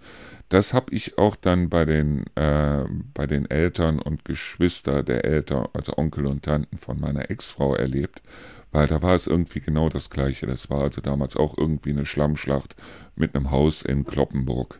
Das 0.48 0.72
habe 0.72 0.94
ich 0.94 1.18
auch 1.18 1.34
dann 1.34 1.68
bei 1.68 1.84
den, 1.84 2.24
äh, 2.36 2.84
bei 3.14 3.26
den 3.26 3.50
Eltern 3.50 3.98
und 3.98 4.24
Geschwister 4.24 5.02
der 5.02 5.24
Eltern, 5.24 5.66
also 5.72 5.96
Onkel 5.96 6.26
und 6.26 6.44
Tanten 6.44 6.76
von 6.76 7.00
meiner 7.00 7.30
Ex-Frau 7.30 7.74
erlebt, 7.74 8.22
weil 8.70 8.86
da 8.86 9.02
war 9.02 9.14
es 9.14 9.26
irgendwie 9.26 9.60
genau 9.60 9.88
das 9.88 10.08
Gleiche. 10.08 10.46
Das 10.46 10.70
war 10.70 10.82
also 10.82 11.00
damals 11.00 11.36
auch 11.36 11.58
irgendwie 11.58 11.90
eine 11.90 12.06
Schlammschlacht 12.06 12.76
mit 13.16 13.34
einem 13.34 13.50
Haus 13.50 13.82
in 13.82 14.04
Kloppenburg. 14.04 14.78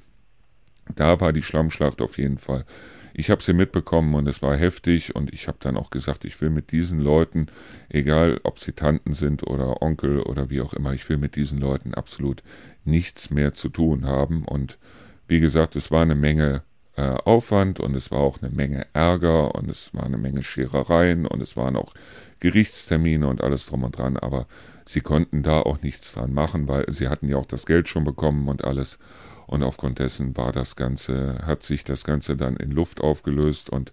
Da 0.95 1.21
war 1.21 1.33
die 1.33 1.43
Schlammschlacht 1.43 2.01
auf 2.01 2.17
jeden 2.17 2.39
Fall. 2.39 2.65
Ich 3.13 3.31
habe 3.31 3.43
sie 3.43 3.55
mitbekommen 3.55 4.15
und 4.15 4.29
es 4.29 4.43
war 4.43 4.57
heftig 4.57 5.17
und 5.17 5.33
ich 5.33 5.49
habe 5.49 5.57
dann 5.61 5.77
auch 5.79 5.91
gesagt, 5.91 6.25
ich 6.27 6.41
will 6.41 6.51
mit 6.51 6.71
diesen 6.71 7.01
Leuten, 7.01 7.47
egal 7.89 8.39
ob 8.45 8.61
sie 8.61 8.73
Tanten 8.73 9.15
sind 9.15 9.43
oder 9.45 9.81
Onkel 9.81 10.21
oder 10.21 10.51
wie 10.51 10.61
auch 10.61 10.75
immer, 10.75 10.93
ich 10.93 11.09
will 11.09 11.17
mit 11.17 11.35
diesen 11.35 11.59
Leuten 11.59 11.95
absolut 11.95 12.43
nichts 12.85 13.31
mehr 13.31 13.55
zu 13.55 13.71
tun 13.71 14.05
haben 14.05 14.45
und 14.45 14.79
wie 15.29 15.41
gesagt, 15.41 15.77
es 15.77 15.91
war 15.91 16.03
eine 16.03 16.15
Menge 16.15 16.63
äh, 16.97 17.03
Aufwand 17.03 17.79
und 17.81 17.95
es 17.95 18.11
war 18.11 18.21
auch 18.21 18.41
eine 18.41 18.51
Menge 18.51 18.87
Ärger 18.93 19.55
und 19.55 19.71
es 19.71 19.93
war 19.95 20.05
eine 20.05 20.19
Menge 20.19 20.43
Scherereien 20.43 21.27
und 21.27 21.43
es 21.43 21.57
waren 21.57 21.77
auch 21.77 21.93
Gerichtstermine 22.41 23.29
und 23.29 23.43
alles 23.43 23.67
drum 23.67 23.85
und 23.85 23.99
dran, 23.99 24.17
aber 24.17 24.47
sie 24.87 25.01
konnten 25.01 25.43
da 25.43 25.61
auch 25.61 25.83
nichts 25.83 26.15
dran 26.15 26.33
machen, 26.33 26.69
weil 26.69 26.87
sie 26.93 27.09
hatten 27.09 27.29
ja 27.29 27.37
auch 27.37 27.47
das 27.47 27.67
Geld 27.67 27.89
schon 27.89 28.05
bekommen 28.05 28.49
und 28.49 28.65
alles. 28.65 28.99
Und 29.47 29.63
aufgrund 29.63 29.99
dessen 29.99 30.37
war 30.37 30.53
das 30.53 30.75
Ganze, 30.75 31.41
hat 31.47 31.63
sich 31.63 31.85
das 31.85 32.03
Ganze 32.03 32.37
dann 32.37 32.57
in 32.57 32.73
Luft 32.73 33.01
aufgelöst. 33.01 33.71
Und 33.71 33.93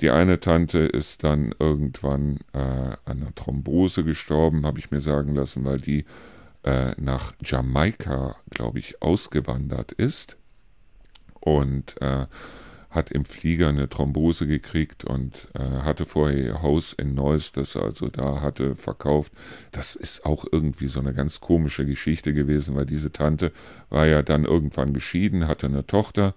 die 0.00 0.10
eine 0.10 0.40
Tante 0.40 0.80
ist 0.80 1.24
dann 1.24 1.54
irgendwann 1.58 2.38
äh, 2.52 2.58
an 2.58 2.98
einer 3.06 3.34
Thrombose 3.34 4.04
gestorben, 4.04 4.66
habe 4.66 4.78
ich 4.78 4.90
mir 4.90 5.00
sagen 5.00 5.34
lassen, 5.34 5.64
weil 5.64 5.80
die 5.80 6.04
äh, 6.64 6.92
nach 7.00 7.32
Jamaika, 7.42 8.36
glaube 8.50 8.78
ich, 8.78 9.00
ausgewandert 9.00 9.92
ist 9.92 10.36
und 11.40 12.00
äh, 12.00 12.26
hat 12.90 13.12
im 13.12 13.24
Flieger 13.24 13.68
eine 13.68 13.88
Thrombose 13.88 14.46
gekriegt 14.48 15.04
und 15.04 15.48
äh, 15.54 15.60
hatte 15.60 16.06
vorher 16.06 16.38
ihr 16.38 16.62
Haus 16.62 16.92
in 16.92 17.14
Neuss, 17.14 17.52
das 17.52 17.76
er 17.76 17.82
also 17.82 18.08
da 18.08 18.40
hatte, 18.40 18.74
verkauft. 18.74 19.32
Das 19.70 19.94
ist 19.94 20.26
auch 20.26 20.44
irgendwie 20.50 20.88
so 20.88 20.98
eine 20.98 21.14
ganz 21.14 21.40
komische 21.40 21.86
Geschichte 21.86 22.34
gewesen, 22.34 22.74
weil 22.74 22.86
diese 22.86 23.12
Tante 23.12 23.52
war 23.90 24.06
ja 24.06 24.22
dann 24.22 24.44
irgendwann 24.44 24.92
geschieden, 24.92 25.46
hatte 25.46 25.66
eine 25.66 25.86
Tochter. 25.86 26.34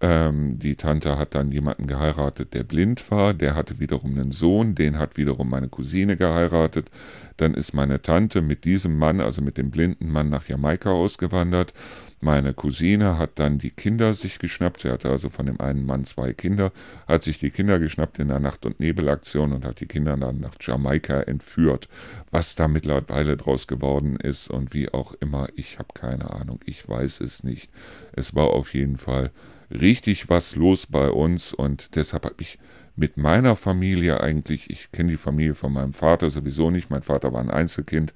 Ähm, 0.00 0.58
die 0.58 0.74
Tante 0.74 1.16
hat 1.18 1.34
dann 1.34 1.52
jemanden 1.52 1.86
geheiratet, 1.86 2.52
der 2.52 2.64
blind 2.64 3.10
war. 3.10 3.32
Der 3.32 3.54
hatte 3.54 3.78
wiederum 3.78 4.18
einen 4.18 4.32
Sohn, 4.32 4.74
den 4.74 4.98
hat 4.98 5.16
wiederum 5.16 5.48
meine 5.48 5.68
Cousine 5.68 6.16
geheiratet. 6.16 6.90
Dann 7.36 7.54
ist 7.54 7.74
meine 7.74 8.02
Tante 8.02 8.42
mit 8.42 8.64
diesem 8.64 8.98
Mann, 8.98 9.20
also 9.20 9.40
mit 9.40 9.56
dem 9.56 9.70
blinden 9.70 10.10
Mann, 10.10 10.30
nach 10.30 10.48
Jamaika 10.48 10.90
ausgewandert. 10.90 11.72
Meine 12.20 12.54
Cousine 12.54 13.18
hat 13.18 13.38
dann 13.38 13.58
die 13.58 13.70
Kinder 13.70 14.14
sich 14.14 14.38
geschnappt. 14.38 14.80
Sie 14.80 14.90
hatte 14.90 15.10
also 15.10 15.28
von 15.28 15.46
dem 15.46 15.60
einen 15.60 15.86
Mann 15.86 16.04
zwei 16.04 16.32
Kinder, 16.32 16.72
hat 17.06 17.22
sich 17.22 17.38
die 17.38 17.50
Kinder 17.50 17.78
geschnappt 17.78 18.18
in 18.18 18.28
der 18.28 18.40
Nacht- 18.40 18.66
und 18.66 18.80
Nebelaktion 18.80 19.52
und 19.52 19.64
hat 19.64 19.80
die 19.80 19.86
Kinder 19.86 20.16
dann 20.16 20.40
nach 20.40 20.54
Jamaika 20.60 21.20
entführt. 21.22 21.88
Was 22.30 22.56
da 22.56 22.66
mittlerweile 22.66 23.36
draus 23.36 23.66
geworden 23.66 24.16
ist 24.16 24.50
und 24.50 24.74
wie 24.74 24.92
auch 24.92 25.14
immer, 25.20 25.48
ich 25.54 25.78
habe 25.78 25.88
keine 25.94 26.30
Ahnung. 26.30 26.60
Ich 26.66 26.88
weiß 26.88 27.20
es 27.20 27.44
nicht. 27.44 27.70
Es 28.12 28.34
war 28.34 28.48
auf 28.48 28.74
jeden 28.74 28.96
Fall 28.96 29.30
richtig 29.70 30.28
was 30.28 30.56
los 30.56 30.86
bei 30.86 31.10
uns 31.10 31.52
und 31.52 31.96
deshalb 31.96 32.24
habe 32.24 32.36
ich 32.38 32.58
mit 32.96 33.16
meiner 33.16 33.56
Familie 33.56 34.20
eigentlich, 34.20 34.70
ich 34.70 34.92
kenne 34.92 35.10
die 35.10 35.16
Familie 35.16 35.54
von 35.54 35.72
meinem 35.72 35.92
Vater 35.92 36.30
sowieso 36.30 36.70
nicht, 36.70 36.90
mein 36.90 37.02
Vater 37.02 37.32
war 37.32 37.40
ein 37.40 37.50
Einzelkind 37.50 38.14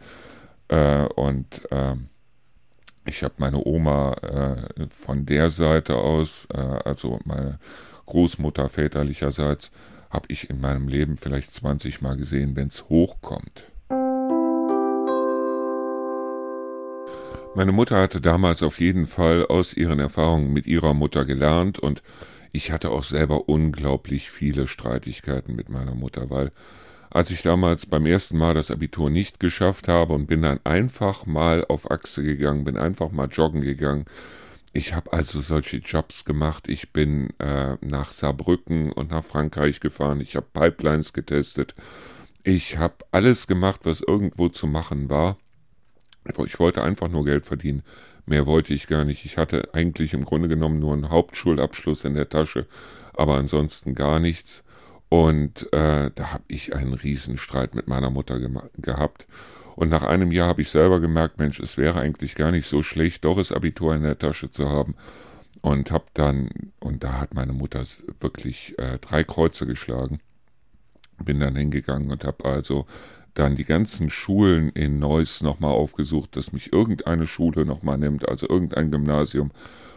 äh, 0.68 1.05
und 1.05 1.62
äh, 1.70 1.94
ich 3.05 3.22
habe 3.22 3.34
meine 3.38 3.64
Oma 3.64 4.12
äh, 4.12 4.86
von 4.88 5.26
der 5.26 5.51
Seite 5.51 5.96
aus, 5.96 6.46
äh, 6.53 6.59
also 6.59 7.18
meine 7.24 7.59
Großmutter 8.07 8.68
väterlicherseits, 8.68 9.70
habe 10.11 10.26
ich 10.28 10.49
in 10.51 10.61
meinem 10.61 10.88
Leben 10.88 11.16
vielleicht 11.16 11.53
20 11.53 12.01
Mal 12.01 12.16
gesehen, 12.16 12.57
wenn 12.57 12.68
es 12.68 12.88
hochkommt. 12.88 13.64
Meine 17.59 17.72
Mutter 17.72 18.00
hatte 18.00 18.20
damals 18.20 18.62
auf 18.62 18.78
jeden 18.78 19.09
Fall 19.09 19.44
aus 19.44 19.74
ihren 19.74 19.98
Erfahrungen 19.98 20.52
mit 20.52 20.68
ihrer 20.68 20.94
Mutter 20.94 21.24
gelernt 21.24 21.80
und 21.80 22.04
ich 22.52 22.70
hatte 22.70 22.92
auch 22.92 23.02
selber 23.02 23.48
unglaublich 23.48 24.30
viele 24.30 24.68
Streitigkeiten 24.68 25.56
mit 25.56 25.68
meiner 25.68 25.96
Mutter, 25.96 26.30
weil 26.30 26.52
als 27.11 27.32
ich 27.32 27.42
damals 27.42 27.84
beim 27.84 28.06
ersten 28.06 28.38
Mal 28.38 28.54
das 28.54 28.70
Abitur 28.70 29.11
nicht 29.11 29.40
geschafft 29.40 29.88
habe 29.88 30.12
und 30.12 30.28
bin 30.28 30.42
dann 30.42 30.61
einfach 30.62 31.26
mal 31.26 31.64
auf 31.68 31.90
Achse 31.90 32.22
gegangen, 32.22 32.62
bin 32.62 32.76
einfach 32.76 33.11
mal 33.11 33.26
joggen 33.26 33.62
gegangen. 33.62 34.04
Ich 34.72 34.94
habe 34.94 35.12
also 35.12 35.40
solche 35.40 35.78
Jobs 35.78 36.24
gemacht. 36.24 36.68
Ich 36.68 36.92
bin 36.92 37.30
äh, 37.40 37.76
nach 37.80 38.12
Saarbrücken 38.12 38.92
und 38.92 39.11
nach 39.11 39.24
Frankreich 39.24 39.80
gefahren. 39.80 40.20
Ich 40.20 40.36
habe 40.36 40.46
Pipelines 40.52 41.12
getestet. 41.12 41.74
Ich 42.44 42.78
habe 42.78 42.98
alles 43.11 43.48
gemacht, 43.48 43.80
was 43.82 44.00
irgendwo 44.00 44.48
zu 44.48 44.68
machen 44.68 45.11
war. 45.11 45.38
Ich 46.44 46.58
wollte 46.58 46.82
einfach 46.82 47.08
nur 47.08 47.24
Geld 47.24 47.46
verdienen. 47.46 47.82
Mehr 48.26 48.46
wollte 48.46 48.74
ich 48.74 48.86
gar 48.86 49.04
nicht. 49.04 49.24
Ich 49.24 49.38
hatte 49.38 49.70
eigentlich 49.72 50.12
im 50.12 50.24
Grunde 50.24 50.48
genommen 50.48 50.78
nur 50.78 50.92
einen 50.92 51.08
Hauptschulabschluss 51.08 52.04
in 52.04 52.14
der 52.14 52.28
Tasche, 52.28 52.66
aber 53.14 53.36
ansonsten 53.36 53.94
gar 53.94 54.20
nichts. 54.20 54.64
Und 55.08 55.72
äh, 55.72 56.10
da 56.14 56.32
habe 56.32 56.44
ich 56.48 56.74
einen 56.74 56.92
Riesenstreit 56.92 57.74
mit 57.74 57.88
meiner 57.88 58.10
Mutter 58.10 58.38
gehabt. 58.76 59.26
Und 59.74 59.88
nach 59.90 60.02
einem 60.02 60.32
Jahr 60.32 60.48
habe 60.48 60.62
ich 60.62 60.70
selber 60.70 61.00
gemerkt, 61.00 61.38
Mensch, 61.38 61.60
es 61.60 61.78
wäre 61.78 62.00
eigentlich 62.00 62.34
gar 62.34 62.50
nicht 62.50 62.66
so 62.66 62.82
schlecht, 62.82 63.24
doch 63.24 63.36
das 63.36 63.52
Abitur 63.52 63.94
in 63.94 64.02
der 64.02 64.18
Tasche 64.18 64.50
zu 64.50 64.68
haben. 64.68 64.94
Und 65.62 65.90
habe 65.90 66.06
dann, 66.14 66.50
und 66.80 67.04
da 67.04 67.20
hat 67.20 67.34
meine 67.34 67.52
Mutter 67.52 67.84
wirklich 68.20 68.78
äh, 68.78 68.98
drei 68.98 69.24
Kreuze 69.24 69.66
geschlagen. 69.66 70.20
Bin 71.24 71.40
dann 71.40 71.56
hingegangen 71.56 72.10
und 72.10 72.24
habe 72.24 72.44
also 72.44 72.86
dann 73.39 73.55
die 73.55 73.64
ganzen 73.64 74.11
Schulen 74.11 74.70
in 74.70 74.99
Neuss 74.99 75.43
nochmal 75.43 75.70
aufgesucht, 75.70 76.36
dass 76.36 76.53
mich 76.53 76.72
irgendeine 76.72 77.26
Schule 77.26 77.64
nochmal 77.64 77.97
nimmt, 77.97 78.28
also 78.28 78.49
irgendein 78.49 78.91
Gymnasium. 78.91 79.53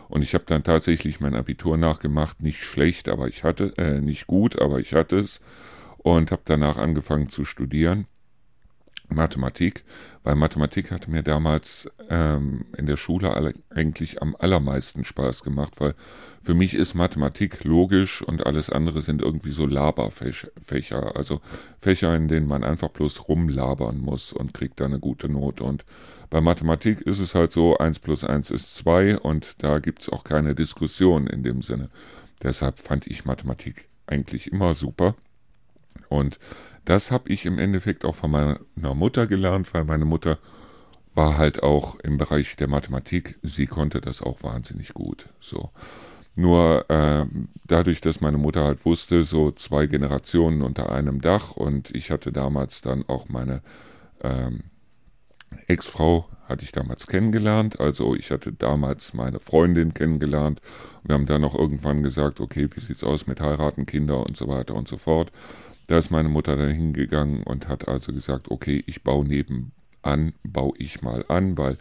Und 0.10 0.22
ich 0.22 0.34
habe 0.34 0.44
dann 0.46 0.64
tatsächlich 0.64 1.20
mein 1.20 1.36
Abitur 1.36 1.78
nachgemacht, 1.78 2.42
nicht 2.44 2.64
schlecht, 2.64 3.10
aber 3.10 3.28
ich 3.28 3.44
hatte, 3.44 3.74
äh, 3.78 4.00
nicht 4.00 4.28
gut, 4.28 4.62
aber 4.62 4.80
ich 4.80 4.94
hatte 4.94 5.18
es. 5.18 5.42
Und 5.98 6.32
habe 6.32 6.42
danach 6.46 6.78
angefangen 6.78 7.30
zu 7.30 7.46
studieren. 7.46 8.08
Mathematik, 9.12 9.84
weil 10.24 10.36
Mathematik 10.36 10.91
hatte 10.91 11.09
mir 11.09 11.24
damals 11.24 11.89
ähm, 12.09 12.66
in 12.78 12.86
der 12.86 12.97
Schule 12.97 13.53
eigentlich 13.70 14.22
am 14.22 14.36
allermeisten 14.38 15.03
Spaß 15.03 15.43
gemacht, 15.43 15.74
weil 15.78 15.95
für 16.41 16.53
mich 16.53 16.74
ist 16.74 16.95
Mathematik 16.95 17.64
logisch 17.64 18.22
und 18.22 18.45
alles 18.45 18.70
andere 18.70 19.01
sind 19.01 19.22
irgendwie 19.22 19.51
so 19.51 19.66
Laberfächer, 19.66 21.16
also 21.16 21.41
Fächer, 21.80 22.16
in 22.16 22.28
denen 22.28 22.47
man 22.47 22.64
einfach 22.64 22.89
bloß 22.89 23.28
rumlabern 23.28 23.99
muss 23.99 24.34
und 24.34 24.53
kriegt 24.53 24.80
da 24.80 24.86
eine 24.86 24.99
gute 24.99 25.30
Note. 25.30 25.64
Und 25.64 25.86
bei 26.30 26.41
Mathematik 26.41 27.01
ist 27.01 27.20
es 27.20 27.36
halt 27.36 27.51
so, 27.51 27.78
1 27.78 27.99
plus 27.99 28.24
1 28.24 28.51
ist 28.51 28.76
2 28.76 29.20
und 29.20 29.64
da 29.64 29.80
gibt 29.80 30.01
es 30.01 30.09
auch 30.09 30.24
keine 30.24 30.55
Diskussion 30.55 31.28
in 31.28 31.43
dem 31.43 31.62
Sinne. 31.62 31.89
Deshalb 32.41 32.80
fand 32.80 33.05
ich 33.05 33.26
Mathematik 33.26 33.88
eigentlich 34.07 34.51
immer 34.51 34.74
super. 34.74 35.16
Und 36.10 36.39
das 36.86 37.12
habe 37.12 37.32
ich 37.32 37.46
im 37.46 37.60
Endeffekt 37.60 38.06
auch 38.06 38.16
von 38.16 38.32
meiner 38.32 38.60
Mutter 38.96 39.28
gelernt, 39.28 39.74
weil 39.74 39.84
meine 39.84 40.06
Mutter 40.06 40.39
war 41.14 41.38
halt 41.38 41.62
auch 41.62 42.00
im 42.00 42.18
Bereich 42.18 42.56
der 42.56 42.68
Mathematik, 42.68 43.38
sie 43.44 43.68
konnte 43.68 44.02
das 44.02 44.22
auch 44.22 44.44
wahnsinnig 44.44 44.94
gut. 44.94 45.28
So. 45.39 45.72
Nur 46.36 46.89
äh, 46.89 47.26
dadurch, 47.68 48.00
dass 48.00 48.22
meine 48.22 48.38
Mutter 48.38 48.64
halt 48.64 48.86
wusste, 48.86 49.26
so 49.26 49.52
zwei 49.52 49.88
Generationen 49.88 50.62
unter 50.62 50.92
einem 50.92 51.20
Dach 51.22 51.52
und 51.52 51.94
ich 51.94 52.10
hatte 52.10 52.32
damals 52.32 52.82
dann 52.82 53.04
auch 53.08 53.28
meine 53.28 53.62
ähm, 54.24 54.64
Ex-Frau 55.68 56.28
hatte 56.46 56.64
ich 56.64 56.72
damals 56.72 57.08
kennengelernt. 57.08 57.80
Also 57.80 58.16
ich 58.16 58.32
hatte 58.32 58.54
damals 58.54 59.14
meine 59.14 59.39
Freundin 59.39 59.94
kennengelernt. 59.94 60.62
Wir 61.04 61.16
haben 61.16 61.26
dann 61.26 61.44
auch 61.44 61.56
irgendwann 61.56 62.04
gesagt, 62.04 62.39
okay, 62.39 62.70
wie 62.74 62.80
sieht's 62.80 63.04
aus 63.04 63.28
mit 63.28 63.42
heiraten, 63.42 63.86
Kinder 63.86 64.20
und 64.20 64.38
so 64.38 64.48
weiter 64.48 64.76
und 64.76 64.88
so 64.88 64.98
fort. 64.98 65.32
Da 65.92 65.98
ist 65.98 66.10
meine 66.10 66.30
Mutter 66.30 66.56
dann 66.56 66.72
hingegangen 66.72 67.44
und 67.44 67.68
hat 67.68 67.89
also 67.89 68.14
gesagt, 68.14 68.50
okay, 68.50 68.82
ich 68.88 69.04
baue 69.04 69.26
nebenan, 69.26 70.32
baue 70.42 70.72
ich 70.78 71.02
mal 71.02 71.26
an, 71.28 71.58
weil 71.58 71.78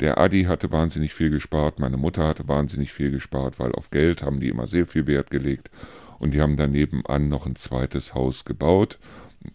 der 0.00 0.18
Adi 0.18 0.46
hatte 0.46 0.72
wahnsinnig 0.72 1.14
viel 1.14 1.30
gespart, 1.30 1.78
meine 1.78 1.96
Mutter 1.96 2.26
hatte 2.26 2.48
wahnsinnig 2.48 2.92
viel 2.92 3.12
gespart, 3.12 3.60
weil 3.60 3.70
auf 3.70 3.90
Geld 3.90 4.20
haben 4.20 4.40
die 4.40 4.48
immer 4.48 4.66
sehr 4.66 4.84
viel 4.84 5.06
Wert 5.06 5.30
gelegt 5.30 5.70
und 6.18 6.34
die 6.34 6.40
haben 6.40 6.56
dann 6.56 6.72
nebenan 6.72 7.28
noch 7.28 7.46
ein 7.46 7.54
zweites 7.54 8.14
Haus 8.14 8.44
gebaut, 8.44 8.98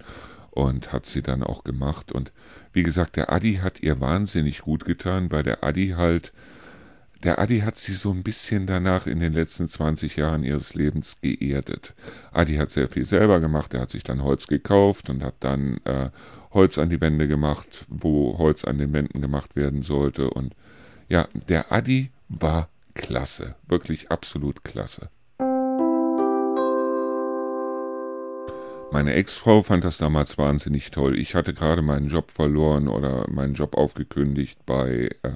und 0.50 0.92
hat 0.92 1.06
sie 1.06 1.22
dann 1.22 1.42
auch 1.42 1.64
gemacht. 1.64 2.12
Und 2.12 2.30
wie 2.72 2.82
gesagt, 2.82 3.16
der 3.16 3.32
Adi 3.32 3.54
hat 3.62 3.80
ihr 3.80 4.00
wahnsinnig 4.00 4.60
gut 4.60 4.84
getan, 4.84 5.32
weil 5.32 5.42
der 5.42 5.64
Adi 5.64 5.94
halt, 5.96 6.32
der 7.24 7.38
Adi 7.38 7.60
hat 7.60 7.78
sie 7.78 7.94
so 7.94 8.10
ein 8.10 8.22
bisschen 8.22 8.66
danach 8.66 9.06
in 9.06 9.20
den 9.20 9.32
letzten 9.32 9.66
20 9.66 10.16
Jahren 10.16 10.44
ihres 10.44 10.74
Lebens 10.74 11.20
geerdet. 11.22 11.94
Adi 12.32 12.56
hat 12.56 12.70
sehr 12.70 12.88
viel 12.88 13.06
selber 13.06 13.40
gemacht, 13.40 13.72
er 13.72 13.80
hat 13.80 13.90
sich 13.90 14.04
dann 14.04 14.22
Holz 14.22 14.46
gekauft 14.46 15.08
und 15.08 15.24
hat 15.24 15.36
dann 15.40 15.78
äh, 15.84 16.10
Holz 16.50 16.76
an 16.76 16.90
die 16.90 17.00
Wände 17.00 17.28
gemacht, 17.28 17.86
wo 17.88 18.36
Holz 18.36 18.64
an 18.64 18.76
den 18.76 18.92
Wänden 18.92 19.22
gemacht 19.22 19.56
werden 19.56 19.82
sollte. 19.82 20.28
Und 20.28 20.54
ja, 21.08 21.28
der 21.48 21.72
Adi 21.72 22.10
war 22.28 22.68
klasse, 22.94 23.54
wirklich 23.66 24.10
absolut 24.10 24.64
klasse. 24.64 25.08
Meine 28.92 29.14
Ex-Frau 29.14 29.62
fand 29.62 29.84
das 29.84 29.96
damals 29.96 30.36
wahnsinnig 30.36 30.90
toll. 30.90 31.18
Ich 31.18 31.34
hatte 31.34 31.54
gerade 31.54 31.80
meinen 31.80 32.08
Job 32.08 32.30
verloren 32.30 32.88
oder 32.88 33.26
meinen 33.30 33.54
Job 33.54 33.74
aufgekündigt 33.74 34.66
bei 34.66 35.08
äh, 35.22 35.30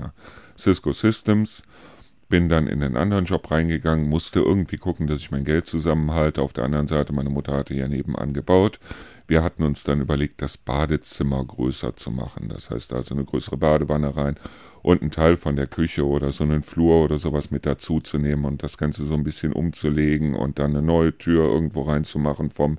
Cisco 0.58 0.92
Systems. 0.92 1.62
Bin 2.28 2.50
dann 2.50 2.66
in 2.66 2.80
den 2.80 2.98
anderen 2.98 3.24
Job 3.24 3.50
reingegangen, 3.50 4.10
musste 4.10 4.40
irgendwie 4.40 4.76
gucken, 4.76 5.06
dass 5.06 5.20
ich 5.20 5.30
mein 5.30 5.44
Geld 5.44 5.66
zusammenhalte. 5.66 6.42
Auf 6.42 6.52
der 6.52 6.64
anderen 6.64 6.86
Seite, 6.86 7.14
meine 7.14 7.30
Mutter 7.30 7.54
hatte 7.54 7.72
ja 7.72 7.88
nebenan 7.88 8.34
gebaut. 8.34 8.78
Wir 9.26 9.42
hatten 9.42 9.62
uns 9.62 9.84
dann 9.84 10.02
überlegt, 10.02 10.42
das 10.42 10.58
Badezimmer 10.58 11.42
größer 11.42 11.96
zu 11.96 12.10
machen. 12.10 12.50
Das 12.50 12.68
heißt 12.68 12.92
also 12.92 13.14
eine 13.14 13.24
größere 13.24 13.56
Badewanne 13.56 14.16
rein 14.16 14.36
und 14.82 15.00
einen 15.00 15.10
Teil 15.10 15.38
von 15.38 15.56
der 15.56 15.66
Küche 15.66 16.06
oder 16.06 16.30
so 16.30 16.44
einen 16.44 16.62
Flur 16.62 17.04
oder 17.04 17.18
sowas 17.18 17.50
mit 17.50 17.64
dazu 17.64 18.00
zu 18.00 18.18
nehmen 18.18 18.44
und 18.44 18.62
das 18.62 18.76
Ganze 18.76 19.04
so 19.04 19.14
ein 19.14 19.24
bisschen 19.24 19.54
umzulegen 19.54 20.34
und 20.34 20.58
dann 20.58 20.72
eine 20.72 20.82
neue 20.82 21.16
Tür 21.16 21.44
irgendwo 21.44 21.82
reinzumachen 21.82 22.50
vom 22.50 22.78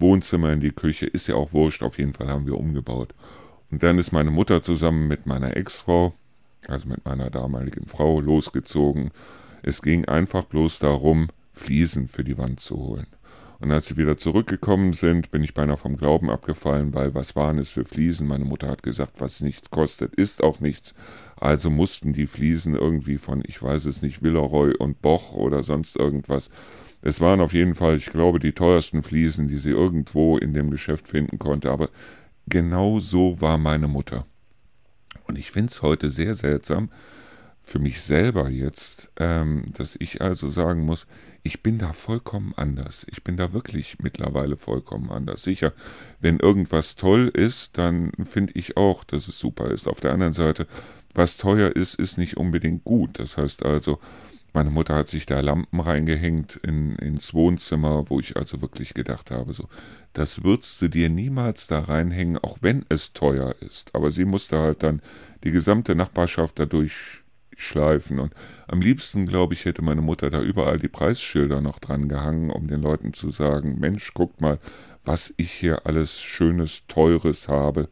Wohnzimmer 0.00 0.52
in 0.52 0.60
die 0.60 0.70
Küche, 0.70 1.06
ist 1.06 1.26
ja 1.28 1.34
auch 1.34 1.52
wurscht, 1.52 1.82
auf 1.82 1.98
jeden 1.98 2.12
Fall 2.12 2.28
haben 2.28 2.46
wir 2.46 2.58
umgebaut. 2.58 3.14
Und 3.70 3.82
dann 3.82 3.98
ist 3.98 4.12
meine 4.12 4.30
Mutter 4.30 4.62
zusammen 4.62 5.08
mit 5.08 5.26
meiner 5.26 5.56
Ex-Frau, 5.56 6.14
also 6.66 6.88
mit 6.88 7.04
meiner 7.04 7.30
damaligen 7.30 7.86
Frau, 7.86 8.20
losgezogen. 8.20 9.10
Es 9.62 9.82
ging 9.82 10.06
einfach 10.06 10.44
bloß 10.44 10.78
darum, 10.78 11.28
Fliesen 11.52 12.08
für 12.08 12.24
die 12.24 12.38
Wand 12.38 12.60
zu 12.60 12.76
holen. 12.76 13.06
Und 13.60 13.72
als 13.72 13.86
sie 13.86 13.96
wieder 13.96 14.16
zurückgekommen 14.16 14.92
sind, 14.92 15.32
bin 15.32 15.42
ich 15.42 15.52
beinahe 15.52 15.76
vom 15.76 15.96
Glauben 15.96 16.30
abgefallen, 16.30 16.94
weil 16.94 17.14
was 17.14 17.34
waren 17.34 17.58
es 17.58 17.70
für 17.70 17.84
Fliesen? 17.84 18.28
Meine 18.28 18.44
Mutter 18.44 18.68
hat 18.68 18.84
gesagt, 18.84 19.14
was 19.20 19.40
nichts 19.40 19.70
kostet, 19.70 20.14
ist 20.14 20.44
auch 20.44 20.60
nichts. 20.60 20.94
Also 21.36 21.68
mussten 21.68 22.12
die 22.12 22.28
Fliesen 22.28 22.76
irgendwie 22.76 23.18
von, 23.18 23.42
ich 23.44 23.60
weiß 23.60 23.86
es 23.86 24.00
nicht, 24.00 24.22
Villeroy 24.22 24.74
und 24.78 25.02
Boch 25.02 25.32
oder 25.32 25.64
sonst 25.64 25.96
irgendwas 25.96 26.50
es 27.02 27.20
waren 27.20 27.40
auf 27.40 27.52
jeden 27.52 27.74
Fall, 27.74 27.96
ich 27.96 28.06
glaube, 28.06 28.38
die 28.38 28.52
teuersten 28.52 29.02
Fliesen, 29.02 29.48
die 29.48 29.58
sie 29.58 29.70
irgendwo 29.70 30.36
in 30.36 30.54
dem 30.54 30.70
Geschäft 30.70 31.08
finden 31.08 31.38
konnte, 31.38 31.70
aber 31.70 31.90
genau 32.46 33.00
so 33.00 33.40
war 33.40 33.58
meine 33.58 33.88
Mutter. 33.88 34.26
Und 35.26 35.38
ich 35.38 35.50
finde 35.50 35.70
es 35.70 35.82
heute 35.82 36.10
sehr 36.10 36.34
seltsam, 36.34 36.90
für 37.60 37.78
mich 37.78 38.00
selber 38.00 38.48
jetzt, 38.48 39.10
ähm, 39.18 39.66
dass 39.76 39.96
ich 40.00 40.22
also 40.22 40.48
sagen 40.48 40.86
muss, 40.86 41.06
ich 41.42 41.62
bin 41.62 41.78
da 41.78 41.92
vollkommen 41.92 42.52
anders. 42.56 43.06
Ich 43.10 43.22
bin 43.22 43.36
da 43.36 43.52
wirklich 43.52 43.98
mittlerweile 44.00 44.56
vollkommen 44.56 45.10
anders. 45.10 45.42
Sicher, 45.42 45.72
wenn 46.20 46.38
irgendwas 46.38 46.96
toll 46.96 47.28
ist, 47.28 47.78
dann 47.78 48.12
finde 48.22 48.54
ich 48.56 48.76
auch, 48.76 49.04
dass 49.04 49.28
es 49.28 49.38
super 49.38 49.70
ist. 49.70 49.86
Auf 49.86 50.00
der 50.00 50.12
anderen 50.12 50.32
Seite, 50.32 50.66
was 51.14 51.36
teuer 51.36 51.74
ist, 51.74 51.94
ist 51.94 52.18
nicht 52.18 52.36
unbedingt 52.36 52.84
gut. 52.84 53.18
Das 53.18 53.36
heißt 53.36 53.64
also, 53.64 53.98
meine 54.54 54.70
Mutter 54.70 54.94
hat 54.94 55.08
sich 55.08 55.26
da 55.26 55.40
Lampen 55.40 55.80
reingehängt 55.80 56.56
in, 56.62 56.96
ins 56.96 57.34
Wohnzimmer, 57.34 58.08
wo 58.08 58.18
ich 58.18 58.36
also 58.36 58.60
wirklich 58.62 58.94
gedacht 58.94 59.30
habe, 59.30 59.52
so, 59.52 59.68
das 60.14 60.42
würdest 60.42 60.80
du 60.80 60.88
dir 60.88 61.08
niemals 61.08 61.66
da 61.66 61.80
reinhängen, 61.80 62.38
auch 62.38 62.58
wenn 62.60 62.84
es 62.88 63.12
teuer 63.12 63.54
ist. 63.60 63.94
Aber 63.94 64.10
sie 64.10 64.24
musste 64.24 64.58
halt 64.58 64.82
dann 64.82 65.02
die 65.44 65.50
gesamte 65.50 65.94
Nachbarschaft 65.94 66.58
dadurch 66.58 67.22
schleifen. 67.56 68.18
Und 68.20 68.32
am 68.68 68.80
liebsten, 68.80 69.26
glaube 69.26 69.54
ich, 69.54 69.64
hätte 69.64 69.82
meine 69.82 70.00
Mutter 70.00 70.30
da 70.30 70.40
überall 70.40 70.78
die 70.78 70.88
Preisschilder 70.88 71.60
noch 71.60 71.78
dran 71.78 72.08
gehangen, 72.08 72.50
um 72.50 72.68
den 72.68 72.80
Leuten 72.80 73.12
zu 73.12 73.28
sagen, 73.30 73.78
Mensch, 73.78 74.14
guckt 74.14 74.40
mal, 74.40 74.58
was 75.04 75.34
ich 75.36 75.52
hier 75.52 75.86
alles 75.86 76.20
Schönes, 76.20 76.82
Teures 76.86 77.48
habe. 77.48 77.88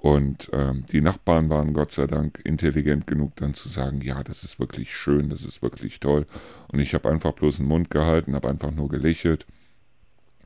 Und 0.00 0.48
ähm, 0.54 0.86
die 0.90 1.02
Nachbarn 1.02 1.50
waren 1.50 1.74
Gott 1.74 1.92
sei 1.92 2.06
Dank 2.06 2.40
intelligent 2.42 3.06
genug, 3.06 3.36
dann 3.36 3.52
zu 3.52 3.68
sagen, 3.68 4.00
ja, 4.00 4.24
das 4.24 4.44
ist 4.44 4.58
wirklich 4.58 4.96
schön, 4.96 5.28
das 5.28 5.44
ist 5.44 5.60
wirklich 5.60 6.00
toll. 6.00 6.26
Und 6.68 6.78
ich 6.78 6.94
habe 6.94 7.10
einfach 7.10 7.32
bloß 7.32 7.58
den 7.58 7.66
Mund 7.66 7.90
gehalten, 7.90 8.34
habe 8.34 8.48
einfach 8.48 8.70
nur 8.70 8.88
gelächelt. 8.88 9.44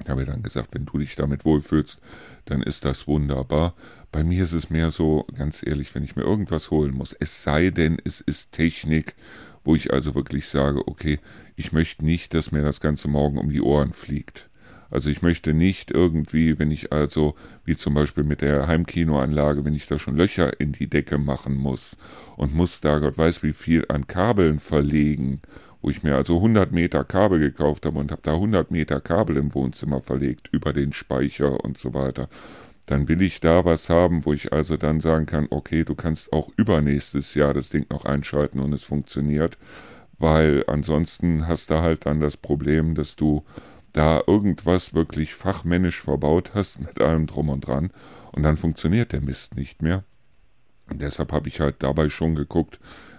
Ich 0.02 0.08
habe 0.08 0.24
dann 0.24 0.42
gesagt, 0.42 0.74
wenn 0.74 0.86
du 0.86 0.98
dich 0.98 1.14
damit 1.14 1.44
wohlfühlst, 1.44 2.00
dann 2.46 2.62
ist 2.62 2.84
das 2.84 3.06
wunderbar. 3.06 3.74
Bei 4.10 4.24
mir 4.24 4.42
ist 4.42 4.54
es 4.54 4.70
mehr 4.70 4.90
so, 4.90 5.24
ganz 5.36 5.64
ehrlich, 5.64 5.94
wenn 5.94 6.02
ich 6.02 6.16
mir 6.16 6.24
irgendwas 6.24 6.72
holen 6.72 6.92
muss, 6.92 7.12
es 7.12 7.44
sei 7.44 7.70
denn, 7.70 7.98
es 8.04 8.20
ist 8.20 8.50
Technik, 8.50 9.14
wo 9.62 9.76
ich 9.76 9.92
also 9.92 10.16
wirklich 10.16 10.48
sage, 10.48 10.88
okay, 10.88 11.20
ich 11.54 11.70
möchte 11.70 12.04
nicht, 12.04 12.34
dass 12.34 12.50
mir 12.50 12.62
das 12.62 12.80
Ganze 12.80 13.06
morgen 13.06 13.38
um 13.38 13.50
die 13.50 13.62
Ohren 13.62 13.92
fliegt. 13.92 14.50
Also 14.94 15.10
ich 15.10 15.22
möchte 15.22 15.54
nicht 15.54 15.90
irgendwie, 15.90 16.56
wenn 16.60 16.70
ich 16.70 16.92
also, 16.92 17.34
wie 17.64 17.76
zum 17.76 17.94
Beispiel 17.94 18.22
mit 18.22 18.42
der 18.42 18.68
Heimkinoanlage, 18.68 19.64
wenn 19.64 19.74
ich 19.74 19.88
da 19.88 19.98
schon 19.98 20.14
Löcher 20.14 20.60
in 20.60 20.70
die 20.70 20.86
Decke 20.86 21.18
machen 21.18 21.56
muss 21.56 21.96
und 22.36 22.54
muss 22.54 22.80
da 22.80 23.00
Gott 23.00 23.18
weiß 23.18 23.42
wie 23.42 23.54
viel 23.54 23.84
an 23.88 24.06
Kabeln 24.06 24.60
verlegen, 24.60 25.42
wo 25.82 25.90
ich 25.90 26.04
mir 26.04 26.14
also 26.14 26.36
100 26.36 26.70
Meter 26.70 27.02
Kabel 27.02 27.40
gekauft 27.40 27.86
habe 27.86 27.98
und 27.98 28.12
habe 28.12 28.22
da 28.22 28.34
100 28.34 28.70
Meter 28.70 29.00
Kabel 29.00 29.36
im 29.36 29.52
Wohnzimmer 29.52 30.00
verlegt, 30.00 30.48
über 30.52 30.72
den 30.72 30.92
Speicher 30.92 31.64
und 31.64 31.76
so 31.76 31.92
weiter. 31.92 32.28
Dann 32.86 33.08
will 33.08 33.20
ich 33.20 33.40
da 33.40 33.64
was 33.64 33.90
haben, 33.90 34.24
wo 34.24 34.32
ich 34.32 34.52
also 34.52 34.76
dann 34.76 35.00
sagen 35.00 35.26
kann, 35.26 35.48
okay, 35.50 35.82
du 35.84 35.96
kannst 35.96 36.32
auch 36.32 36.50
übernächstes 36.56 37.34
Jahr 37.34 37.52
das 37.52 37.68
Ding 37.68 37.86
noch 37.90 38.04
einschalten 38.04 38.60
und 38.60 38.72
es 38.72 38.84
funktioniert, 38.84 39.58
weil 40.20 40.62
ansonsten 40.68 41.48
hast 41.48 41.70
du 41.70 41.80
halt 41.80 42.06
dann 42.06 42.20
das 42.20 42.36
Problem, 42.36 42.94
dass 42.94 43.16
du 43.16 43.42
da 43.94 44.22
irgendwas 44.26 44.92
wirklich 44.92 45.34
fachmännisch 45.34 46.02
verbaut 46.02 46.50
hast 46.54 46.80
mit 46.80 47.00
allem 47.00 47.26
drum 47.26 47.48
und 47.48 47.66
dran 47.66 47.90
und 48.32 48.42
dann 48.42 48.58
funktioniert 48.58 49.12
der 49.12 49.22
Mist 49.22 49.56
nicht 49.56 49.80
mehr. 49.80 50.04
Und 50.90 51.00
deshalb 51.00 51.32
habe 51.32 51.48
ich 51.48 51.60
halt 51.60 51.76
dabei 51.78 52.10
schon 52.10 52.34
geguckt, 52.34 52.78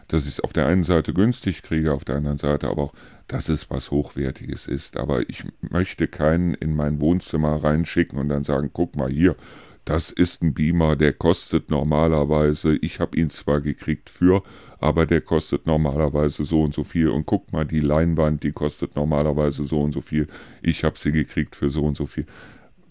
dass 0.10 0.26
ich 0.26 0.34
es 0.34 0.40
auf 0.40 0.54
der 0.54 0.68
einen 0.68 0.84
Seite 0.84 1.14
günstig 1.14 1.64
kriege, 1.64 1.94
auf 1.94 2.06
der 2.06 2.18
anderen 2.18 2.38
Seite 2.38 2.68
aber 2.68 2.84
auch, 2.84 2.94
dass 3.28 3.50
es 3.50 3.72
was 3.72 3.90
Hochwertiges 3.90 4.68
ist. 4.68 4.98
Aber 4.98 5.28
ich 5.30 5.46
möchte 5.62 6.08
keinen 6.08 6.54
in 6.54 6.76
mein 6.76 7.02
Wohnzimmer 7.02 7.64
reinschicken 7.64 8.20
und 8.20 8.30
dann 8.30 8.44
sagen, 8.44 8.70
guck 8.72 8.96
mal 8.96 9.10
hier, 9.10 9.36
das 9.86 10.12
ist 10.12 10.42
ein 10.42 10.54
Beamer, 10.54 10.96
der 10.96 11.14
kostet 11.14 11.70
normalerweise, 11.70 12.76
ich 12.82 13.00
habe 13.00 13.16
ihn 13.18 13.30
zwar 13.30 13.62
gekriegt 13.62 14.10
für, 14.10 14.42
aber 14.80 15.06
der 15.06 15.22
kostet 15.22 15.68
normalerweise 15.68 16.44
so 16.44 16.64
und 16.64 16.74
so 16.74 16.84
viel. 16.84 17.10
Und 17.10 17.28
guck 17.28 17.54
mal, 17.54 17.66
die 17.66 17.80
Leinwand, 17.80 18.44
die 18.44 18.52
kostet 18.52 18.96
normalerweise 18.96 19.64
so 19.64 19.82
und 19.82 19.92
so 19.92 20.02
viel. 20.02 20.28
Ich 20.64 20.84
habe 20.84 20.98
sie 20.98 21.12
gekriegt 21.12 21.56
für 21.56 21.70
so 21.70 21.84
und 21.86 21.96
so 21.96 22.08
viel. 22.08 22.26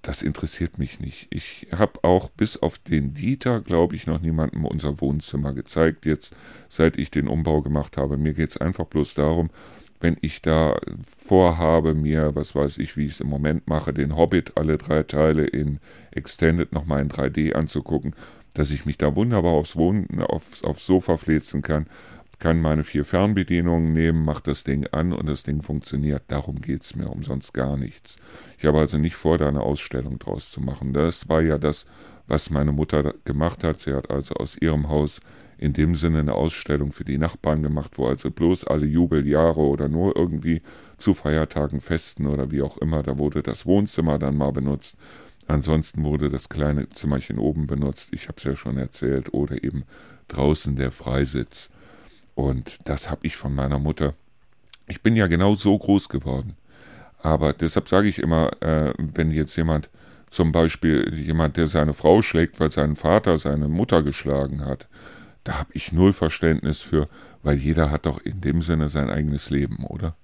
Das 0.02 0.22
interessiert 0.22 0.78
mich 0.78 1.00
nicht. 1.00 1.26
Ich 1.30 1.66
habe 1.72 2.04
auch 2.04 2.28
bis 2.28 2.56
auf 2.58 2.78
den 2.78 3.14
Dieter, 3.14 3.60
glaube 3.60 3.96
ich, 3.96 4.06
noch 4.06 4.20
niemandem 4.20 4.64
unser 4.64 5.00
Wohnzimmer 5.00 5.52
gezeigt, 5.52 6.06
jetzt 6.06 6.36
seit 6.68 6.98
ich 6.98 7.10
den 7.10 7.26
Umbau 7.26 7.62
gemacht 7.62 7.96
habe. 7.96 8.18
Mir 8.18 8.34
geht 8.34 8.50
es 8.50 8.56
einfach 8.56 8.84
bloß 8.84 9.14
darum, 9.14 9.50
wenn 10.00 10.16
ich 10.20 10.42
da 10.42 10.78
vorhabe, 11.16 11.94
mir, 11.94 12.34
was 12.34 12.54
weiß 12.54 12.78
ich, 12.78 12.96
wie 12.96 13.06
ich 13.06 13.12
es 13.12 13.20
im 13.20 13.28
Moment 13.28 13.68
mache, 13.68 13.92
den 13.92 14.16
Hobbit, 14.16 14.52
alle 14.56 14.76
drei 14.78 15.02
Teile 15.02 15.46
in 15.46 15.78
Extended 16.10 16.72
nochmal 16.72 17.02
in 17.02 17.08
3D 17.08 17.52
anzugucken, 17.54 18.14
dass 18.52 18.70
ich 18.70 18.86
mich 18.86 18.98
da 18.98 19.16
wunderbar 19.16 19.52
aufs, 19.52 19.76
Wohnen, 19.76 20.22
aufs, 20.22 20.62
aufs 20.62 20.86
Sofa 20.86 21.16
fläzen 21.16 21.62
kann, 21.62 21.86
kann 22.38 22.60
meine 22.60 22.84
vier 22.84 23.04
Fernbedienungen 23.04 23.92
nehmen, 23.92 24.24
mache 24.24 24.42
das 24.44 24.64
Ding 24.64 24.86
an 24.88 25.12
und 25.12 25.26
das 25.28 25.44
Ding 25.44 25.62
funktioniert. 25.62 26.24
Darum 26.28 26.60
geht 26.60 26.82
es 26.82 26.94
mir, 26.94 27.10
umsonst 27.10 27.54
gar 27.54 27.76
nichts. 27.76 28.16
Ich 28.58 28.66
habe 28.66 28.78
also 28.80 28.98
nicht 28.98 29.14
vor, 29.14 29.38
da 29.38 29.48
eine 29.48 29.60
Ausstellung 29.60 30.18
draus 30.18 30.50
zu 30.50 30.60
machen. 30.60 30.92
Das 30.92 31.28
war 31.28 31.40
ja 31.42 31.58
das, 31.58 31.86
was 32.26 32.50
meine 32.50 32.72
Mutter 32.72 33.14
gemacht 33.24 33.64
hat. 33.64 33.80
Sie 33.80 33.94
hat 33.94 34.10
also 34.10 34.34
aus 34.34 34.56
ihrem 34.60 34.88
Haus 34.88 35.20
in 35.58 35.72
dem 35.72 35.94
Sinne 35.96 36.20
eine 36.20 36.34
Ausstellung 36.34 36.92
für 36.92 37.04
die 37.04 37.18
Nachbarn 37.18 37.62
gemacht, 37.62 37.92
wo 37.96 38.06
also 38.06 38.30
bloß 38.30 38.64
alle 38.64 38.86
Jubeljahre 38.86 39.60
oder 39.60 39.88
nur 39.88 40.16
irgendwie 40.16 40.62
zu 40.98 41.14
Feiertagen, 41.14 41.80
Festen 41.80 42.26
oder 42.26 42.50
wie 42.50 42.62
auch 42.62 42.78
immer, 42.78 43.02
da 43.02 43.18
wurde 43.18 43.42
das 43.42 43.66
Wohnzimmer 43.66 44.18
dann 44.18 44.36
mal 44.36 44.52
benutzt. 44.52 44.96
Ansonsten 45.46 46.04
wurde 46.04 46.30
das 46.30 46.48
kleine 46.48 46.88
Zimmerchen 46.88 47.38
oben 47.38 47.66
benutzt, 47.66 48.08
ich 48.12 48.28
habe 48.28 48.36
es 48.38 48.44
ja 48.44 48.56
schon 48.56 48.78
erzählt, 48.78 49.34
oder 49.34 49.62
eben 49.62 49.84
draußen 50.28 50.76
der 50.76 50.90
Freisitz. 50.90 51.70
Und 52.34 52.78
das 52.88 53.10
habe 53.10 53.26
ich 53.26 53.36
von 53.36 53.54
meiner 53.54 53.78
Mutter. 53.78 54.14
Ich 54.88 55.02
bin 55.02 55.16
ja 55.16 55.26
genau 55.26 55.54
so 55.54 55.78
groß 55.78 56.08
geworden. 56.08 56.56
Aber 57.18 57.52
deshalb 57.52 57.88
sage 57.88 58.08
ich 58.08 58.18
immer, 58.18 58.50
äh, 58.62 58.92
wenn 58.98 59.30
jetzt 59.30 59.56
jemand, 59.56 59.88
zum 60.28 60.50
Beispiel 60.50 61.14
jemand, 61.14 61.56
der 61.56 61.68
seine 61.68 61.94
Frau 61.94 62.20
schlägt, 62.20 62.58
weil 62.58 62.72
sein 62.72 62.96
Vater 62.96 63.38
seine 63.38 63.68
Mutter 63.68 64.02
geschlagen 64.02 64.64
hat, 64.64 64.88
da 65.44 65.58
habe 65.58 65.70
ich 65.74 65.92
null 65.92 66.12
Verständnis 66.12 66.80
für, 66.80 67.08
weil 67.42 67.56
jeder 67.56 67.90
hat 67.90 68.06
doch 68.06 68.18
in 68.18 68.40
dem 68.40 68.62
Sinne 68.62 68.88
sein 68.88 69.10
eigenes 69.10 69.50
Leben, 69.50 69.84
oder? 69.84 70.16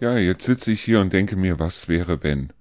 Ja, 0.00 0.18
jetzt 0.18 0.44
sitze 0.44 0.72
ich 0.72 0.82
hier 0.82 1.00
und 1.00 1.12
denke 1.12 1.36
mir, 1.36 1.58
was 1.58 1.88
wäre 1.88 2.22
wenn? 2.22 2.52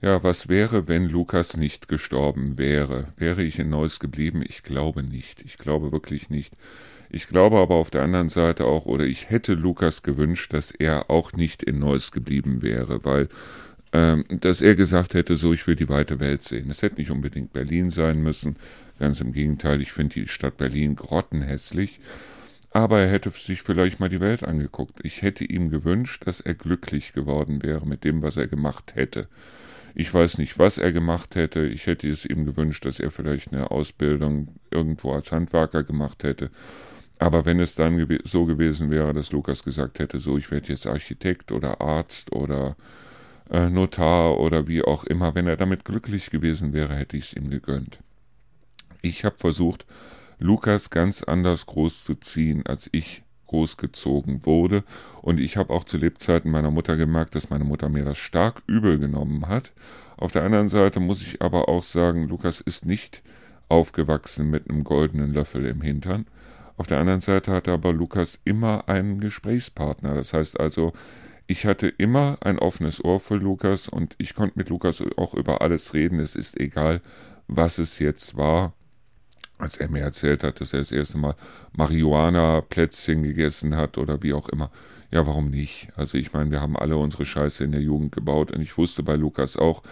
Ja, 0.00 0.24
was 0.24 0.48
wäre, 0.48 0.88
wenn 0.88 1.08
Lukas 1.08 1.56
nicht 1.56 1.86
gestorben 1.86 2.58
wäre? 2.58 3.12
Wäre 3.16 3.44
ich 3.44 3.60
in 3.60 3.70
Neuss 3.70 4.00
geblieben? 4.00 4.42
Ich 4.44 4.64
glaube 4.64 5.04
nicht. 5.04 5.42
Ich 5.42 5.58
glaube 5.58 5.92
wirklich 5.92 6.28
nicht. 6.28 6.54
Ich 7.08 7.28
glaube 7.28 7.58
aber 7.58 7.76
auf 7.76 7.90
der 7.90 8.02
anderen 8.02 8.30
Seite 8.30 8.64
auch, 8.64 8.86
oder 8.86 9.04
ich 9.04 9.30
hätte 9.30 9.54
Lukas 9.54 10.02
gewünscht, 10.02 10.52
dass 10.52 10.72
er 10.72 11.08
auch 11.08 11.32
nicht 11.34 11.62
in 11.62 11.78
Neuss 11.78 12.10
geblieben 12.10 12.62
wäre, 12.62 13.04
weil 13.04 13.28
dass 13.92 14.62
er 14.62 14.74
gesagt 14.74 15.12
hätte, 15.12 15.36
so 15.36 15.52
ich 15.52 15.66
will 15.66 15.76
die 15.76 15.88
weite 15.90 16.18
Welt 16.18 16.42
sehen. 16.42 16.70
Es 16.70 16.80
hätte 16.80 16.96
nicht 16.96 17.10
unbedingt 17.10 17.52
Berlin 17.52 17.90
sein 17.90 18.22
müssen. 18.22 18.56
Ganz 18.98 19.20
im 19.20 19.32
Gegenteil, 19.32 19.82
ich 19.82 19.92
finde 19.92 20.14
die 20.14 20.28
Stadt 20.28 20.56
Berlin 20.56 20.96
grottenhässlich. 20.96 22.00
Aber 22.70 23.00
er 23.00 23.10
hätte 23.10 23.30
sich 23.30 23.60
vielleicht 23.62 24.00
mal 24.00 24.08
die 24.08 24.20
Welt 24.20 24.44
angeguckt. 24.44 25.00
Ich 25.02 25.20
hätte 25.20 25.44
ihm 25.44 25.68
gewünscht, 25.68 26.26
dass 26.26 26.40
er 26.40 26.54
glücklich 26.54 27.12
geworden 27.12 27.62
wäre 27.62 27.86
mit 27.86 28.02
dem, 28.02 28.22
was 28.22 28.38
er 28.38 28.46
gemacht 28.46 28.94
hätte. 28.94 29.28
Ich 29.94 30.12
weiß 30.12 30.38
nicht, 30.38 30.58
was 30.58 30.78
er 30.78 30.90
gemacht 30.90 31.36
hätte. 31.36 31.66
Ich 31.66 31.86
hätte 31.86 32.08
es 32.08 32.24
ihm 32.24 32.46
gewünscht, 32.46 32.86
dass 32.86 32.98
er 32.98 33.10
vielleicht 33.10 33.52
eine 33.52 33.70
Ausbildung 33.70 34.48
irgendwo 34.70 35.12
als 35.12 35.32
Handwerker 35.32 35.84
gemacht 35.84 36.24
hätte. 36.24 36.50
Aber 37.18 37.44
wenn 37.44 37.60
es 37.60 37.74
dann 37.74 38.06
so 38.24 38.46
gewesen 38.46 38.90
wäre, 38.90 39.12
dass 39.12 39.32
Lukas 39.32 39.62
gesagt 39.62 39.98
hätte, 39.98 40.18
so 40.18 40.38
ich 40.38 40.50
werde 40.50 40.68
jetzt 40.68 40.86
Architekt 40.86 41.52
oder 41.52 41.82
Arzt 41.82 42.32
oder 42.32 42.74
äh, 43.50 43.68
Notar 43.68 44.38
oder 44.38 44.68
wie 44.68 44.82
auch 44.82 45.04
immer, 45.04 45.34
wenn 45.34 45.46
er 45.46 45.56
damit 45.56 45.84
glücklich 45.84 46.30
gewesen 46.30 46.72
wäre, 46.72 46.94
hätte 46.94 47.16
ich 47.16 47.26
es 47.26 47.32
ihm 47.34 47.50
gegönnt. 47.50 47.98
Ich 49.02 49.24
habe 49.24 49.36
versucht, 49.38 49.86
Lukas 50.38 50.90
ganz 50.90 51.22
anders 51.22 51.66
groß 51.66 52.04
zu 52.04 52.14
ziehen, 52.14 52.64
als 52.66 52.88
ich 52.92 53.22
großgezogen 53.52 54.44
wurde. 54.46 54.82
Und 55.20 55.38
ich 55.38 55.56
habe 55.56 55.72
auch 55.72 55.84
zu 55.84 55.98
Lebzeiten 55.98 56.50
meiner 56.50 56.70
Mutter 56.70 56.96
gemerkt, 56.96 57.34
dass 57.34 57.50
meine 57.50 57.64
Mutter 57.64 57.88
mir 57.88 58.04
das 58.04 58.18
stark 58.18 58.62
übel 58.66 58.98
genommen 58.98 59.46
hat. 59.46 59.72
Auf 60.16 60.32
der 60.32 60.42
anderen 60.42 60.68
Seite 60.68 61.00
muss 61.00 61.22
ich 61.22 61.42
aber 61.42 61.68
auch 61.68 61.82
sagen, 61.82 62.28
Lukas 62.28 62.60
ist 62.60 62.86
nicht 62.86 63.22
aufgewachsen 63.68 64.50
mit 64.50 64.68
einem 64.68 64.84
goldenen 64.84 65.32
Löffel 65.32 65.66
im 65.66 65.82
Hintern. 65.82 66.26
Auf 66.76 66.86
der 66.86 66.98
anderen 66.98 67.20
Seite 67.20 67.52
hatte 67.52 67.72
aber 67.72 67.92
Lukas 67.92 68.40
immer 68.44 68.88
einen 68.88 69.20
Gesprächspartner. 69.20 70.14
Das 70.14 70.32
heißt 70.32 70.58
also, 70.58 70.92
ich 71.46 71.66
hatte 71.66 71.88
immer 71.88 72.38
ein 72.40 72.58
offenes 72.58 73.04
Ohr 73.04 73.20
für 73.20 73.36
Lukas 73.36 73.88
und 73.88 74.14
ich 74.18 74.34
konnte 74.34 74.58
mit 74.58 74.68
Lukas 74.68 75.02
auch 75.16 75.34
über 75.34 75.62
alles 75.62 75.94
reden. 75.94 76.20
Es 76.20 76.36
ist 76.36 76.58
egal, 76.58 77.00
was 77.48 77.78
es 77.78 77.98
jetzt 77.98 78.36
war 78.36 78.72
als 79.62 79.76
er 79.76 79.88
mir 79.88 80.00
erzählt 80.00 80.42
hat, 80.42 80.60
dass 80.60 80.72
er 80.72 80.80
das 80.80 80.90
erste 80.90 81.18
Mal 81.18 81.36
Marihuana-Plätzchen 81.76 83.22
gegessen 83.22 83.76
hat 83.76 83.96
oder 83.96 84.22
wie 84.22 84.32
auch 84.32 84.48
immer. 84.48 84.70
Ja, 85.12 85.26
warum 85.26 85.50
nicht? 85.50 85.88
Also 85.94 86.18
ich 86.18 86.32
meine, 86.32 86.50
wir 86.50 86.60
haben 86.60 86.76
alle 86.76 86.96
unsere 86.96 87.24
Scheiße 87.24 87.62
in 87.62 87.72
der 87.72 87.80
Jugend 87.80 88.12
gebaut 88.12 88.50
und 88.50 88.60
ich 88.60 88.76
wusste 88.76 89.02
bei 89.02 89.14
Lukas 89.14 89.56
auch, 89.56 89.82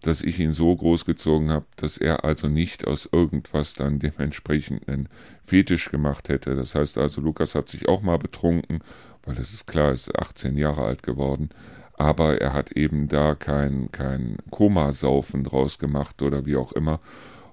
dass 0.00 0.22
ich 0.22 0.38
ihn 0.38 0.52
so 0.52 0.74
großgezogen 0.74 1.50
habe, 1.50 1.66
dass 1.76 1.98
er 1.98 2.24
also 2.24 2.48
nicht 2.48 2.86
aus 2.86 3.08
irgendwas 3.10 3.74
dann 3.74 3.98
dementsprechend 3.98 4.88
einen 4.88 5.08
Fetisch 5.44 5.90
gemacht 5.90 6.28
hätte. 6.28 6.54
Das 6.54 6.74
heißt 6.74 6.96
also, 6.98 7.20
Lukas 7.20 7.54
hat 7.54 7.68
sich 7.68 7.88
auch 7.88 8.00
mal 8.00 8.18
betrunken, 8.18 8.80
weil 9.28 9.34
das 9.34 9.52
ist 9.52 9.66
klar, 9.66 9.88
er 9.88 9.92
ist 9.92 10.18
18 10.18 10.56
Jahre 10.56 10.84
alt 10.84 11.02
geworden. 11.02 11.50
Aber 11.98 12.40
er 12.40 12.54
hat 12.54 12.72
eben 12.72 13.08
da 13.08 13.34
kein, 13.34 13.92
kein 13.92 14.38
Komasaufen 14.50 15.44
draus 15.44 15.78
gemacht 15.78 16.22
oder 16.22 16.46
wie 16.46 16.56
auch 16.56 16.72
immer. 16.72 17.00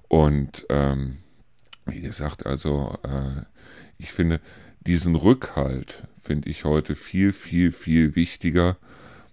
Und 0.08 0.64
ähm, 0.70 1.18
wie 1.84 2.00
gesagt, 2.00 2.46
also 2.46 2.96
äh, 3.02 3.42
ich 3.98 4.10
finde, 4.10 4.40
diesen 4.80 5.16
Rückhalt 5.16 6.06
finde 6.22 6.48
ich 6.48 6.64
heute 6.64 6.94
viel, 6.94 7.34
viel, 7.34 7.72
viel 7.72 8.16
wichtiger, 8.16 8.78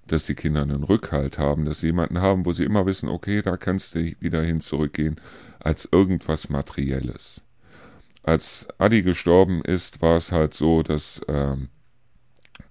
dass 0.08 0.26
die 0.26 0.36
Kinder 0.36 0.64
einen 0.64 0.84
Rückhalt 0.84 1.38
haben, 1.38 1.64
dass 1.64 1.80
sie 1.80 1.88
jemanden 1.88 2.20
haben, 2.20 2.44
wo 2.44 2.52
sie 2.52 2.66
immer 2.66 2.86
wissen, 2.86 3.08
okay, 3.08 3.42
da 3.42 3.56
kannst 3.56 3.96
du 3.96 4.14
wieder 4.20 4.44
hin 4.44 4.60
zurückgehen, 4.60 5.16
als 5.60 5.88
irgendwas 5.90 6.50
Materielles. 6.50 7.42
Als 8.22 8.68
Adi 8.80 9.02
gestorben 9.02 9.62
ist, 9.64 10.02
war 10.02 10.18
es 10.18 10.34
halt 10.34 10.54
so, 10.54 10.84
dass 10.84 11.22
ähm, 11.30 11.70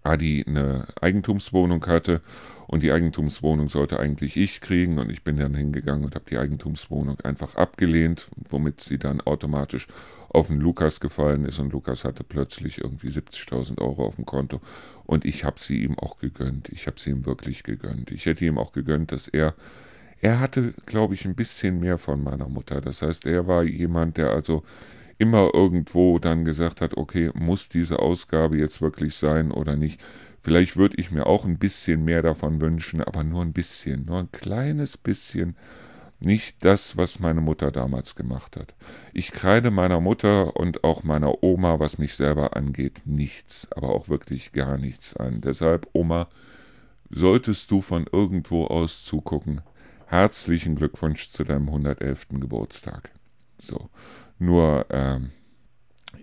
Adi 0.03 0.45
eine 0.47 0.89
Eigentumswohnung 1.01 1.87
hatte 1.87 2.21
und 2.67 2.83
die 2.83 2.93
Eigentumswohnung 2.93 3.69
sollte 3.69 4.01
eigentlich 4.01 4.37
ich 4.37 4.61
kriegen 4.61 4.99
und 4.99 5.11
ich 5.11 5.23
bin 5.23 5.37
dann 5.37 5.55
hingegangen 5.55 6.05
und 6.05 6.15
habe 6.15 6.25
die 6.29 6.39
Eigentumswohnung 6.39 7.21
einfach 7.21 7.55
abgelehnt, 7.55 8.29
womit 8.49 8.81
sie 8.81 8.99
dann 8.99 9.21
automatisch 9.21 9.87
auf 10.29 10.49
den 10.49 10.61
Lukas 10.61 11.01
gefallen 11.01 11.45
ist 11.45 11.59
und 11.59 11.73
Lukas 11.73 12.05
hatte 12.05 12.25
plötzlich 12.25 12.79
irgendwie 12.79 13.09
70.000 13.09 13.81
Euro 13.81 14.07
auf 14.07 14.17
dem 14.17 14.27
Konto 14.27 14.61
und 15.05 15.25
ich 15.25 15.45
habe 15.45 15.61
sie 15.61 15.83
ihm 15.83 15.99
auch 15.99 16.19
gegönnt. 16.19 16.69
Ich 16.71 16.87
habe 16.87 16.99
sie 16.99 17.11
ihm 17.11 17.27
wirklich 17.27 17.63
gegönnt. 17.63 18.11
Ich 18.11 18.27
hätte 18.27 18.45
ihm 18.45 18.59
auch 18.59 18.73
gegönnt, 18.73 19.13
dass 19.13 19.29
er 19.29 19.55
er 20.23 20.39
hatte, 20.39 20.73
glaube 20.87 21.15
ich, 21.15 21.25
ein 21.25 21.35
bisschen 21.35 21.81
mehr 21.81 21.99
von 21.99 22.23
meiner 22.23 22.49
Mutter. 22.49 22.81
Das 22.81 23.03
heißt, 23.03 23.27
er 23.27 23.49
war 23.49 23.65
jemand, 23.65 24.17
der 24.17 24.31
also 24.31 24.63
immer 25.23 25.55
irgendwo 25.55 26.19
dann 26.19 26.45
gesagt 26.45 26.81
hat, 26.81 26.97
okay, 26.97 27.31
muss 27.33 27.69
diese 27.69 28.01
Ausgabe 28.01 28.59
jetzt 28.59 28.83
wirklich 28.83 29.15
sein 29.15 29.53
oder 29.53 29.77
nicht. 29.77 30.01
Vielleicht 30.41 30.77
würde 30.77 30.97
ich 30.99 31.13
mir 31.13 31.27
auch 31.27 31.45
ein 31.45 31.61
bisschen 31.61 32.05
mehr 32.05 32.23
davon 32.23 32.61
wünschen, 32.61 33.01
aber 33.01 33.23
nur 33.23 33.43
ein 33.43 33.53
bisschen, 33.53 34.05
nur 34.07 34.19
ein 34.19 34.33
kleines 34.33 34.97
bisschen. 34.97 35.57
Nicht 36.19 36.65
das, 36.65 36.97
was 36.97 37.21
meine 37.21 37.41
Mutter 37.41 37.71
damals 37.71 38.17
gemacht 38.17 38.57
hat. 38.57 38.75
Ich 39.13 39.31
kreide 39.31 39.71
meiner 39.71 40.01
Mutter 40.01 40.57
und 40.57 40.83
auch 40.83 41.05
meiner 41.05 41.45
Oma, 41.45 41.79
was 41.79 41.99
mich 41.99 42.15
selber 42.15 42.57
angeht, 42.57 43.03
nichts, 43.05 43.69
aber 43.71 43.91
auch 43.91 44.09
wirklich 44.09 44.51
gar 44.51 44.77
nichts 44.77 45.17
an. 45.17 45.41
Deshalb, 45.41 45.89
Oma, 45.93 46.29
solltest 47.11 47.71
du 47.71 47.81
von 47.81 48.07
irgendwo 48.11 48.67
aus 48.67 49.05
zugucken, 49.05 49.61
herzlichen 50.07 50.75
Glückwunsch 50.75 51.31
zu 51.31 51.45
deinem 51.45 51.69
111. 51.69 52.41
Geburtstag. 52.41 53.13
So. 53.63 53.91
Nur, 54.39 54.87
ähm, 54.91 55.31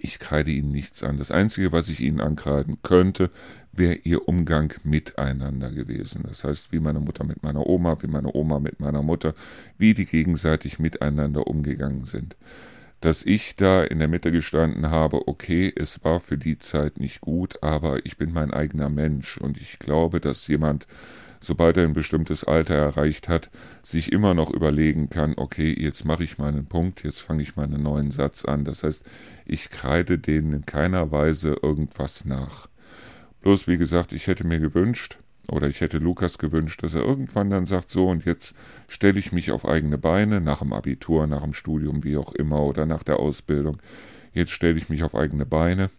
ich 0.01 0.19
kreide 0.19 0.51
ihnen 0.51 0.71
nichts 0.71 1.03
an. 1.03 1.17
Das 1.17 1.31
Einzige, 1.31 1.71
was 1.71 1.89
ich 1.89 1.99
ihnen 1.99 2.21
ankreiden 2.21 2.77
könnte, 2.83 3.31
wäre 3.71 3.95
ihr 3.95 4.27
Umgang 4.27 4.73
miteinander 4.83 5.71
gewesen. 5.71 6.23
Das 6.27 6.43
heißt, 6.43 6.71
wie 6.71 6.79
meine 6.79 6.99
Mutter 6.99 7.23
mit 7.23 7.43
meiner 7.43 7.65
Oma, 7.65 7.97
wie 8.01 8.07
meine 8.07 8.33
Oma 8.33 8.59
mit 8.59 8.79
meiner 8.79 9.01
Mutter, 9.01 9.33
wie 9.77 9.93
die 9.93 10.05
gegenseitig 10.05 10.79
miteinander 10.79 11.47
umgegangen 11.47 12.05
sind. 12.05 12.35
Dass 13.01 13.23
ich 13.23 13.55
da 13.55 13.83
in 13.83 13.99
der 13.99 14.09
Mitte 14.09 14.31
gestanden 14.31 14.89
habe, 14.89 15.27
okay, 15.27 15.71
es 15.73 16.03
war 16.03 16.19
für 16.19 16.37
die 16.37 16.57
Zeit 16.57 16.99
nicht 16.99 17.21
gut, 17.21 17.63
aber 17.63 18.05
ich 18.05 18.17
bin 18.17 18.33
mein 18.33 18.51
eigener 18.51 18.89
Mensch 18.89 19.37
und 19.37 19.57
ich 19.57 19.79
glaube, 19.79 20.19
dass 20.19 20.47
jemand 20.47 20.85
sobald 21.41 21.77
er 21.77 21.83
ein 21.83 21.93
bestimmtes 21.93 22.43
Alter 22.43 22.75
erreicht 22.75 23.27
hat, 23.29 23.49
sich 23.83 24.11
immer 24.11 24.33
noch 24.33 24.51
überlegen 24.51 25.09
kann, 25.09 25.33
okay, 25.37 25.73
jetzt 25.77 26.05
mache 26.05 26.23
ich 26.23 26.37
meinen 26.37 26.65
Punkt, 26.65 27.03
jetzt 27.03 27.21
fange 27.21 27.41
ich 27.41 27.55
meinen 27.55 27.81
neuen 27.81 28.11
Satz 28.11 28.45
an. 28.45 28.65
Das 28.65 28.83
heißt, 28.83 29.03
ich 29.45 29.69
kreide 29.69 30.17
denen 30.17 30.53
in 30.53 30.65
keiner 30.65 31.11
Weise 31.11 31.55
irgendwas 31.61 32.25
nach. 32.25 32.67
Bloß 33.41 33.67
wie 33.67 33.77
gesagt, 33.77 34.11
ich 34.11 34.27
hätte 34.27 34.45
mir 34.45 34.59
gewünscht, 34.59 35.17
oder 35.49 35.67
ich 35.67 35.81
hätte 35.81 35.97
Lukas 35.97 36.37
gewünscht, 36.37 36.83
dass 36.83 36.93
er 36.93 37.01
irgendwann 37.01 37.49
dann 37.49 37.65
sagt, 37.65 37.89
so 37.89 38.07
und 38.07 38.25
jetzt 38.25 38.53
stelle 38.87 39.19
ich 39.19 39.31
mich 39.31 39.51
auf 39.51 39.65
eigene 39.65 39.97
Beine, 39.97 40.41
nach 40.41 40.59
dem 40.59 40.73
Abitur, 40.73 41.25
nach 41.27 41.41
dem 41.41 41.53
Studium, 41.53 42.03
wie 42.03 42.17
auch 42.17 42.33
immer, 42.33 42.61
oder 42.61 42.85
nach 42.85 43.03
der 43.03 43.19
Ausbildung. 43.19 43.77
Jetzt 44.33 44.51
stelle 44.51 44.77
ich 44.77 44.89
mich 44.89 45.03
auf 45.03 45.15
eigene 45.15 45.45
Beine 45.45 45.89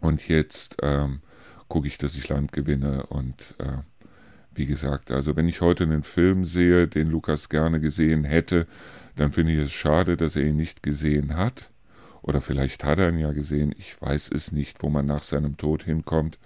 und 0.00 0.28
jetzt 0.28 0.76
ähm, 0.82 1.20
gucke 1.68 1.88
ich, 1.88 1.98
dass 1.98 2.14
ich 2.14 2.28
Land 2.28 2.52
gewinne 2.52 3.06
und 3.06 3.54
äh, 3.58 3.78
wie 4.54 4.66
gesagt, 4.66 5.10
also 5.10 5.36
wenn 5.36 5.48
ich 5.48 5.60
heute 5.60 5.84
einen 5.84 6.02
Film 6.02 6.44
sehe, 6.44 6.88
den 6.88 7.08
Lukas 7.08 7.48
gerne 7.48 7.80
gesehen 7.80 8.24
hätte, 8.24 8.66
dann 9.16 9.32
finde 9.32 9.52
ich 9.52 9.58
es 9.58 9.72
schade, 9.72 10.16
dass 10.16 10.36
er 10.36 10.44
ihn 10.44 10.56
nicht 10.56 10.82
gesehen 10.82 11.36
hat. 11.36 11.70
Oder 12.22 12.40
vielleicht 12.40 12.84
hat 12.84 12.98
er 12.98 13.08
ihn 13.08 13.18
ja 13.18 13.32
gesehen, 13.32 13.74
ich 13.76 14.00
weiß 14.00 14.30
es 14.32 14.52
nicht, 14.52 14.82
wo 14.82 14.88
man 14.88 15.06
nach 15.06 15.22
seinem 15.22 15.56
Tod 15.56 15.82
hinkommt. 15.84 16.38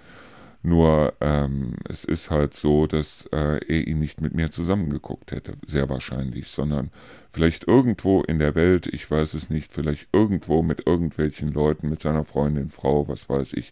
Nur 0.66 1.14
ähm, 1.20 1.74
es 1.88 2.02
ist 2.02 2.32
halt 2.32 2.52
so, 2.52 2.88
dass 2.88 3.26
äh, 3.26 3.60
er 3.64 3.86
ihn 3.86 4.00
nicht 4.00 4.20
mit 4.20 4.34
mir 4.34 4.50
zusammengeguckt 4.50 5.30
hätte, 5.30 5.52
sehr 5.64 5.88
wahrscheinlich, 5.88 6.48
sondern 6.48 6.90
vielleicht 7.30 7.68
irgendwo 7.68 8.22
in 8.22 8.40
der 8.40 8.56
Welt, 8.56 8.88
ich 8.88 9.08
weiß 9.08 9.34
es 9.34 9.48
nicht, 9.48 9.72
vielleicht 9.72 10.08
irgendwo 10.12 10.62
mit 10.62 10.84
irgendwelchen 10.84 11.52
Leuten, 11.52 11.88
mit 11.88 12.02
seiner 12.02 12.24
Freundin, 12.24 12.68
Frau, 12.68 13.06
was 13.06 13.28
weiß 13.28 13.52
ich, 13.52 13.70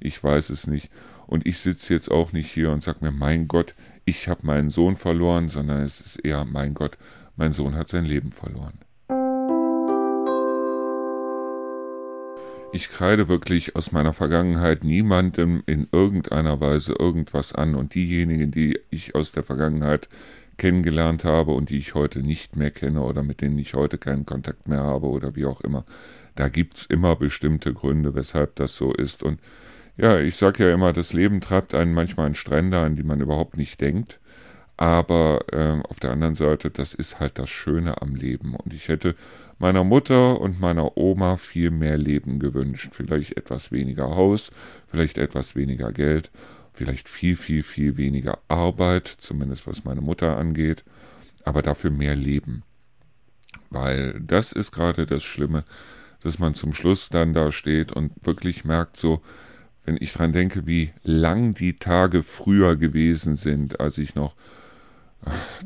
ich 0.00 0.22
weiß 0.22 0.50
es 0.50 0.66
nicht. 0.66 0.90
Und 1.26 1.46
ich 1.46 1.60
sitze 1.60 1.94
jetzt 1.94 2.10
auch 2.10 2.32
nicht 2.32 2.50
hier 2.50 2.72
und 2.72 2.82
sage 2.82 2.98
mir, 3.00 3.10
mein 3.10 3.48
Gott, 3.48 3.74
ich 4.04 4.28
habe 4.28 4.46
meinen 4.46 4.68
Sohn 4.68 4.96
verloren, 4.96 5.48
sondern 5.48 5.80
es 5.80 5.98
ist 5.98 6.16
eher, 6.16 6.44
mein 6.44 6.74
Gott, 6.74 6.98
mein 7.36 7.54
Sohn 7.54 7.74
hat 7.74 7.88
sein 7.88 8.04
Leben 8.04 8.32
verloren. 8.32 8.78
Ich 12.76 12.88
kreide 12.88 13.28
wirklich 13.28 13.76
aus 13.76 13.92
meiner 13.92 14.12
Vergangenheit 14.12 14.82
niemandem 14.82 15.62
in 15.64 15.86
irgendeiner 15.92 16.60
Weise 16.60 16.96
irgendwas 16.98 17.52
an 17.52 17.76
und 17.76 17.94
diejenigen, 17.94 18.50
die 18.50 18.80
ich 18.90 19.14
aus 19.14 19.30
der 19.30 19.44
Vergangenheit 19.44 20.08
kennengelernt 20.56 21.22
habe 21.22 21.52
und 21.52 21.70
die 21.70 21.78
ich 21.78 21.94
heute 21.94 22.18
nicht 22.18 22.56
mehr 22.56 22.72
kenne 22.72 23.02
oder 23.02 23.22
mit 23.22 23.42
denen 23.42 23.60
ich 23.60 23.74
heute 23.74 23.96
keinen 23.96 24.26
Kontakt 24.26 24.66
mehr 24.66 24.82
habe 24.82 25.06
oder 25.06 25.36
wie 25.36 25.46
auch 25.46 25.60
immer, 25.60 25.84
da 26.34 26.48
gibt 26.48 26.78
es 26.78 26.86
immer 26.86 27.14
bestimmte 27.14 27.72
Gründe, 27.72 28.16
weshalb 28.16 28.56
das 28.56 28.74
so 28.74 28.92
ist 28.92 29.22
und 29.22 29.38
ja, 29.96 30.18
ich 30.18 30.34
sage 30.34 30.66
ja 30.66 30.74
immer, 30.74 30.92
das 30.92 31.12
Leben 31.12 31.40
treibt 31.40 31.76
einen 31.76 31.94
manchmal 31.94 32.26
an 32.26 32.34
Strände, 32.34 32.80
an 32.80 32.96
die 32.96 33.04
man 33.04 33.20
überhaupt 33.20 33.56
nicht 33.56 33.80
denkt. 33.80 34.18
Aber 34.76 35.44
äh, 35.52 35.80
auf 35.88 36.00
der 36.00 36.10
anderen 36.10 36.34
Seite, 36.34 36.70
das 36.70 36.94
ist 36.94 37.20
halt 37.20 37.38
das 37.38 37.48
Schöne 37.48 38.02
am 38.02 38.16
Leben. 38.16 38.56
Und 38.56 38.74
ich 38.74 38.88
hätte 38.88 39.14
meiner 39.58 39.84
Mutter 39.84 40.40
und 40.40 40.60
meiner 40.60 40.96
Oma 40.96 41.36
viel 41.36 41.70
mehr 41.70 41.96
Leben 41.96 42.38
gewünscht. 42.38 42.90
Vielleicht 42.92 43.36
etwas 43.36 43.72
weniger 43.72 44.14
Haus, 44.14 44.50
vielleicht 44.88 45.18
etwas 45.18 45.54
weniger 45.54 45.92
Geld, 45.92 46.30
vielleicht 46.72 47.08
viel, 47.08 47.36
viel, 47.36 47.62
viel 47.62 47.96
weniger 47.96 48.38
Arbeit, 48.48 49.08
zumindest 49.08 49.66
was 49.66 49.84
meine 49.84 50.00
Mutter 50.00 50.36
angeht, 50.36 50.84
aber 51.44 51.62
dafür 51.62 51.90
mehr 51.90 52.16
Leben. 52.16 52.62
Weil 53.70 54.20
das 54.20 54.52
ist 54.52 54.72
gerade 54.72 55.06
das 55.06 55.22
Schlimme, 55.22 55.64
dass 56.22 56.38
man 56.38 56.54
zum 56.54 56.72
Schluss 56.72 57.08
dann 57.08 57.34
da 57.34 57.52
steht 57.52 57.92
und 57.92 58.12
wirklich 58.22 58.64
merkt 58.64 58.96
so, 58.96 59.20
wenn 59.84 59.96
ich 60.00 60.12
dran 60.12 60.32
denke, 60.32 60.66
wie 60.66 60.92
lang 61.02 61.54
die 61.54 61.74
Tage 61.74 62.22
früher 62.22 62.76
gewesen 62.76 63.36
sind, 63.36 63.80
als 63.80 63.98
ich 63.98 64.14
noch 64.14 64.34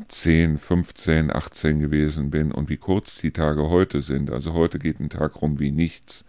10, 0.07 0.57
15, 0.57 1.31
18 1.31 1.79
gewesen 1.79 2.29
bin 2.29 2.51
und 2.51 2.69
wie 2.69 2.77
kurz 2.77 3.19
die 3.19 3.31
Tage 3.31 3.69
heute 3.69 4.01
sind. 4.01 4.31
Also 4.31 4.53
heute 4.53 4.79
geht 4.79 4.99
ein 4.99 5.09
Tag 5.09 5.41
rum 5.41 5.59
wie 5.59 5.71
nichts. 5.71 6.25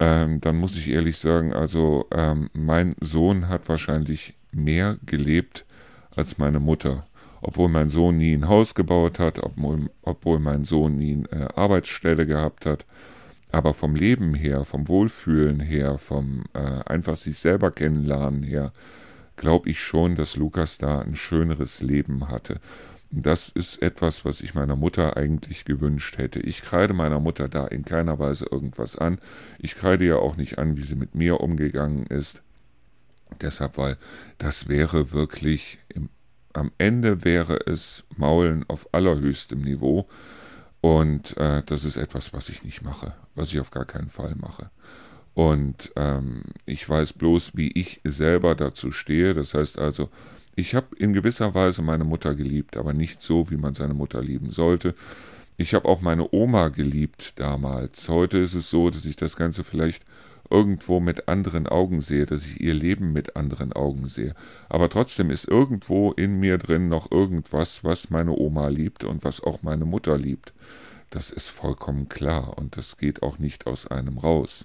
Ähm, 0.00 0.40
dann 0.40 0.56
muss 0.56 0.76
ich 0.76 0.88
ehrlich 0.88 1.18
sagen, 1.18 1.52
also 1.52 2.06
ähm, 2.12 2.50
mein 2.52 2.94
Sohn 3.00 3.48
hat 3.48 3.68
wahrscheinlich 3.68 4.34
mehr 4.52 4.98
gelebt 5.04 5.66
als 6.14 6.38
meine 6.38 6.60
Mutter. 6.60 7.06
Obwohl 7.40 7.68
mein 7.68 7.88
Sohn 7.88 8.16
nie 8.16 8.34
ein 8.34 8.48
Haus 8.48 8.74
gebaut 8.74 9.18
hat, 9.18 9.38
obwohl, 9.38 9.90
obwohl 10.02 10.38
mein 10.38 10.64
Sohn 10.64 10.98
nie 10.98 11.24
eine 11.30 11.56
Arbeitsstelle 11.56 12.26
gehabt 12.26 12.66
hat. 12.66 12.84
Aber 13.50 13.74
vom 13.74 13.94
Leben 13.94 14.34
her, 14.34 14.64
vom 14.64 14.88
Wohlfühlen 14.88 15.60
her, 15.60 15.98
vom 15.98 16.44
äh, 16.52 16.82
einfach 16.86 17.16
sich 17.16 17.38
selber 17.38 17.70
kennenlernen 17.70 18.42
her, 18.42 18.72
glaube 19.38 19.70
ich 19.70 19.80
schon, 19.80 20.16
dass 20.16 20.36
Lukas 20.36 20.76
da 20.76 21.00
ein 21.00 21.16
schöneres 21.16 21.80
Leben 21.80 22.28
hatte. 22.28 22.60
Das 23.10 23.48
ist 23.48 23.80
etwas, 23.80 24.26
was 24.26 24.42
ich 24.42 24.54
meiner 24.54 24.76
Mutter 24.76 25.16
eigentlich 25.16 25.64
gewünscht 25.64 26.18
hätte. 26.18 26.40
Ich 26.40 26.60
kreide 26.60 26.92
meiner 26.92 27.20
Mutter 27.20 27.48
da 27.48 27.66
in 27.66 27.84
keiner 27.84 28.18
Weise 28.18 28.46
irgendwas 28.50 28.96
an. 28.96 29.18
Ich 29.58 29.76
kreide 29.76 30.04
ja 30.04 30.16
auch 30.16 30.36
nicht 30.36 30.58
an, 30.58 30.76
wie 30.76 30.82
sie 30.82 30.94
mit 30.94 31.14
mir 31.14 31.40
umgegangen 31.40 32.04
ist. 32.06 32.42
Deshalb, 33.40 33.78
weil 33.78 33.96
das 34.36 34.68
wäre 34.68 35.12
wirklich, 35.12 35.78
im, 35.88 36.10
am 36.52 36.70
Ende 36.76 37.24
wäre 37.24 37.66
es 37.66 38.04
Maulen 38.16 38.64
auf 38.68 38.92
allerhöchstem 38.92 39.62
Niveau. 39.62 40.06
Und 40.82 41.36
äh, 41.38 41.62
das 41.64 41.84
ist 41.84 41.96
etwas, 41.96 42.34
was 42.34 42.50
ich 42.50 42.62
nicht 42.62 42.82
mache, 42.82 43.14
was 43.34 43.48
ich 43.52 43.60
auf 43.60 43.70
gar 43.70 43.86
keinen 43.86 44.10
Fall 44.10 44.34
mache. 44.34 44.70
Und 45.38 45.92
ähm, 45.94 46.42
ich 46.66 46.88
weiß 46.88 47.12
bloß, 47.12 47.52
wie 47.54 47.70
ich 47.70 48.00
selber 48.02 48.56
dazu 48.56 48.90
stehe. 48.90 49.34
Das 49.34 49.54
heißt 49.54 49.78
also, 49.78 50.08
ich 50.56 50.74
habe 50.74 50.96
in 50.96 51.12
gewisser 51.12 51.54
Weise 51.54 51.80
meine 51.80 52.02
Mutter 52.02 52.34
geliebt, 52.34 52.76
aber 52.76 52.92
nicht 52.92 53.22
so, 53.22 53.48
wie 53.48 53.56
man 53.56 53.72
seine 53.72 53.94
Mutter 53.94 54.20
lieben 54.20 54.50
sollte. 54.50 54.96
Ich 55.56 55.74
habe 55.74 55.88
auch 55.88 56.00
meine 56.00 56.26
Oma 56.32 56.70
geliebt 56.70 57.34
damals. 57.36 58.08
Heute 58.08 58.38
ist 58.38 58.54
es 58.54 58.68
so, 58.68 58.90
dass 58.90 59.04
ich 59.04 59.14
das 59.14 59.36
Ganze 59.36 59.62
vielleicht 59.62 60.02
irgendwo 60.50 60.98
mit 60.98 61.28
anderen 61.28 61.68
Augen 61.68 62.00
sehe, 62.00 62.26
dass 62.26 62.44
ich 62.44 62.60
ihr 62.60 62.74
Leben 62.74 63.12
mit 63.12 63.36
anderen 63.36 63.72
Augen 63.72 64.08
sehe. 64.08 64.34
Aber 64.68 64.90
trotzdem 64.90 65.30
ist 65.30 65.46
irgendwo 65.46 66.10
in 66.10 66.40
mir 66.40 66.58
drin 66.58 66.88
noch 66.88 67.12
irgendwas, 67.12 67.84
was 67.84 68.10
meine 68.10 68.32
Oma 68.32 68.66
liebt 68.66 69.04
und 69.04 69.22
was 69.22 69.40
auch 69.40 69.62
meine 69.62 69.84
Mutter 69.84 70.18
liebt. 70.18 70.52
Das 71.10 71.30
ist 71.30 71.46
vollkommen 71.46 72.08
klar 72.08 72.58
und 72.58 72.76
das 72.76 72.96
geht 72.96 73.22
auch 73.22 73.38
nicht 73.38 73.68
aus 73.68 73.86
einem 73.86 74.18
raus. 74.18 74.64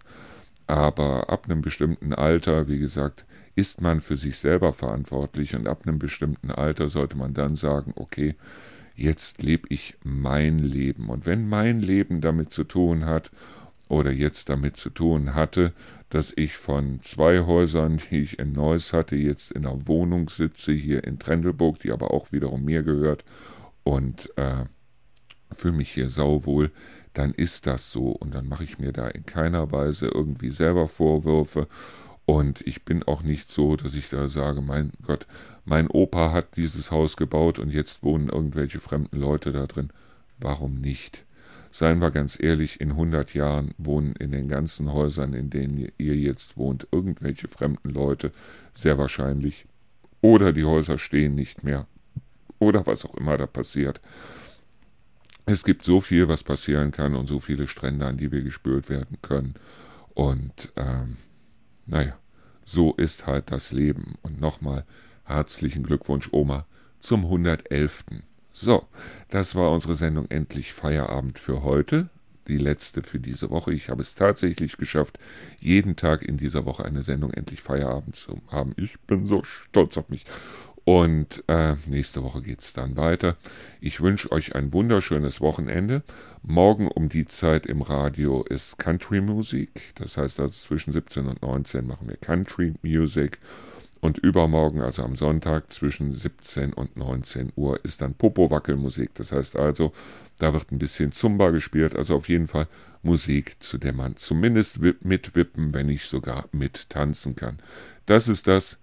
Aber 0.68 1.30
ab 1.30 1.46
einem 1.46 1.62
bestimmten 1.62 2.14
Alter, 2.14 2.68
wie 2.68 2.80
gesagt, 2.80 3.26
ist 3.56 3.82
man 3.82 4.02
für 4.02 4.18
sich 4.18 4.38
selber 4.38 4.74
verantwortlich 4.74 5.56
und 5.56 5.68
ab 5.68 5.82
einem 5.86 6.00
bestimmten 6.00 6.52
Alter 6.52 6.90
sollte 6.90 7.18
man 7.18 7.34
dann 7.34 7.56
sagen, 7.56 7.94
okay, 7.96 8.36
jetzt 8.96 9.42
lebe 9.42 9.68
ich 9.70 9.96
mein 10.04 10.60
Leben. 10.60 11.10
Und 11.10 11.26
wenn 11.26 11.48
mein 11.48 11.80
Leben 11.80 12.22
damit 12.22 12.52
zu 12.52 12.64
tun 12.64 13.06
hat 13.06 13.30
oder 13.88 14.12
jetzt 14.12 14.50
damit 14.50 14.78
zu 14.78 14.90
tun 14.90 15.36
hatte, 15.36 15.74
dass 16.10 16.34
ich 16.36 16.56
von 16.56 17.02
zwei 17.02 17.40
Häusern, 17.42 17.98
die 17.98 18.22
ich 18.22 18.40
in 18.40 18.54
Neuss 18.54 18.94
hatte, 18.94 19.16
jetzt 19.16 19.52
in 19.52 19.66
einer 19.66 19.88
Wohnung 19.88 20.30
sitze, 20.30 20.72
hier 20.72 21.04
in 21.04 21.20
Trendelburg, 21.20 21.80
die 21.80 21.92
aber 21.92 22.12
auch 22.12 22.32
wiederum 22.32 22.64
mir 22.64 22.84
gehört 22.84 23.26
und 23.84 24.32
äh, 24.38 24.64
fühle 25.52 25.76
mich 25.76 25.92
hier 25.92 26.10
sauwohl, 26.10 26.72
dann 27.14 27.34
ist 27.34 27.68
das 27.68 27.92
so 27.92 28.10
und 28.10 28.34
dann 28.34 28.48
mache 28.48 28.64
ich 28.64 28.80
mir 28.80 28.92
da 28.92 29.08
in 29.08 29.26
keiner 29.26 29.72
Weise 29.72 30.08
irgendwie 30.08 30.52
selber 30.52 30.88
Vorwürfe 30.88 31.68
und 32.26 32.62
ich 32.62 32.86
bin 32.86 33.04
auch 33.04 33.22
nicht 33.22 33.50
so, 33.50 33.76
dass 33.76 33.94
ich 33.96 34.10
da 34.10 34.28
sage, 34.28 34.62
mein 34.62 34.92
Gott, 35.06 35.28
mein 35.66 35.88
Opa 35.88 36.32
hat 36.32 36.56
dieses 36.56 36.92
Haus 36.92 37.18
gebaut 37.18 37.60
und 37.60 37.70
jetzt 37.70 38.04
wohnen 38.04 38.30
irgendwelche 38.30 38.80
fremden 38.80 39.18
Leute 39.18 39.52
da 39.52 39.68
drin. 39.68 39.90
Warum 40.40 40.80
nicht? 40.80 41.26
Seien 41.72 42.00
wir 42.00 42.12
ganz 42.12 42.42
ehrlich, 42.42 42.80
in 42.80 42.92
100 42.92 43.34
Jahren 43.34 43.74
wohnen 43.78 44.16
in 44.18 44.32
den 44.32 44.48
ganzen 44.48 44.94
Häusern, 44.94 45.34
in 45.34 45.50
denen 45.50 45.90
ihr 45.98 46.16
jetzt 46.16 46.56
wohnt, 46.56 46.88
irgendwelche 46.92 47.48
fremden 47.48 47.90
Leute, 47.90 48.32
sehr 48.74 48.98
wahrscheinlich. 48.98 49.66
Oder 50.22 50.54
die 50.54 50.66
Häuser 50.66 50.98
stehen 50.98 51.36
nicht 51.36 51.64
mehr. 51.64 51.88
Oder 52.60 52.86
was 52.86 53.04
auch 53.04 53.16
immer 53.16 53.38
da 53.38 53.48
passiert. 53.48 54.00
Es 55.46 55.64
gibt 55.64 55.84
so 55.84 56.00
viel, 56.00 56.28
was 56.28 56.44
passieren 56.44 56.92
kann 56.92 57.16
und 57.16 57.28
so 57.28 57.40
viele 57.40 57.68
Strände, 57.68 58.06
an 58.06 58.18
die 58.18 58.32
wir 58.32 58.44
gespürt 58.44 58.90
werden 58.90 59.18
können. 59.22 59.56
Und 60.14 60.72
ähm, 60.78 61.18
naja, 61.86 62.18
so 62.66 62.94
ist 62.94 63.28
halt 63.28 63.52
das 63.52 63.72
Leben. 63.72 64.16
Und 64.22 64.40
nochmal 64.40 64.86
herzlichen 65.26 65.84
Glückwunsch, 65.84 66.30
Oma, 66.32 66.66
zum 67.00 67.26
111. 67.26 68.06
So, 68.54 68.88
das 69.30 69.56
war 69.56 69.72
unsere 69.72 69.96
Sendung 69.96 70.28
Endlich 70.30 70.74
Feierabend 70.74 71.40
für 71.40 71.64
heute. 71.64 72.10
Die 72.48 72.58
letzte 72.58 73.04
für 73.04 73.20
diese 73.20 73.50
Woche. 73.50 73.74
Ich 73.74 73.90
habe 73.90 74.02
es 74.02 74.16
tatsächlich 74.16 74.78
geschafft, 74.78 75.18
jeden 75.60 75.96
Tag 75.96 76.24
in 76.24 76.38
dieser 76.38 76.66
Woche 76.66 76.84
eine 76.86 77.02
Sendung 77.02 77.32
Endlich 77.32 77.62
Feierabend 77.62 78.16
zu 78.16 78.42
haben. 78.50 78.74
Ich 78.78 79.00
bin 79.02 79.26
so 79.26 79.44
stolz 79.44 79.98
auf 79.98 80.10
mich. 80.10 80.26
Und 80.86 81.46
äh, 81.48 81.76
nächste 81.88 82.24
Woche 82.24 82.42
geht 82.42 82.62
es 82.62 82.74
dann 82.74 82.98
weiter. 82.98 83.38
Ich 83.80 84.02
wünsche 84.02 84.32
euch 84.32 84.54
ein 84.54 84.74
wunderschönes 84.74 85.40
Wochenende. 85.40 86.04
Morgen 86.42 86.90
um 86.90 87.08
die 87.08 87.26
Zeit 87.26 87.66
im 87.66 87.82
Radio 87.82 88.44
ist 88.44 88.78
Country 88.80 89.22
Musik. 89.22 89.94
Das 89.96 90.18
heißt 90.18 90.42
also 90.42 90.54
zwischen 90.54 90.92
17 90.92 91.28
und 91.28 91.42
19 91.42 91.88
machen 91.88 92.10
wir 92.10 92.18
Country 92.18 92.74
Music. 92.82 93.40
Und 94.02 94.18
übermorgen, 94.18 94.82
also 94.82 95.02
am 95.04 95.16
Sonntag 95.16 95.72
zwischen 95.72 96.12
17 96.12 96.74
und 96.74 96.98
19 96.98 97.54
Uhr, 97.56 97.80
ist 97.86 98.02
dann 98.02 98.16
Popo-Wackelmusik. 98.16 99.16
Das 99.16 99.32
heißt 99.32 99.56
also, 99.56 99.94
da 100.40 100.52
wird 100.52 100.74
ein 100.74 100.80
bisschen 100.80 101.14
Zumba 101.14 101.52
gespielt. 101.52 101.96
Also 101.96 102.18
auf 102.18 102.28
jeden 102.28 102.50
Fall 102.50 102.68
Musik, 103.02 103.56
zu 103.62 103.78
der 103.78 103.94
man 103.94 104.18
zumindest 104.18 104.80
mitwippen, 104.80 105.74
wenn 105.74 105.86
nicht 105.86 106.10
sogar 106.10 106.50
mittanzen 106.52 107.38
kann. 107.38 107.60
Das 108.06 108.28
ist 108.28 108.48
das, 108.48 108.78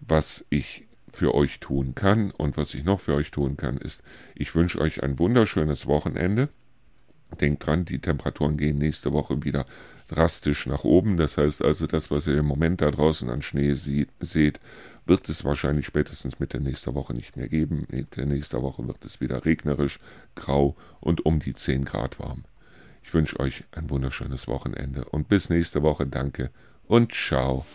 was 0.00 0.44
ich 0.50 0.87
für 1.18 1.34
euch 1.34 1.58
tun 1.58 1.94
kann. 1.94 2.30
Und 2.30 2.56
was 2.56 2.72
ich 2.74 2.84
noch 2.84 3.00
für 3.00 3.14
euch 3.14 3.30
tun 3.32 3.56
kann, 3.56 3.76
ist, 3.76 4.02
ich 4.36 4.54
wünsche 4.54 4.80
euch 4.80 5.02
ein 5.02 5.18
wunderschönes 5.18 5.86
Wochenende. 5.86 6.48
Denkt 7.40 7.66
dran, 7.66 7.84
die 7.84 7.98
Temperaturen 7.98 8.56
gehen 8.56 8.78
nächste 8.78 9.12
Woche 9.12 9.42
wieder 9.42 9.66
drastisch 10.06 10.66
nach 10.66 10.84
oben. 10.84 11.16
Das 11.16 11.36
heißt 11.36 11.62
also, 11.62 11.86
das, 11.86 12.10
was 12.10 12.26
ihr 12.28 12.38
im 12.38 12.46
Moment 12.46 12.80
da 12.80 12.90
draußen 12.90 13.28
an 13.28 13.42
Schnee 13.42 13.74
sieht, 13.74 14.10
seht, 14.20 14.60
wird 15.06 15.28
es 15.28 15.44
wahrscheinlich 15.44 15.86
spätestens 15.86 16.38
Mitte 16.38 16.60
nächster 16.60 16.94
Woche 16.94 17.12
nicht 17.14 17.36
mehr 17.36 17.48
geben. 17.48 17.86
Mitte 17.90 18.24
nächster 18.24 18.62
Woche 18.62 18.86
wird 18.86 19.04
es 19.04 19.20
wieder 19.20 19.44
regnerisch, 19.44 19.98
grau 20.36 20.76
und 21.00 21.26
um 21.26 21.40
die 21.40 21.54
10 21.54 21.84
Grad 21.84 22.20
warm. 22.20 22.44
Ich 23.02 23.12
wünsche 23.12 23.40
euch 23.40 23.64
ein 23.72 23.90
wunderschönes 23.90 24.46
Wochenende 24.46 25.04
und 25.04 25.28
bis 25.28 25.50
nächste 25.50 25.82
Woche. 25.82 26.06
Danke 26.06 26.50
und 26.86 27.12
ciao. 27.12 27.66